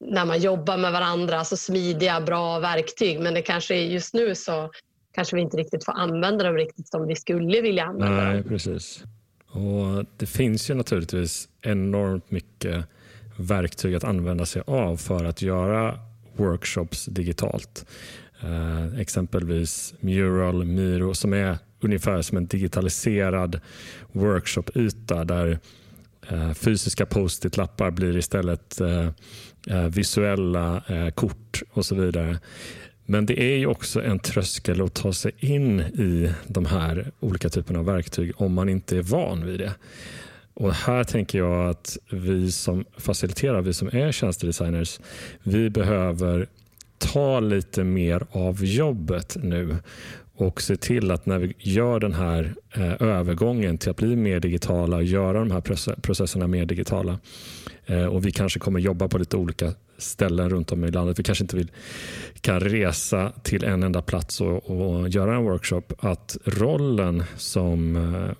när 0.06 0.24
man 0.24 0.40
jobbar 0.40 0.76
med 0.76 0.92
varandra, 0.92 1.38
alltså 1.38 1.56
smidiga, 1.56 2.20
bra 2.20 2.58
verktyg. 2.58 3.20
Men 3.20 3.34
det 3.34 3.42
kanske 3.42 3.74
just 3.74 4.14
nu 4.14 4.34
så 4.34 4.70
kanske 5.14 5.36
vi 5.36 5.42
inte 5.42 5.56
riktigt 5.56 5.84
får 5.84 5.92
använda 5.92 6.44
dem 6.44 6.54
riktigt 6.54 6.88
som 6.88 7.06
vi 7.06 7.16
skulle 7.16 7.60
vilja 7.60 7.84
använda 7.84 8.24
Nej, 8.24 8.34
dem. 8.34 8.48
Precis. 8.48 9.04
Och 9.48 10.06
det 10.16 10.26
finns 10.26 10.70
ju 10.70 10.74
naturligtvis 10.74 11.48
enormt 11.62 12.30
mycket 12.30 12.84
verktyg 13.36 13.94
att 13.94 14.04
använda 14.04 14.46
sig 14.46 14.62
av 14.66 14.96
för 14.96 15.24
att 15.24 15.42
göra 15.42 15.98
workshops 16.36 17.04
digitalt. 17.04 17.86
Eh, 18.42 19.00
exempelvis 19.00 19.94
Mural, 20.00 20.64
Miro 20.64 21.14
som 21.14 21.32
är 21.32 21.58
ungefär 21.80 22.22
som 22.22 22.36
en 22.36 22.46
digitaliserad 22.46 23.60
workshopyta 24.12 25.24
där 25.24 25.58
Eh, 26.30 26.52
fysiska 26.52 27.06
post-it-lappar 27.06 27.90
blir 27.90 28.16
istället 28.16 28.80
eh, 28.80 29.08
eh, 29.66 29.88
visuella 29.88 30.82
kort 31.14 31.62
och 31.72 31.86
så 31.86 31.94
vidare. 31.94 32.38
Men 33.06 33.26
det 33.26 33.42
är 33.42 33.56
ju 33.56 33.66
också 33.66 34.02
en 34.02 34.18
tröskel 34.18 34.82
att 34.82 34.94
ta 34.94 35.12
sig 35.12 35.32
in 35.38 35.80
i 35.80 36.32
de 36.46 36.66
här 36.66 37.10
olika 37.20 37.48
typerna 37.48 37.78
av 37.78 37.84
verktyg 37.84 38.32
om 38.36 38.52
man 38.52 38.68
inte 38.68 38.96
är 38.96 39.02
van 39.02 39.46
vid 39.46 39.60
det. 39.60 39.74
Och 40.54 40.72
Här 40.74 41.04
tänker 41.04 41.38
jag 41.38 41.70
att 41.70 41.98
vi 42.10 42.52
som 42.52 42.84
faciliterar, 42.96 43.62
vi 43.62 43.74
som 43.74 43.88
är 43.88 44.12
tjänstedesigners, 44.12 45.00
vi 45.42 45.70
behöver 45.70 46.46
ta 46.98 47.40
lite 47.40 47.84
mer 47.84 48.26
av 48.30 48.64
jobbet 48.64 49.36
nu 49.42 49.76
och 50.42 50.62
se 50.62 50.76
till 50.76 51.10
att 51.10 51.26
när 51.26 51.38
vi 51.38 51.54
gör 51.58 52.00
den 52.00 52.12
här 52.12 52.54
eh, 52.74 53.02
övergången 53.02 53.78
till 53.78 53.90
att 53.90 53.96
bli 53.96 54.16
mer 54.16 54.40
digitala 54.40 54.96
och 54.96 55.04
göra 55.04 55.38
de 55.38 55.50
här 55.50 55.60
processerna 56.00 56.46
mer 56.46 56.66
digitala 56.66 57.18
eh, 57.86 58.04
och 58.04 58.26
vi 58.26 58.32
kanske 58.32 58.58
kommer 58.58 58.80
jobba 58.80 59.08
på 59.08 59.18
lite 59.18 59.36
olika 59.36 59.72
ställen 59.98 60.50
runt 60.50 60.72
om 60.72 60.84
i 60.84 60.90
landet. 60.90 61.18
Vi 61.18 61.22
kanske 61.22 61.44
inte 61.44 61.56
vill, 61.56 61.70
kan 62.40 62.60
resa 62.60 63.32
till 63.42 63.64
en 63.64 63.82
enda 63.82 64.02
plats 64.02 64.40
och, 64.40 64.70
och 64.70 65.08
göra 65.08 65.36
en 65.36 65.44
workshop. 65.44 65.82
Att 65.98 66.36
rollen 66.44 67.24
som 67.36 67.96
eh, 67.96 68.30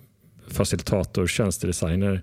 facilitator, 0.47 1.27
tjänstedesigner 1.27 2.21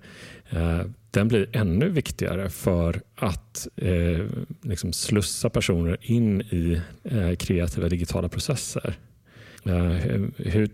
eh, 0.49 0.81
den 1.11 1.27
blir 1.27 1.47
ännu 1.51 1.89
viktigare 1.89 2.49
för 2.49 3.01
att 3.15 3.67
eh, 3.75 4.25
liksom 4.61 4.93
slussa 4.93 5.49
personer 5.49 5.97
in 6.01 6.41
i 6.41 6.81
eh, 7.03 7.35
kreativa 7.35 7.89
digitala 7.89 8.29
processer. 8.29 8.97
Hur, 9.63 10.31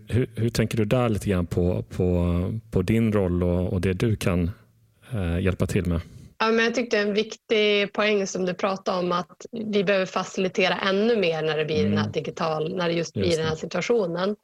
hur, 0.08 0.30
hur, 0.34 0.48
tänker 0.48 0.78
du 0.78 0.84
där 0.84 1.08
lite 1.08 1.28
grann 1.28 1.46
på, 1.46 1.82
på, 1.82 2.34
på 2.70 2.82
din 2.82 3.12
roll 3.12 3.42
och, 3.42 3.72
och 3.72 3.80
det 3.80 3.92
du 3.92 4.16
kan 4.16 4.50
eh, 5.12 5.40
hjälpa 5.40 5.66
till 5.66 5.86
med? 5.86 6.00
Ja, 6.38 6.50
men 6.50 6.64
jag 6.64 6.74
tyckte 6.74 6.98
en 6.98 7.14
viktig 7.14 7.92
poäng 7.92 8.26
som 8.26 8.44
du 8.44 8.54
pratade 8.54 8.98
om 8.98 9.12
att 9.12 9.46
vi 9.52 9.84
behöver 9.84 10.06
facilitera 10.06 10.74
ännu 10.74 11.16
mer 11.16 11.42
när 11.42 11.58
det 11.58 11.64
blir 11.64 11.80
mm. 11.80 11.90
den 11.90 12.04
här 12.04 12.12
digital, 12.12 12.76
när 12.76 12.88
det 12.88 12.94
just 12.94 13.14
blir 13.14 13.24
just 13.24 13.38
den 13.38 13.46
här 13.46 13.56
situationen. 13.56 14.36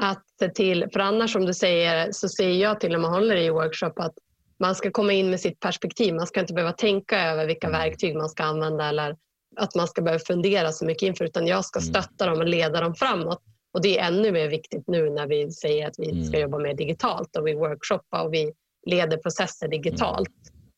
Att 0.00 0.24
se 0.38 0.48
till, 0.48 0.86
för 0.92 1.00
annars 1.00 1.32
som 1.32 1.46
du 1.46 1.54
säger 1.54 2.12
så 2.12 2.28
säger 2.28 2.62
jag 2.62 2.80
till 2.80 2.90
när 2.90 2.98
man 2.98 3.12
håller 3.12 3.36
i 3.36 3.50
workshop 3.50 3.92
att 3.96 4.14
man 4.58 4.74
ska 4.74 4.90
komma 4.90 5.12
in 5.12 5.30
med 5.30 5.40
sitt 5.40 5.60
perspektiv. 5.60 6.14
Man 6.14 6.26
ska 6.26 6.40
inte 6.40 6.54
behöva 6.54 6.72
tänka 6.72 7.22
över 7.22 7.46
vilka 7.46 7.66
mm. 7.66 7.80
verktyg 7.80 8.16
man 8.16 8.28
ska 8.28 8.42
använda 8.42 8.88
eller 8.88 9.16
att 9.56 9.74
man 9.74 9.88
ska 9.88 10.02
behöva 10.02 10.24
fundera 10.26 10.72
så 10.72 10.84
mycket 10.84 11.02
inför 11.02 11.24
utan 11.24 11.46
jag 11.46 11.64
ska 11.64 11.78
mm. 11.80 11.92
stötta 11.92 12.26
dem 12.26 12.38
och 12.38 12.48
leda 12.48 12.80
dem 12.80 12.94
framåt. 12.94 13.42
Och 13.74 13.82
det 13.82 13.98
är 13.98 14.06
ännu 14.06 14.32
mer 14.32 14.48
viktigt 14.48 14.84
nu 14.86 15.10
när 15.10 15.26
vi 15.26 15.50
säger 15.50 15.86
att 15.86 15.98
vi 15.98 16.24
ska 16.24 16.36
mm. 16.36 16.40
jobba 16.40 16.58
mer 16.58 16.74
digitalt 16.74 17.36
och 17.36 17.46
vi 17.46 17.54
workshoppar 17.54 18.24
och 18.24 18.34
vi 18.34 18.52
leder 18.86 19.16
processer 19.16 19.68
digitalt. 19.68 20.30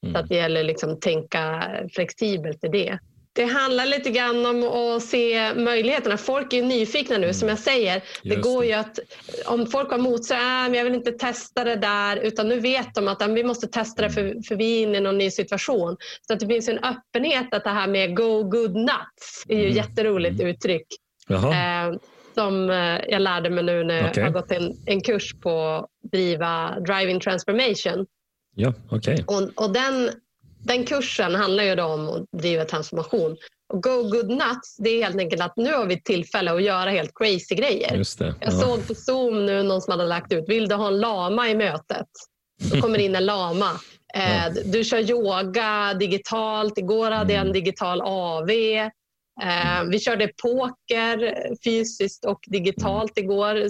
Mm. 0.03 0.15
Så 0.15 0.21
att 0.21 0.29
det 0.29 0.35
gäller 0.35 0.65
liksom 0.65 0.93
att 0.93 1.01
tänka 1.01 1.71
flexibelt 1.93 2.65
i 2.65 2.69
det. 2.69 2.99
Det 3.33 3.45
handlar 3.45 3.87
lite 3.87 4.11
grann 4.11 4.47
om 4.47 4.65
att 4.65 5.03
se 5.03 5.55
möjligheterna. 5.55 6.17
Folk 6.17 6.53
är 6.53 6.63
nyfikna 6.63 7.17
nu, 7.17 7.23
mm. 7.23 7.35
som 7.35 7.49
jag 7.49 7.59
säger. 7.59 8.03
Det 8.23 8.29
Just 8.29 8.43
går 8.43 8.65
ju 8.65 8.73
att, 8.73 8.99
om 9.47 9.67
folk 9.67 9.91
har 9.91 9.99
motsatt, 9.99 10.69
äh, 10.69 10.77
jag 10.77 10.85
vill 10.85 10.95
inte 10.95 11.13
testa 11.13 11.65
det 11.65 11.77
där, 11.77 12.17
utan 12.17 12.49
nu 12.49 12.61
vet 12.61 12.95
de 12.95 13.09
att 13.09 13.23
äh, 13.23 13.29
vi 13.29 13.45
måste 13.45 13.67
testa 13.67 14.03
det 14.03 14.11
för, 14.11 14.21
mm. 14.21 14.43
för 14.43 14.55
vi 14.57 14.79
är 14.79 14.83
inne 14.83 14.99
i 14.99 15.01
någon 15.01 15.19
ny 15.19 15.31
situation. 15.31 15.97
Så 16.27 16.33
att 16.33 16.41
det 16.41 16.47
finns 16.47 16.69
en 16.69 16.79
öppenhet 16.79 17.55
att 17.55 17.65
det 17.65 17.71
här 17.71 17.87
med 17.87 18.17
go 18.17 18.43
good 18.43 18.75
nuts 18.75 19.45
är 19.49 19.57
ju 19.57 19.65
mm. 19.65 19.77
jätteroligt 19.77 20.41
mm. 20.41 20.47
uttryck. 20.47 20.87
Eh, 21.31 21.99
som 22.39 22.71
eh, 22.71 23.01
jag 23.09 23.23
lärde 23.23 23.51
mig 23.51 23.65
nu 23.65 23.85
när 23.85 24.11
okay. 24.11 24.13
jag 24.15 24.25
har 24.25 24.41
gått 24.41 24.53
en, 24.53 24.73
en 24.87 25.01
kurs 25.01 25.35
på 25.41 25.87
driva 26.13 26.81
driving 26.81 27.21
transformation. 27.21 28.07
Ja, 28.55 28.73
okay. 28.91 29.25
och, 29.27 29.65
och 29.65 29.73
den, 29.73 30.11
den 30.59 30.85
kursen 30.85 31.35
handlar 31.35 31.65
ju 31.65 31.81
om 31.81 32.09
att 32.09 32.41
driva 32.41 32.65
transformation. 32.65 33.37
Och 33.69 33.83
Go 33.83 34.03
Good 34.03 34.29
Nuts, 34.29 34.77
det 34.79 34.91
är 34.91 35.05
helt 35.05 35.19
enkelt 35.19 35.43
att 35.43 35.57
nu 35.57 35.73
har 35.73 35.87
vi 35.87 36.03
tillfälle 36.03 36.53
att 36.53 36.63
göra 36.63 36.91
helt 36.91 37.13
crazy 37.15 37.55
grejer. 37.55 37.97
Just 37.97 38.19
det. 38.19 38.35
Jag 38.41 38.53
såg 38.53 38.87
på 38.87 38.95
Zoom 38.95 39.47
nu 39.47 39.63
någon 39.63 39.81
som 39.81 39.91
hade 39.91 40.05
lagt 40.05 40.33
ut, 40.33 40.45
vill 40.49 40.69
du 40.69 40.75
ha 40.75 40.89
en 40.89 41.01
lama 41.01 41.49
i 41.49 41.55
mötet? 41.55 42.07
Då 42.73 42.81
kommer 42.81 42.99
in 42.99 43.17
en 43.17 43.27
lama. 43.27 43.71
Eh, 44.15 44.53
du 44.65 44.85
kör 44.85 45.11
yoga 45.11 45.95
digitalt. 45.95 46.79
Igår 46.79 47.11
hade 47.11 47.33
jag 47.33 47.41
en 47.41 47.47
mm. 47.47 47.53
digital 47.53 48.01
AV. 48.01 48.51
Eh, 49.43 49.85
vi 49.85 50.01
körde 50.01 50.29
poker 50.43 51.35
fysiskt 51.65 52.25
och 52.25 52.41
digitalt 52.47 53.19
igår 53.19 53.69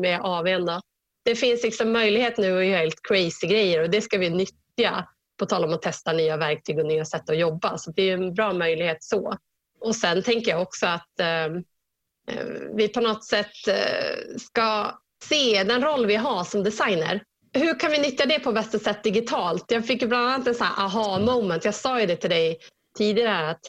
med 0.00 0.20
AWn. 0.22 0.80
Det 1.24 1.34
finns 1.34 1.62
liksom 1.62 1.92
möjlighet 1.92 2.38
nu 2.38 2.58
att 2.58 2.66
göra 2.66 2.78
helt 2.78 3.02
crazy 3.02 3.46
grejer 3.46 3.82
och 3.82 3.90
det 3.90 4.00
ska 4.00 4.18
vi 4.18 4.30
nyttja. 4.30 5.08
På 5.38 5.46
tal 5.46 5.64
om 5.64 5.72
att 5.72 5.82
testa 5.82 6.12
nya 6.12 6.36
verktyg 6.36 6.78
och 6.78 6.86
nya 6.86 7.04
sätt 7.04 7.30
att 7.30 7.38
jobba. 7.38 7.78
Så 7.78 7.90
det 7.90 8.02
är 8.02 8.14
en 8.14 8.34
bra 8.34 8.52
möjlighet 8.52 9.04
så. 9.04 9.36
Och 9.80 9.96
sen 9.96 10.22
tänker 10.22 10.50
jag 10.50 10.62
också 10.62 10.86
att 10.86 11.20
eh, 11.20 11.44
eh 11.44 12.46
vi 12.74 12.88
på 12.88 13.00
något 13.00 13.24
sätt 13.24 13.68
eh, 13.68 14.36
ska 14.38 14.98
se 15.24 15.64
den 15.64 15.82
roll 15.82 16.06
vi 16.06 16.16
har 16.16 16.44
som 16.44 16.64
designer. 16.64 17.22
Hur 17.52 17.78
kan 17.78 17.90
vi 17.90 17.98
nyttja 17.98 18.26
det 18.26 18.40
på 18.40 18.52
bästa 18.52 18.78
sätt 18.78 19.04
digitalt? 19.04 19.64
Jag 19.68 19.86
fick 19.86 20.08
bland 20.08 20.28
annat 20.28 20.46
en 20.46 20.54
sån 20.54 20.66
aha 20.66 21.18
moment. 21.18 21.64
Jag 21.64 21.74
sa 21.74 22.00
ju 22.00 22.06
det 22.06 22.16
till 22.16 22.30
dig 22.30 22.58
tidigare 22.98 23.50
att 23.50 23.60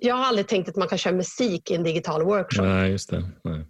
jag 0.00 0.14
har 0.14 0.24
aldrig 0.24 0.48
tänkt 0.48 0.68
att 0.68 0.76
man 0.76 0.88
kan 0.88 0.98
köra 0.98 1.14
musik 1.14 1.70
i 1.70 1.74
en 1.74 1.82
digital 1.82 2.22
workshop. 2.22 2.62
Nej, 2.62 2.90
just 2.90 3.10
det. 3.10 3.24
Nej. 3.44 3.64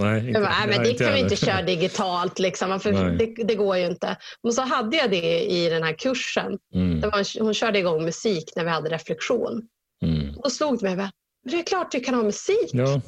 Nej, 0.00 0.28
inte, 0.28 0.40
bara, 0.40 0.50
nej, 0.50 0.68
men 0.68 0.84
det 0.84 0.94
kan 0.94 1.12
vi 1.12 1.20
inte 1.20 1.36
köra 1.36 1.62
digitalt. 1.62 2.38
Liksom, 2.38 2.80
för 2.80 2.92
det, 2.92 3.44
det, 3.44 3.54
går 3.54 3.76
ju 3.76 3.86
inte. 3.86 4.16
Men 4.42 4.52
så 4.52 4.62
hade 4.62 4.96
jag 4.96 5.10
det 5.10 5.42
i 5.42 5.68
den 5.68 5.82
här 5.82 5.92
kursen. 5.92 6.58
Mm. 6.74 7.00
Var, 7.00 7.42
hon 7.42 7.54
körde 7.54 7.78
igång 7.78 8.04
musik 8.04 8.52
när 8.56 8.64
vi 8.64 8.70
hade 8.70 8.90
reflektion. 8.90 9.68
Mm. 10.02 10.34
Då 10.42 10.50
slog 10.50 10.78
det 10.78 10.96
mig, 10.96 11.10
det 11.50 11.58
är 11.58 11.62
klart 11.62 11.92
du 11.92 12.00
kan 12.00 12.14
ha 12.14 12.22
musik. 12.22 12.70
Ja. 12.72 13.00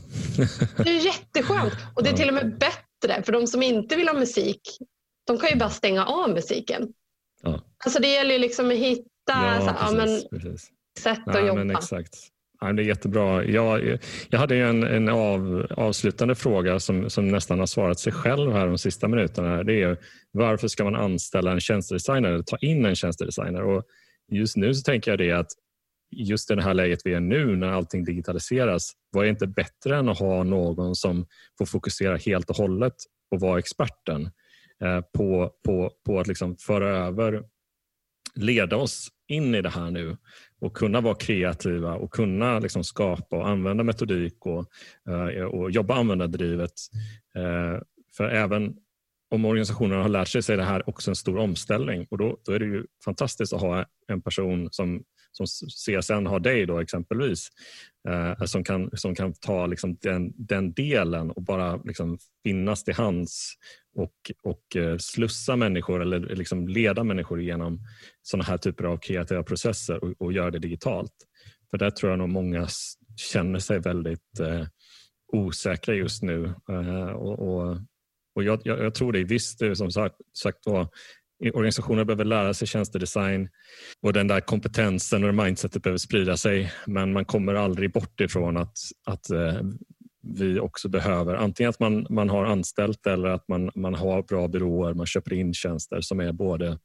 det 0.76 0.90
är 0.90 1.06
jätteskönt. 1.06 1.72
Och 1.94 2.02
det 2.02 2.10
är 2.10 2.14
till 2.14 2.28
och 2.28 2.34
med 2.34 2.58
bättre, 2.58 3.22
för 3.22 3.32
de 3.32 3.46
som 3.46 3.62
inte 3.62 3.96
vill 3.96 4.08
ha 4.08 4.14
musik, 4.14 4.60
de 5.26 5.38
kan 5.38 5.50
ju 5.50 5.56
bara 5.56 5.70
stänga 5.70 6.06
av 6.06 6.30
musiken. 6.30 6.88
Ja. 7.42 7.60
Alltså 7.84 8.02
det 8.02 8.08
gäller 8.08 8.32
ju 8.32 8.38
liksom 8.38 8.70
att 8.70 8.76
hitta 8.76 9.04
ja, 9.26 9.60
så, 9.60 9.94
precis, 9.94 10.26
men, 10.30 10.40
precis. 10.40 10.70
sätt 10.98 11.28
att 11.28 11.46
jobba. 11.46 11.72
Exakt. 11.72 12.29
Ja, 12.60 12.72
det 12.72 12.82
är 12.82 12.86
jättebra. 12.86 13.44
Jag, 13.44 13.98
jag 14.30 14.38
hade 14.38 14.56
en, 14.56 14.82
en 14.82 15.08
av, 15.08 15.66
avslutande 15.76 16.34
fråga 16.34 16.80
som, 16.80 17.10
som 17.10 17.28
nästan 17.28 17.58
har 17.58 17.66
svarat 17.66 17.98
sig 17.98 18.12
själv 18.12 18.52
här 18.52 18.66
de 18.66 18.78
sista 18.78 19.08
minuterna. 19.08 19.62
Det 19.62 19.82
är 19.82 19.98
varför 20.30 20.68
ska 20.68 20.84
man 20.84 20.94
anställa 20.94 21.52
en 21.52 21.60
tjänstedesigner 21.60 22.28
eller 22.28 22.42
ta 22.42 22.56
in 22.56 22.86
en 22.86 22.94
tjänstedesigner? 22.94 23.62
Och 23.62 23.84
just 24.32 24.56
nu 24.56 24.74
så 24.74 24.82
tänker 24.82 25.10
jag 25.10 25.18
det 25.18 25.32
att 25.32 25.50
just 26.10 26.50
i 26.50 26.54
det 26.54 26.62
här 26.62 26.74
läget 26.74 27.00
vi 27.04 27.14
är 27.14 27.20
nu 27.20 27.56
när 27.56 27.68
allting 27.68 28.04
digitaliseras, 28.04 28.92
vad 29.10 29.26
är 29.26 29.30
inte 29.30 29.46
bättre 29.46 29.96
än 29.96 30.08
att 30.08 30.18
ha 30.18 30.42
någon 30.42 30.94
som 30.96 31.26
får 31.58 31.66
fokusera 31.66 32.16
helt 32.16 32.50
och 32.50 32.56
hållet 32.56 32.94
och 33.30 33.40
vara 33.40 33.58
experten 33.58 34.30
eh, 34.84 35.00
på, 35.00 35.52
på, 35.64 35.92
på 36.06 36.20
att 36.20 36.26
liksom 36.26 36.56
föra 36.56 36.88
över, 36.88 37.44
leda 38.34 38.76
oss 38.76 39.08
in 39.28 39.54
i 39.54 39.62
det 39.62 39.70
här 39.70 39.90
nu 39.90 40.16
och 40.60 40.76
kunna 40.76 41.00
vara 41.00 41.14
kreativa 41.14 41.94
och 41.94 42.10
kunna 42.10 42.58
liksom 42.58 42.84
skapa 42.84 43.36
och 43.36 43.48
använda 43.48 43.84
metodik 43.84 44.46
och, 44.46 44.66
eh, 45.08 45.44
och 45.44 45.70
jobba 45.70 45.94
användardrivet. 45.94 46.72
Eh, 47.34 47.82
för 48.16 48.28
även 48.28 48.76
om 49.30 49.44
organisationerna 49.44 50.02
har 50.02 50.08
lärt 50.08 50.28
sig 50.28 50.42
så 50.42 50.52
är 50.52 50.56
det 50.56 50.64
här 50.64 50.88
också 50.88 51.10
en 51.10 51.16
stor 51.16 51.38
omställning 51.38 52.06
och 52.10 52.18
då, 52.18 52.38
då 52.44 52.52
är 52.52 52.58
det 52.58 52.64
ju 52.64 52.84
fantastiskt 53.04 53.52
att 53.52 53.60
ha 53.60 53.84
en 54.08 54.22
person 54.22 54.68
som 54.70 55.02
som 55.32 55.46
CSN 55.46 56.26
har 56.26 56.40
dig 56.40 56.66
då 56.66 56.78
exempelvis, 56.78 57.48
eh, 58.08 58.44
som, 58.44 58.64
kan, 58.64 58.90
som 58.92 59.14
kan 59.14 59.32
ta 59.32 59.66
liksom 59.66 59.96
den, 60.00 60.32
den 60.36 60.72
delen 60.72 61.30
och 61.30 61.42
bara 61.42 61.76
liksom 61.76 62.18
finnas 62.42 62.84
till 62.84 62.94
hands 62.94 63.54
och, 63.96 64.14
och 64.42 64.76
eh, 64.76 64.96
slussa 64.98 65.56
människor 65.56 66.02
eller 66.02 66.20
liksom 66.20 66.68
leda 66.68 67.04
människor 67.04 67.40
genom 67.40 67.80
sådana 68.22 68.44
här 68.44 68.58
typer 68.58 68.84
av 68.84 68.96
kreativa 68.96 69.42
processer 69.42 70.04
och, 70.04 70.14
och 70.18 70.32
göra 70.32 70.50
det 70.50 70.58
digitalt. 70.58 71.14
För 71.70 71.78
där 71.78 71.90
tror 71.90 72.10
jag 72.12 72.18
nog 72.18 72.28
många 72.28 72.68
känner 73.16 73.58
sig 73.58 73.78
väldigt 73.78 74.40
eh, 74.40 74.66
osäkra 75.32 75.94
just 75.94 76.22
nu. 76.22 76.54
Eh, 76.70 77.10
och, 77.10 77.38
och, 77.38 77.76
och 78.34 78.44
jag, 78.44 78.60
jag, 78.64 78.78
jag, 78.78 78.94
tror 78.94 79.12
det 79.12 79.24
visst, 79.24 79.58
som 79.74 79.90
sagt, 79.90 80.16
sagt 80.42 80.66
var, 80.66 80.88
Organisationer 81.54 82.04
behöver 82.04 82.24
lära 82.24 82.54
sig 82.54 82.68
tjänstedesign 82.68 83.48
och 84.02 84.12
den 84.12 84.28
där 84.28 84.40
kompetensen 84.40 85.24
och 85.24 85.34
mindsetet 85.34 85.82
behöver 85.82 85.98
sprida 85.98 86.36
sig. 86.36 86.72
Men 86.86 87.12
man 87.12 87.24
kommer 87.24 87.54
aldrig 87.54 87.92
bort 87.92 88.20
ifrån 88.20 88.56
att, 88.56 88.76
att 89.06 89.30
eh, 89.30 89.60
vi 90.22 90.60
också 90.60 90.88
behöver 90.88 91.34
antingen 91.34 91.70
att 91.70 91.80
man, 91.80 92.06
man 92.10 92.30
har 92.30 92.44
anställt 92.44 93.06
eller 93.06 93.28
att 93.28 93.48
man, 93.48 93.70
man 93.74 93.94
har 93.94 94.22
bra 94.22 94.48
byråer, 94.48 94.94
man 94.94 95.06
köper 95.06 95.32
in 95.32 95.54
tjänster 95.54 96.00
som 96.00 96.20
är 96.20 96.32
både 96.32 96.78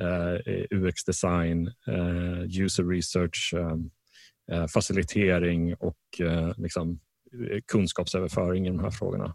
eh, 0.00 0.54
UX-design, 0.70 1.66
eh, 1.66 2.62
user 2.62 2.84
research, 2.84 3.54
eh, 3.56 3.76
eh 4.56 4.66
facilitering 4.66 5.74
och 5.74 6.20
eh, 6.20 6.52
liksom, 6.56 7.00
eh, 7.50 7.60
kunskapsöverföring 7.72 8.66
i 8.66 8.70
de 8.70 8.78
här 8.78 8.90
frågorna. 8.90 9.34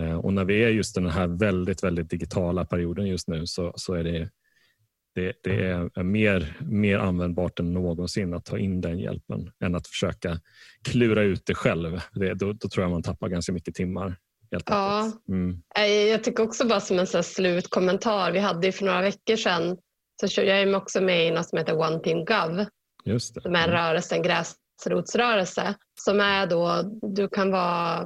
Eh, 0.00 0.16
och 0.16 0.32
när 0.32 0.44
vi 0.44 0.64
är 0.64 0.68
just 0.68 0.96
i 0.96 1.00
den 1.00 1.10
här 1.10 1.26
väldigt, 1.26 1.84
väldigt 1.84 2.10
digitala 2.10 2.64
perioden 2.64 3.06
just 3.06 3.28
nu 3.28 3.46
så, 3.46 3.72
så 3.76 3.94
är 3.94 4.04
det, 4.04 4.30
det, 5.14 5.32
det, 5.42 5.66
är 5.66 6.02
mer, 6.02 6.56
mer 6.60 6.98
användbart 6.98 7.60
än 7.60 7.72
någonsin 7.72 8.34
att 8.34 8.44
ta 8.44 8.58
in 8.58 8.80
den 8.80 8.98
hjälpen 8.98 9.50
än 9.64 9.74
att 9.74 9.86
försöka 9.86 10.40
klura 10.84 11.22
ut 11.22 11.42
det 11.46 11.54
själv. 11.54 12.00
Det, 12.12 12.34
då, 12.34 12.52
då 12.52 12.68
tror 12.68 12.84
jag 12.84 12.90
man 12.90 13.02
tappar 13.02 13.28
ganska 13.28 13.52
mycket 13.52 13.74
timmar. 13.74 14.16
Ja, 14.66 15.12
mm. 15.28 15.62
Jag 16.10 16.24
tycker 16.24 16.42
också 16.42 16.66
bara 16.66 16.80
som 16.80 16.98
en 16.98 17.06
så 17.06 17.22
slutkommentar. 17.22 18.32
Vi 18.32 18.38
hade 18.38 18.72
för 18.72 18.84
några 18.84 19.02
veckor 19.02 19.36
sedan 19.36 19.76
så 20.20 20.40
jag 20.40 20.60
är 20.60 20.76
också 20.76 21.00
med 21.00 21.26
i 21.26 21.30
något 21.30 21.48
som 21.48 21.58
heter 21.58 21.78
One 21.78 22.00
Team 22.00 22.24
Gov. 22.24 22.66
Just 23.04 23.34
det. 23.34 23.40
Som 23.40 23.54
är 23.54 23.68
mm. 23.68 23.76
rörelse, 23.76 24.14
en 24.14 24.22
gräs, 24.22 24.54
gräsrotsrörelse 24.82 25.74
som 26.00 26.20
är 26.20 26.46
då, 26.46 26.82
du 27.02 27.28
kan 27.28 27.50
vara, 27.50 28.04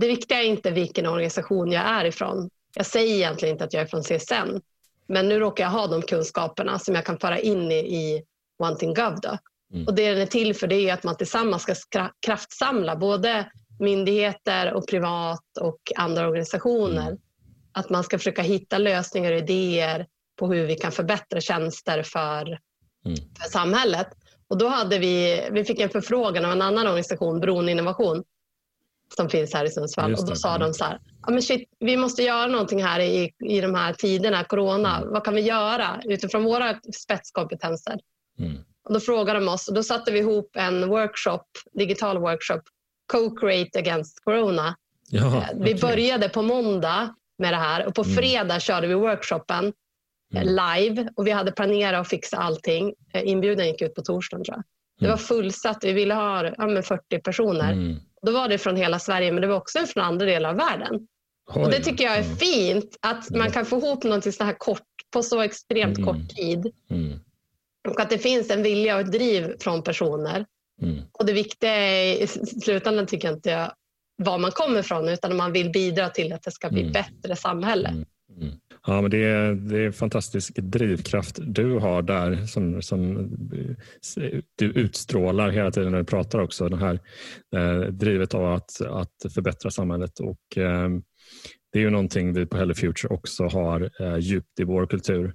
det 0.00 0.06
viktiga 0.06 0.42
är 0.42 0.46
inte 0.46 0.70
vilken 0.70 1.06
organisation 1.06 1.72
jag 1.72 1.82
är 1.82 2.04
ifrån. 2.04 2.50
Jag 2.76 2.86
säger 2.86 3.14
egentligen 3.14 3.54
inte 3.54 3.64
att 3.64 3.72
jag 3.72 3.82
är 3.82 3.86
från 3.86 4.02
CSN, 4.02 4.60
men 5.06 5.28
nu 5.28 5.38
råkar 5.38 5.64
jag 5.64 5.70
ha 5.70 5.86
de 5.86 6.02
kunskaperna 6.02 6.78
som 6.78 6.94
jag 6.94 7.06
kan 7.06 7.18
föra 7.18 7.38
in 7.38 7.72
i, 7.72 7.78
i 7.78 8.22
Wanting 8.58 8.94
Gov. 8.94 9.20
Då. 9.22 9.38
Mm. 9.74 9.86
Och 9.86 9.94
det 9.94 10.10
den 10.10 10.22
är 10.22 10.26
till 10.26 10.54
för 10.54 10.66
det 10.66 10.88
är 10.88 10.94
att 10.94 11.04
man 11.04 11.16
tillsammans 11.16 11.62
ska 11.62 12.08
kraftsamla 12.26 12.96
både 12.96 13.50
myndigheter 13.78 14.72
och 14.72 14.88
privat 14.88 15.58
och 15.60 15.78
andra 15.96 16.28
organisationer. 16.28 17.06
Mm. 17.06 17.18
Att 17.72 17.90
man 17.90 18.04
ska 18.04 18.18
försöka 18.18 18.42
hitta 18.42 18.78
lösningar 18.78 19.32
och 19.32 19.38
idéer 19.38 20.06
på 20.38 20.52
hur 20.52 20.66
vi 20.66 20.74
kan 20.74 20.92
förbättra 20.92 21.40
tjänster 21.40 22.02
för, 22.02 22.46
mm. 23.04 23.18
för 23.40 23.50
samhället. 23.50 24.08
Och 24.48 24.58
då 24.58 24.68
hade 24.68 24.98
vi, 24.98 25.42
vi 25.52 25.64
fick 25.64 25.80
en 25.80 25.90
förfrågan 25.90 26.44
av 26.44 26.52
en 26.52 26.62
annan 26.62 26.86
organisation, 26.86 27.40
Bron 27.40 27.68
Innovation, 27.68 28.24
som 29.16 29.28
finns 29.28 29.54
här 29.54 29.64
i 29.64 29.70
Sundsvall. 29.70 30.14
Och 30.14 30.26
då 30.26 30.36
sa 30.36 30.58
de 30.58 30.74
så 30.74 30.84
här, 30.84 31.00
ja, 31.26 31.32
men 31.32 31.42
shit, 31.42 31.68
vi 31.78 31.96
måste 31.96 32.22
göra 32.22 32.46
någonting 32.46 32.82
här 32.82 33.00
i, 33.00 33.32
i 33.44 33.60
de 33.60 33.74
här 33.74 33.92
tiderna, 33.92 34.44
corona. 34.44 34.96
Mm. 34.96 35.12
Vad 35.12 35.24
kan 35.24 35.34
vi 35.34 35.40
göra 35.40 36.00
utifrån 36.04 36.44
våra 36.44 36.80
spetskompetenser? 36.94 38.00
Mm. 38.38 38.58
Och 38.84 38.94
då 38.94 39.00
frågade 39.00 39.38
de 39.38 39.48
oss 39.48 39.68
och 39.68 39.74
då 39.74 39.82
satte 39.82 40.12
vi 40.12 40.18
ihop 40.18 40.50
en 40.54 40.88
workshop, 40.88 41.44
digital 41.72 42.18
workshop, 42.18 42.60
Co-create 43.12 43.78
against 43.78 44.24
corona. 44.24 44.76
Ja, 45.08 45.36
eh, 45.36 45.44
vi 45.54 45.74
okay. 45.74 45.80
började 45.80 46.28
på 46.28 46.42
måndag 46.42 47.14
med 47.38 47.52
det 47.52 47.56
här 47.56 47.86
och 47.86 47.94
på 47.94 48.02
mm. 48.02 48.16
fredag 48.16 48.40
mm. 48.40 48.60
körde 48.60 48.86
vi 48.86 48.94
workshopen. 48.94 49.72
Live 50.30 51.08
och 51.16 51.26
vi 51.26 51.30
hade 51.30 51.52
planerat 51.52 52.00
att 52.00 52.08
fixa 52.08 52.36
allting. 52.36 52.94
Eh, 53.12 53.28
inbjudan 53.28 53.66
gick 53.66 53.82
ut 53.82 53.94
på 53.94 54.02
torsdagen 54.02 54.44
tror 54.44 54.56
jag. 54.56 54.64
Det 54.98 55.04
mm. 55.04 55.10
var 55.10 55.18
fullsatt. 55.18 55.84
Vi 55.84 55.92
ville 55.92 56.14
ha 56.14 56.44
ja, 56.46 56.82
40 56.82 57.18
personer. 57.18 57.72
Mm. 57.72 57.96
Då 58.22 58.32
var 58.32 58.48
det 58.48 58.58
från 58.58 58.76
hela 58.76 58.98
Sverige 58.98 59.32
men 59.32 59.40
det 59.40 59.46
var 59.46 59.56
också 59.56 59.78
från 59.86 60.04
andra 60.04 60.26
delar 60.26 60.50
av 60.50 60.56
världen. 60.56 61.08
Oj, 61.54 61.62
och 61.62 61.70
Det 61.70 61.80
tycker 61.80 62.04
jag 62.04 62.18
är 62.18 62.22
fint 62.22 62.96
att 63.00 63.30
man 63.30 63.50
kan 63.50 63.66
få 63.66 63.78
ihop 63.78 64.04
någonting 64.04 64.32
så 64.32 64.44
här 64.44 64.58
kort 64.58 64.82
på 65.10 65.22
så 65.22 65.40
extremt 65.40 65.98
mm. 65.98 66.08
kort 66.08 66.36
tid. 66.36 66.72
Mm. 66.90 67.20
Och 67.88 68.00
att 68.00 68.10
det 68.10 68.18
finns 68.18 68.50
en 68.50 68.62
vilja 68.62 68.94
och 68.94 69.00
ett 69.00 69.12
driv 69.12 69.54
från 69.60 69.82
personer. 69.82 70.46
Mm. 70.82 71.02
Och 71.12 71.26
Det 71.26 71.32
viktiga 71.32 72.04
i 72.14 72.26
slutändan 72.62 73.06
tycker 73.06 73.28
jag 73.28 73.36
inte 73.36 73.72
var 74.16 74.38
man 74.38 74.50
kommer 74.50 74.80
ifrån 74.80 75.08
utan 75.08 75.36
man 75.36 75.52
vill 75.52 75.70
bidra 75.70 76.08
till 76.08 76.32
att 76.32 76.42
det 76.42 76.50
ska 76.50 76.70
bli 76.70 76.80
mm. 76.80 76.92
bättre 76.92 77.36
samhälle. 77.36 78.04
Mm. 78.36 78.54
Ja, 78.86 79.00
men 79.00 79.10
det 79.10 79.24
är, 79.24 79.54
det 79.54 79.78
är 79.78 79.90
fantastisk 79.90 80.56
drivkraft 80.56 81.38
du 81.42 81.78
har 81.78 82.02
där 82.02 82.46
som, 82.46 82.82
som 82.82 83.16
eh, 84.16 84.40
du 84.56 84.66
utstrålar 84.66 85.50
hela 85.50 85.70
tiden 85.70 85.92
när 85.92 85.98
du 85.98 86.04
pratar 86.04 86.38
också. 86.38 86.68
Det 86.68 86.76
här 86.76 87.00
eh, 87.56 87.80
drivet 87.80 88.34
av 88.34 88.54
att, 88.54 88.80
att 88.80 89.32
förbättra 89.34 89.70
samhället 89.70 90.20
och 90.20 90.58
eh, 90.58 90.88
det 91.72 91.78
är 91.78 91.82
ju 91.82 91.90
någonting 91.90 92.32
vi 92.32 92.46
på 92.46 92.56
Hello 92.56 92.74
Future 92.74 93.14
också 93.14 93.44
har 93.44 93.90
eh, 94.00 94.18
djupt 94.18 94.60
i 94.60 94.64
vår 94.64 94.86
kultur 94.86 95.34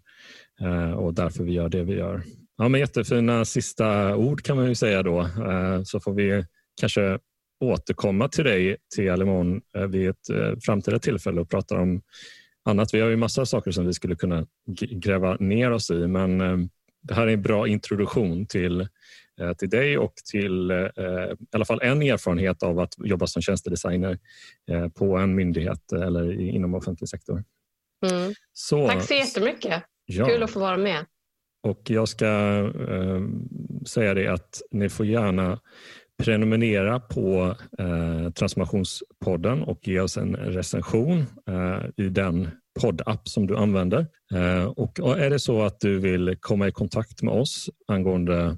eh, 0.61 0.91
och 0.91 1.13
därför 1.13 1.43
vi 1.43 1.53
gör 1.53 1.69
det 1.69 1.83
vi 1.83 1.93
gör. 1.93 2.23
Ja, 2.57 2.69
men 2.69 2.79
jättefina 2.79 3.45
sista 3.45 4.15
ord 4.15 4.41
kan 4.41 4.57
man 4.57 4.67
ju 4.67 4.75
säga 4.75 5.03
då 5.03 5.21
eh, 5.21 5.81
så 5.83 5.99
får 5.99 6.13
vi 6.13 6.45
kanske 6.81 7.19
återkomma 7.59 8.27
till 8.27 8.43
dig 8.43 8.77
till 8.95 9.11
Alimon 9.11 9.61
eh, 9.77 9.87
vid 9.87 10.09
ett 10.09 10.29
eh, 10.29 10.53
framtida 10.65 10.99
tillfälle 10.99 11.41
och 11.41 11.49
prata 11.49 11.75
om 11.75 12.01
annat. 12.65 12.93
Vi 12.93 12.99
har 12.99 13.09
ju 13.09 13.15
massa 13.15 13.45
saker 13.45 13.71
som 13.71 13.85
vi 13.85 13.93
skulle 13.93 14.15
kunna 14.15 14.47
gräva 14.89 15.35
ner 15.39 15.71
oss 15.71 15.91
i 15.91 16.07
men 16.07 16.41
eh, 16.41 16.57
det 17.01 17.13
här 17.13 17.27
är 17.27 17.33
en 17.33 17.41
bra 17.41 17.67
introduktion 17.67 18.45
till, 18.45 18.81
eh, 19.41 19.53
till 19.57 19.69
dig 19.69 19.97
och 19.97 20.13
till 20.31 20.71
eh, 20.71 20.77
i 20.77 21.35
alla 21.51 21.65
fall 21.65 21.81
en 21.81 22.01
erfarenhet 22.01 22.63
av 22.63 22.79
att 22.79 22.93
jobba 22.97 23.27
som 23.27 23.41
tjänstedesigner 23.41 24.19
på 24.93 25.17
en 25.17 25.35
myndighet 25.35 25.91
eller 25.91 26.41
inom 26.41 26.75
offentlig 26.75 27.09
sektor. 27.09 27.43
Mm. 28.11 28.33
Så, 28.53 28.87
Tack 28.87 29.03
så 29.03 29.13
jättemycket. 29.13 29.83
Ja. 30.05 30.27
Kul 30.27 30.43
att 30.43 30.51
få 30.51 30.59
vara 30.59 30.77
med. 30.77 31.05
Och 31.63 31.89
Jag 31.89 32.07
ska 32.07 32.27
eh, 32.89 33.21
säga 33.85 34.13
det 34.13 34.27
att 34.27 34.61
ni 34.71 34.89
får 34.89 35.05
gärna 35.05 35.59
prenumerera 36.23 36.99
på 36.99 37.55
eh, 37.79 38.29
Transformationspodden 38.29 39.63
och 39.63 39.87
ge 39.87 39.99
oss 39.99 40.17
en 40.17 40.35
recension 40.35 41.25
eh, 41.49 42.05
i 42.05 42.09
den 42.09 42.49
poddapp 42.79 43.27
som 43.27 43.47
du 43.47 43.57
använder. 43.57 44.07
Eh, 44.33 44.65
och 44.65 45.19
är 45.19 45.29
det 45.29 45.39
så 45.39 45.61
att 45.61 45.79
du 45.79 45.99
vill 45.99 46.37
komma 46.39 46.67
i 46.67 46.71
kontakt 46.71 47.21
med 47.21 47.33
oss 47.33 47.69
angående 47.87 48.57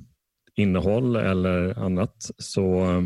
innehåll 0.55 1.15
eller 1.15 1.79
annat 1.79 2.15
så 2.37 2.83
eh, 2.83 3.01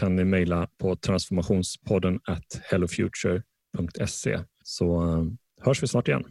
kan 0.00 0.16
ni 0.16 0.24
mejla 0.24 0.68
på 0.78 0.96
transformationspodden 0.96 2.20
at 2.24 2.60
hellofuture.se 2.70 4.40
så 4.64 5.02
eh, 5.02 5.24
hörs 5.64 5.82
vi 5.82 5.86
snart 5.86 6.08
igen. 6.08 6.24